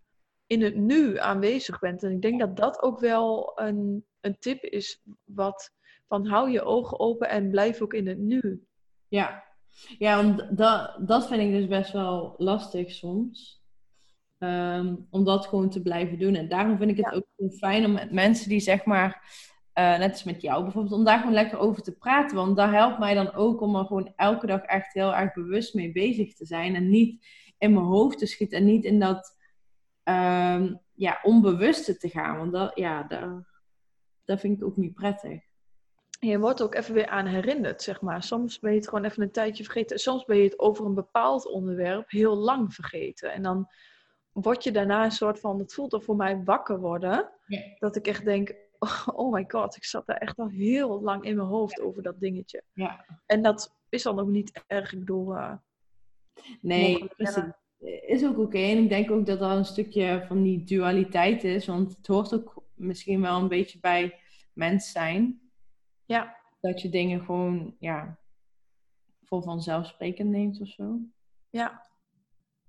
in 0.47 0.63
het 0.63 0.77
nu 0.77 1.19
aanwezig 1.19 1.79
bent. 1.79 2.03
En 2.03 2.11
ik 2.11 2.23
denk 2.23 2.41
dat 2.41 2.57
dat 2.57 2.83
ook 2.83 3.01
wel 3.01 3.53
een, 3.55 4.05
een 4.21 4.39
tip 4.39 4.63
is, 4.63 5.01
wat 5.25 5.71
van 6.07 6.27
hou 6.27 6.51
je 6.51 6.63
ogen 6.63 7.01
open 7.01 7.29
en 7.29 7.51
blijf 7.51 7.81
ook 7.81 7.95
in 7.95 8.07
het 8.07 8.19
nu. 8.19 8.67
Ja, 9.09 9.45
ja 9.99 10.25
want 10.25 10.57
dat, 10.59 10.99
dat 11.09 11.27
vind 11.27 11.43
ik 11.43 11.51
dus 11.51 11.67
best 11.67 11.93
wel 11.93 12.35
lastig 12.39 12.91
soms. 12.91 13.65
Um, 14.39 15.07
om 15.11 15.25
dat 15.25 15.47
gewoon 15.47 15.71
te 15.71 15.83
blijven 15.83 16.19
doen. 16.19 16.35
En 16.35 16.49
daarom 16.49 16.79
vind 16.79 16.91
ik 16.91 17.05
het 17.05 17.15
ook 17.15 17.53
fijn 17.53 17.85
om 17.85 17.93
met 17.93 18.13
mensen 18.13 18.49
die 18.49 18.61
zeg 18.61 18.85
maar, 18.85 19.31
uh, 19.79 19.99
net 19.99 20.11
als 20.11 20.25
met 20.25 20.43
jou 20.43 20.63
bijvoorbeeld, 20.63 20.95
om 20.95 21.05
daar 21.05 21.19
gewoon 21.19 21.33
lekker 21.33 21.59
over 21.59 21.83
te 21.83 21.97
praten. 21.97 22.37
Want 22.37 22.57
dat 22.57 22.71
helpt 22.71 22.99
mij 22.99 23.15
dan 23.15 23.33
ook 23.33 23.61
om 23.61 23.77
er 23.77 23.85
gewoon 23.85 24.13
elke 24.17 24.47
dag 24.47 24.61
echt 24.61 24.93
heel 24.93 25.15
erg 25.15 25.33
bewust 25.33 25.75
mee 25.75 25.93
bezig 25.93 26.35
te 26.35 26.47
zijn. 26.47 26.75
En 26.75 26.89
niet 26.89 27.27
in 27.59 27.73
mijn 27.73 27.85
hoofd 27.85 28.19
te 28.19 28.27
schieten 28.27 28.59
en 28.59 28.65
niet 28.65 28.85
in 28.85 28.99
dat 28.99 29.37
um, 30.05 30.81
ja, 30.95 31.19
onbewuste 31.23 31.97
te 31.97 32.09
gaan. 32.09 32.37
Want 32.37 32.53
dat, 32.53 32.73
ja, 32.75 33.03
dat, 33.03 33.45
dat 34.25 34.41
vind 34.41 34.57
ik 34.57 34.65
ook 34.65 34.77
niet 34.77 34.95
prettig. 34.95 35.41
Je 36.21 36.39
wordt 36.39 36.63
ook 36.63 36.75
even 36.75 36.95
weer 36.95 37.09
aan 37.09 37.27
herinnerd, 37.27 37.83
zeg 37.83 38.01
maar. 38.01 38.23
Soms 38.23 38.59
ben 38.59 38.71
je 38.71 38.77
het 38.77 38.89
gewoon 38.89 39.05
even 39.05 39.23
een 39.23 39.31
tijdje 39.31 39.65
vergeten. 39.65 39.99
Soms 39.99 40.25
ben 40.25 40.37
je 40.37 40.43
het 40.45 40.59
over 40.59 40.85
een 40.85 40.95
bepaald 40.95 41.47
onderwerp 41.47 42.11
heel 42.11 42.37
lang 42.37 42.75
vergeten. 42.75 43.33
En 43.33 43.43
dan 43.43 43.69
word 44.33 44.65
je 44.65 44.73
daarna 44.73 45.05
een 45.05 45.11
soort 45.11 45.41
van, 45.41 45.59
het 45.59 45.75
voelt 45.75 45.93
er 45.93 46.03
voor 46.03 46.17
mij 46.17 46.43
wakker 46.45 46.81
worden. 46.81 47.31
Ja. 47.47 47.61
Dat 47.79 47.97
ik 47.97 48.07
echt 48.07 48.25
denk, 48.25 48.55
oh, 49.15 49.33
my 49.33 49.45
god, 49.49 49.77
ik 49.77 49.85
zat 49.85 50.07
daar 50.07 50.17
echt 50.17 50.39
al 50.39 50.49
heel 50.49 51.03
lang 51.03 51.25
in 51.25 51.37
mijn 51.37 51.49
hoofd 51.49 51.81
over 51.81 52.03
dat 52.03 52.21
dingetje. 52.21 52.63
Ja. 52.73 53.05
En 53.27 53.43
dat 53.43 53.77
is 53.89 54.03
dan 54.03 54.19
ook 54.19 54.29
niet 54.29 54.65
erg, 54.67 54.93
ik 54.93 54.99
bedoel... 54.99 55.35
Uh, 55.35 55.55
nee, 56.61 57.09
is, 57.17 57.39
is 58.07 58.25
ook 58.25 58.39
oké. 58.39 58.59
En 58.59 58.79
ik 58.79 58.89
denk 58.89 59.11
ook 59.11 59.27
dat 59.27 59.39
dat 59.39 59.57
een 59.57 59.65
stukje 59.65 60.25
van 60.27 60.43
die 60.43 60.65
dualiteit 60.65 61.45
is. 61.45 61.67
Want 61.67 61.97
het 61.97 62.07
hoort 62.07 62.35
ook 62.35 62.65
misschien 62.75 63.21
wel 63.21 63.41
een 63.41 63.49
beetje 63.49 63.79
bij 63.79 64.21
mens 64.53 64.91
zijn. 64.91 65.41
Ja. 66.05 66.37
Dat 66.61 66.83
je 66.83 66.89
dingen 66.89 67.25
gewoon, 67.25 67.77
ja, 67.79 68.19
voor 69.25 69.43
vanzelfsprekend 69.43 70.31
neemt 70.31 70.61
of 70.61 70.69
zo. 70.69 70.99
Ja, 71.51 71.87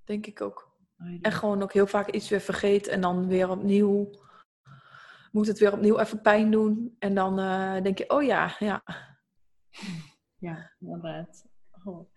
denk 0.04 0.26
ik 0.26 0.42
ook. 0.42 0.76
En 1.22 1.32
gewoon 1.32 1.62
ook 1.62 1.74
heel 1.74 1.88
vaak 1.88 2.12
iets 2.12 2.30
weer 2.30 2.42
vergeet 2.42 2.88
en 2.88 3.02
dan 3.02 3.28
weer 3.28 3.50
opnieuw 3.50 4.10
moet 5.38 5.48
het 5.48 5.60
weer 5.60 5.74
opnieuw 5.74 6.00
even 6.00 6.22
pijn 6.22 6.52
doen. 6.52 6.96
En 7.00 7.16
dan 7.16 7.40
uh, 7.40 7.82
denk 7.82 7.98
je, 7.98 8.10
oh 8.10 8.24
ja, 8.24 8.56
ja. 8.60 8.84
Ja, 10.38 10.72
inderdaad. 10.80 11.46
Oh. 11.84 12.10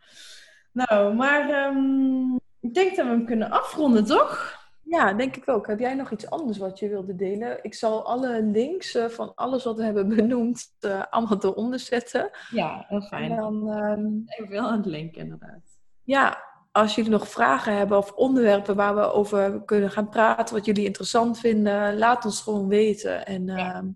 Nou, 0.72 1.14
maar 1.14 1.66
um, 1.66 2.34
ik 2.60 2.74
denk 2.74 2.96
dat 2.96 3.06
we 3.06 3.12
hem 3.12 3.26
kunnen 3.26 3.50
afronden, 3.50 4.04
toch? 4.04 4.58
Ja, 4.82 5.12
denk 5.12 5.36
ik 5.36 5.48
ook. 5.48 5.66
Heb 5.66 5.78
jij 5.78 5.94
nog 5.94 6.10
iets 6.10 6.30
anders 6.30 6.58
wat 6.58 6.78
je 6.78 6.88
wilde 6.88 7.16
delen? 7.16 7.58
Ik 7.64 7.74
zal 7.74 8.06
alle 8.06 8.42
links 8.42 8.94
uh, 8.94 9.04
van 9.04 9.34
alles 9.34 9.64
wat 9.64 9.76
we 9.76 9.84
hebben 9.84 10.08
benoemd 10.08 10.70
uh, 10.80 11.02
allemaal 11.10 11.44
eronder 11.44 11.78
zetten. 11.78 12.30
Ja, 12.50 12.84
heel 12.88 13.02
fijn. 13.02 13.30
En 13.30 13.36
dan, 13.36 13.68
um, 13.68 14.22
ik 14.26 14.48
wil 14.48 14.62
aan 14.62 14.76
het 14.76 14.86
linken, 14.86 15.20
inderdaad. 15.20 15.78
Ja, 16.02 16.49
als 16.80 16.94
jullie 16.94 17.10
nog 17.10 17.28
vragen 17.28 17.76
hebben 17.76 17.98
of 17.98 18.12
onderwerpen 18.12 18.76
waar 18.76 18.94
we 18.94 19.12
over 19.12 19.62
kunnen 19.64 19.90
gaan 19.90 20.08
praten, 20.08 20.54
wat 20.54 20.64
jullie 20.64 20.84
interessant 20.84 21.38
vinden, 21.38 21.98
laat 21.98 22.24
ons 22.24 22.40
gewoon 22.42 22.68
weten. 22.68 23.26
En 23.26 23.46
Ja. 23.46 23.74
ehm, 23.74 23.86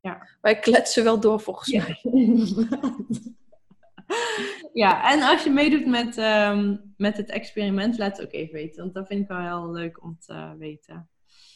Ja. 0.00 0.28
wij 0.40 0.58
kletsen 0.58 1.04
wel 1.04 1.20
door 1.20 1.40
volgens 1.40 1.72
mij. 1.72 2.00
ja, 4.72 5.12
en 5.12 5.22
als 5.22 5.44
je 5.44 5.50
meedoet 5.50 5.86
met, 5.86 6.16
ehm, 6.18 6.76
met 6.96 7.16
het 7.16 7.30
experiment, 7.30 7.98
laat 7.98 8.16
het 8.16 8.26
ook 8.26 8.32
even 8.32 8.54
weten. 8.54 8.82
Want 8.82 8.94
dat 8.94 9.06
vind 9.06 9.20
ik 9.22 9.28
wel 9.28 9.40
heel 9.40 9.70
leuk 9.72 10.02
om 10.02 10.16
te 10.20 10.54
weten. 10.58 11.08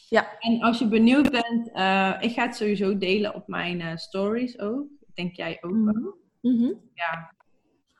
Ja. 0.09 0.27
En 0.39 0.61
als 0.61 0.79
je 0.79 0.87
benieuwd 0.87 1.31
bent, 1.31 1.71
eh, 1.73 2.13
ik 2.19 2.31
ga 2.31 2.45
het 2.45 2.55
sowieso 2.55 2.97
delen 2.97 3.35
op 3.35 3.47
mijn 3.47 3.81
eh, 3.81 3.95
stories 3.95 4.59
ook. 4.59 4.85
Denk 5.13 5.35
jij 5.35 5.57
ook 5.61 5.75
wel. 5.83 6.17
Mhm. 6.41 6.71
Ja. 6.93 7.35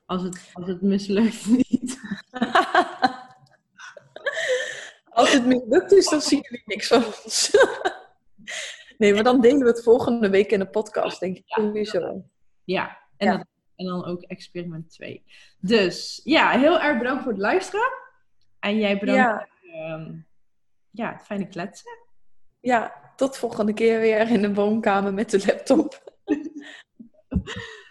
Als 0.08 0.22
het, 0.24 0.50
als 0.54 0.68
het 0.68 0.82
mislukt 0.82 1.46
niet. 1.58 2.00
Als 5.10 5.34
het 5.34 5.46
mislukt 5.46 5.92
is, 5.92 6.10
dan 6.10 6.22
zien 6.22 6.40
jullie 6.42 6.64
niks 6.66 6.88
van 6.88 7.04
ons. 7.06 7.52
nee, 8.98 9.14
maar 9.14 9.24
dan 9.24 9.42
delen 9.42 9.60
we 9.60 9.68
het 9.68 9.84
volgende 9.84 10.30
week 10.30 10.52
in 10.52 10.60
de 10.60 10.68
podcast, 10.70 11.20
denk 11.20 11.38
ik 11.38 11.44
sowieso. 11.46 12.24
Ja, 12.64 12.98
en, 13.18 13.28
Ja. 13.28 13.38
Dat, 13.38 13.48
en 13.76 13.86
dan 13.86 14.06
ook 14.06 14.22
experiment 14.22 14.90
2. 14.92 15.24
Dus 15.60 16.22
ja, 16.24 16.50
heel 16.52 16.80
erg 16.80 16.98
bedankt 16.98 17.24
voor 17.24 17.32
het 17.32 17.42
luisteren. 17.42 17.92
En 18.60 18.78
jij 18.78 18.98
bedankt 19.00 19.22
Ja, 19.22 19.48
voor 19.62 19.70
ehm, 19.72 20.16
ja, 20.92 21.12
het 21.14 21.22
fijne 21.26 21.48
kletsen. 21.48 21.92
ja, 22.60 22.94
tot 23.16 23.38
volgende 23.38 23.74
keer 23.74 24.00
weer 24.00 24.30
in 24.30 24.42
de 24.42 24.54
woonkamer 24.54 25.14
met 25.14 25.30
de 25.30 25.44
laptop. 25.46 26.04